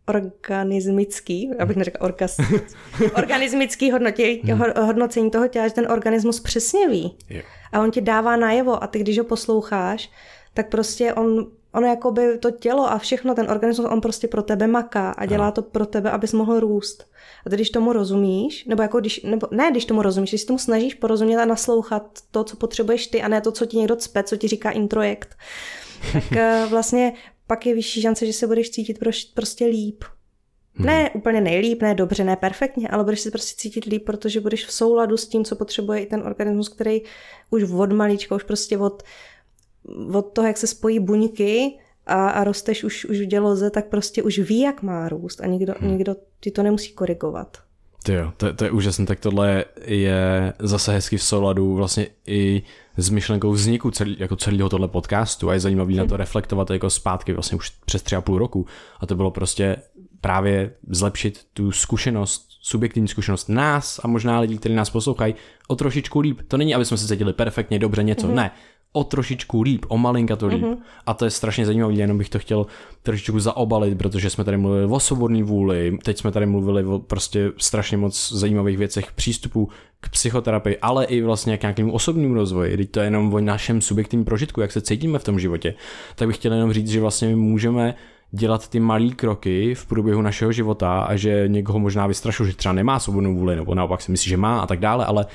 [0.08, 2.36] organismický, abych neřekla orkas,
[3.16, 4.62] organismický hodnotě, hmm.
[4.80, 7.16] hodnocení toho těla, že ten organismus přesně ví.
[7.72, 10.10] A on ti dává najevo a ty, když ho posloucháš,
[10.54, 14.42] tak prostě on, on jako by to tělo a všechno, ten organismus, on prostě pro
[14.42, 17.06] tebe maká a dělá to pro tebe, abys mohl růst.
[17.46, 20.58] A ty, když tomu rozumíš, nebo jako když, nebo ne, když tomu rozumíš, když tomu
[20.58, 24.22] snažíš porozumět a naslouchat to, co potřebuješ ty, a ne to, co ti někdo cpe,
[24.22, 25.36] co ti říká introjekt,
[26.12, 27.12] tak eh, vlastně
[27.46, 28.98] pak je vyšší šance, že se budeš cítit
[29.34, 30.04] prostě líp.
[30.74, 30.86] Hmm.
[30.86, 34.66] Ne úplně nejlíp, ne dobře, ne perfektně, ale budeš se prostě cítit líp, protože budeš
[34.66, 37.02] v souladu s tím, co potřebuje i ten organismus, který
[37.50, 39.02] už od malička, už prostě od,
[40.14, 44.22] od toho, jak se spojí buňky a, a rosteš už, už v děloze, tak prostě
[44.22, 45.90] už ví, jak má růst a nikdo, hmm.
[45.90, 47.58] nikdo ti to nemusí korigovat.
[48.04, 52.62] Ty jo, to, to je úžasné, tak tohle je zase hezky v souladu vlastně i
[52.96, 56.90] s myšlenkou vzniku celý, jako celého tohle podcastu a je zajímavý na to reflektovat jako
[56.90, 58.66] zpátky vlastně už přes tři a půl roku
[59.00, 59.76] a to bylo prostě
[60.20, 65.34] právě zlepšit tu zkušenost, subjektivní zkušenost nás a možná lidí, kteří nás poslouchají,
[65.68, 66.40] o trošičku líp.
[66.48, 68.34] To není, aby jsme se cítili perfektně, dobře něco, mm-hmm.
[68.34, 68.50] ne
[68.96, 70.62] o trošičku líp, o malinka to líp.
[70.62, 70.76] Mm-hmm.
[71.06, 72.66] A to je strašně zajímavé, jenom bych to chtěl
[73.02, 77.52] trošičku zaobalit, protože jsme tady mluvili o svobodné vůli, teď jsme tady mluvili o prostě
[77.56, 79.68] strašně moc zajímavých věcech přístupu
[80.00, 83.80] k psychoterapii, ale i vlastně k nějakému osobnímu rozvoji, když to je jenom o našem
[83.80, 85.74] subjektivním prožitku, jak se cítíme v tom životě,
[86.14, 87.94] tak bych chtěl jenom říct, že vlastně my můžeme
[88.30, 92.72] dělat ty malé kroky v průběhu našeho života a že někoho možná vystrašil, že třeba
[92.72, 95.26] nemá svobodnou vůli, nebo naopak si myslí, že má a tak dále, ale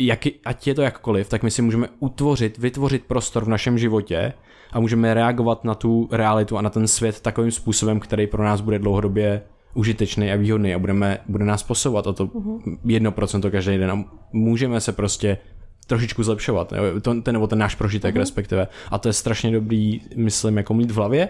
[0.00, 4.32] jak, ať je to jakkoliv, tak my si můžeme utvořit, vytvořit prostor v našem životě
[4.72, 8.60] a můžeme reagovat na tu realitu a na ten svět takovým způsobem, který pro nás
[8.60, 9.42] bude dlouhodobě
[9.74, 12.78] užitečný a výhodný a budeme, bude nás posouvat o to mhm.
[12.84, 15.38] jedno procento každý den a můžeme se prostě
[15.86, 16.72] trošičku zlepšovat,
[17.02, 18.18] to, ten, nebo ten náš prožitek uh-huh.
[18.18, 18.68] respektive.
[18.90, 21.28] A to je strašně dobrý, myslím, jako mít v hlavě,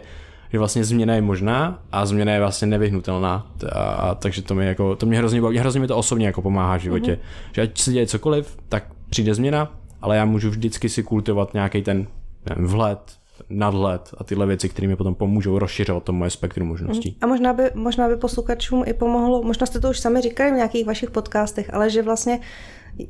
[0.52, 3.47] že vlastně změna je možná a změna je vlastně nevyhnutelná.
[3.72, 6.43] A, a takže to mě, jako, to mě hrozně baví, hrozně mi to osobně jako
[6.43, 7.12] pomáhá v životě.
[7.12, 7.52] Mm-hmm.
[7.52, 9.72] Že ať se děje cokoliv, tak přijde změna,
[10.02, 12.06] ale já můžu vždycky si kultivovat nějaký ten
[12.48, 13.20] nevím, vhled,
[13.51, 17.09] nadhled a tyhle věci, které mi potom pomůžou rozšiřovat to moje spektrum možností.
[17.09, 17.18] Mhm.
[17.20, 20.55] A možná by, možná by posluchačům i pomohlo, možná jste to už sami říkali v
[20.55, 22.40] nějakých vašich podcastech, ale že vlastně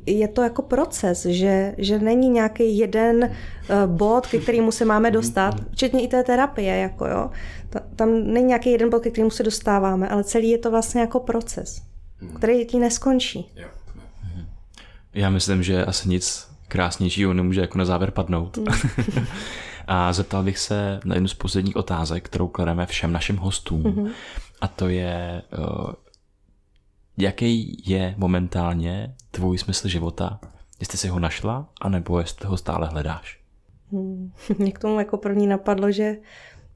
[0.05, 5.11] je to jako proces, že, že není nějaký jeden uh, bod, ke kterému se máme
[5.11, 7.29] dostat, včetně i té terapie, jako jo.
[7.95, 11.19] Tam není nějaký jeden bod, ke kterému se dostáváme, ale celý je to vlastně jako
[11.19, 11.81] proces,
[12.17, 12.33] hmm.
[12.33, 13.51] který ti neskončí.
[15.13, 18.59] Já myslím, že asi nic krásnějšího nemůže jako na závěr padnout.
[19.87, 23.83] A zeptal bych se na jednu z posledních otázek, kterou klademe všem našim hostům.
[23.83, 24.09] Mm-hmm.
[24.61, 25.93] A to je, uh,
[27.17, 30.39] jaký je momentálně tvůj smysl života?
[30.79, 33.39] Jestli jsi ho našla, anebo jestli ho stále hledáš?
[33.91, 34.31] Hmm.
[34.57, 36.17] Mě k tomu jako první napadlo, že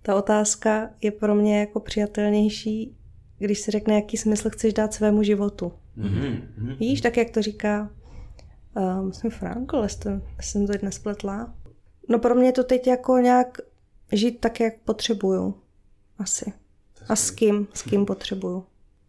[0.01, 2.95] ta otázka je pro mě jako přijatelnější,
[3.37, 5.71] když se řekne, jaký smysl chceš dát svému životu.
[5.97, 6.77] Mm-hmm.
[6.79, 7.89] Víš, tak jak to říká,
[8.77, 11.53] uh, myslím Frankl, jestli jsem to teď nespletla.
[12.09, 13.57] No pro mě to teď jako nějak
[14.11, 15.55] žít tak, jak potřebuju.
[16.17, 16.53] Asi.
[17.09, 18.65] A s kým, s kým potřebuju.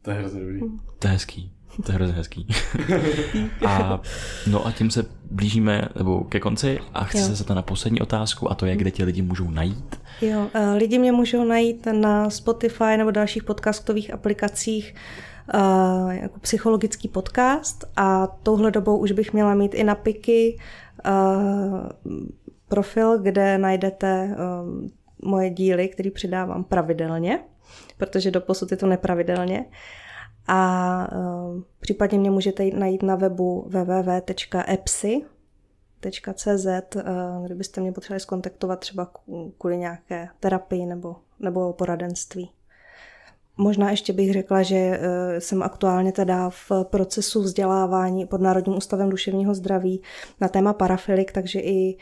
[0.06, 0.60] To je hrozně dobrý.
[0.98, 1.52] To je hezký.
[1.86, 2.46] To je hrozně hezký.
[3.66, 4.00] a,
[4.46, 7.24] no a tím se blížíme nebo ke konci a chci jo.
[7.24, 10.00] se zeptat na poslední otázku a to je, kde ti lidi můžou najít.
[10.22, 14.94] Jo, eh, lidi mě můžou najít na Spotify nebo dalších podcastových aplikacích
[15.54, 20.58] uh, jako psychologický podcast a touhle dobou už bych měla mít i na piky
[21.06, 21.88] uh,
[22.68, 24.36] profil, kde najdete
[25.22, 27.40] moje díly, které přidávám pravidelně,
[27.96, 29.64] protože doposud je to nepravidelně.
[30.46, 35.16] A uh, případně mě můžete najít na webu www.epsi.cz,
[36.96, 37.02] uh,
[37.46, 39.10] kdybyste mě potřebovali skontaktovat třeba
[39.58, 42.50] kvůli nějaké terapii nebo, nebo poradenství.
[43.58, 49.10] Možná ještě bych řekla, že eh, jsem aktuálně teda v procesu vzdělávání pod Národním ústavem
[49.10, 50.02] duševního zdraví
[50.40, 51.96] na téma parafilik, takže i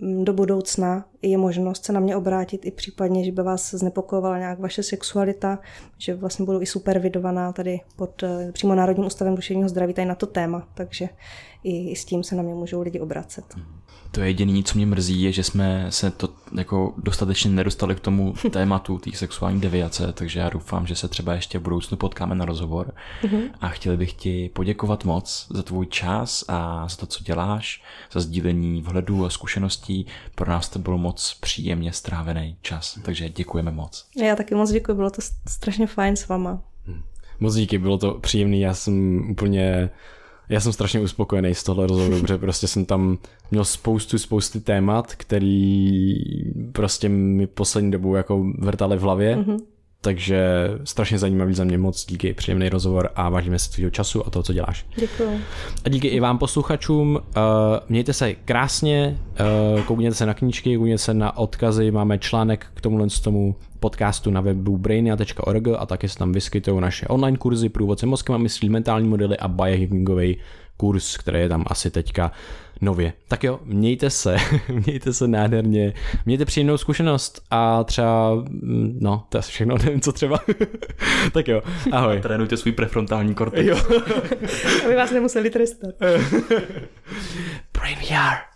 [0.00, 4.38] mm, do budoucna je možnost se na mě obrátit i případně, že by vás znepokojovala
[4.38, 5.58] nějak vaše sexualita,
[5.98, 10.14] že vlastně budu i supervidovaná tady pod eh, přímo Národním ústavem duševního zdraví tady na
[10.14, 11.08] to téma, takže
[11.64, 13.44] i, i s tím se na mě můžou lidi obracet.
[14.12, 16.28] To je jediné, co mě mrzí, je, že jsme se to
[16.58, 21.34] jako dostatečně nedostali k tomu tématu té sexuální deviace, takže já doufám, že se třeba
[21.34, 23.50] ještě v budoucnu potkáme na rozhovor mm-hmm.
[23.60, 27.82] a chtěli bych ti poděkovat moc za tvůj čas a za to, co děláš,
[28.12, 30.06] za sdílení vhledu a zkušeností.
[30.34, 34.06] Pro nás to byl moc příjemně strávený čas, takže děkujeme moc.
[34.22, 36.62] Já taky moc děkuji, bylo to strašně fajn s váma.
[36.86, 37.02] Hmm.
[37.40, 39.90] Moc díky, bylo to příjemné, já jsem úplně
[40.52, 43.18] já jsem strašně uspokojený z tohle rozhovoru, protože prostě jsem tam
[43.50, 46.14] měl spoustu, spousty témat, který
[46.72, 49.36] prostě mi poslední dobu jako vrtali v hlavě.
[49.36, 49.58] Mm-hmm.
[50.00, 54.30] Takže strašně zajímavý za mě moc, díky, příjemný rozhovor a vážíme si tvýho času a
[54.30, 54.86] toho, co děláš.
[54.96, 55.40] Děkuji.
[55.84, 57.20] A díky i vám posluchačům, uh,
[57.88, 59.18] mějte se krásně,
[59.74, 63.54] uh, koukněte se na knížky, koukněte se na odkazy, máme článek k tomuhle z tomu
[63.82, 68.38] podcastu na webu brainia.org a taky se tam vyskytují naše online kurzy průvodce mozkem a
[68.38, 70.36] myslí, mentální modely a biohackingový
[70.76, 72.32] kurz, který je tam asi teďka
[72.80, 73.12] nově.
[73.28, 74.36] Tak jo, mějte se,
[74.86, 75.94] mějte se nádherně,
[76.26, 80.40] mějte příjemnou zkušenost a třeba, mm, no, to je všechno, nevím co třeba.
[81.32, 82.20] tak jo, ahoj.
[82.20, 83.68] Trénujte svůj prefrontální kortex.
[83.68, 83.76] Jo.
[84.84, 85.94] Aby vás nemuseli trestat.
[87.72, 88.51] Brain VR.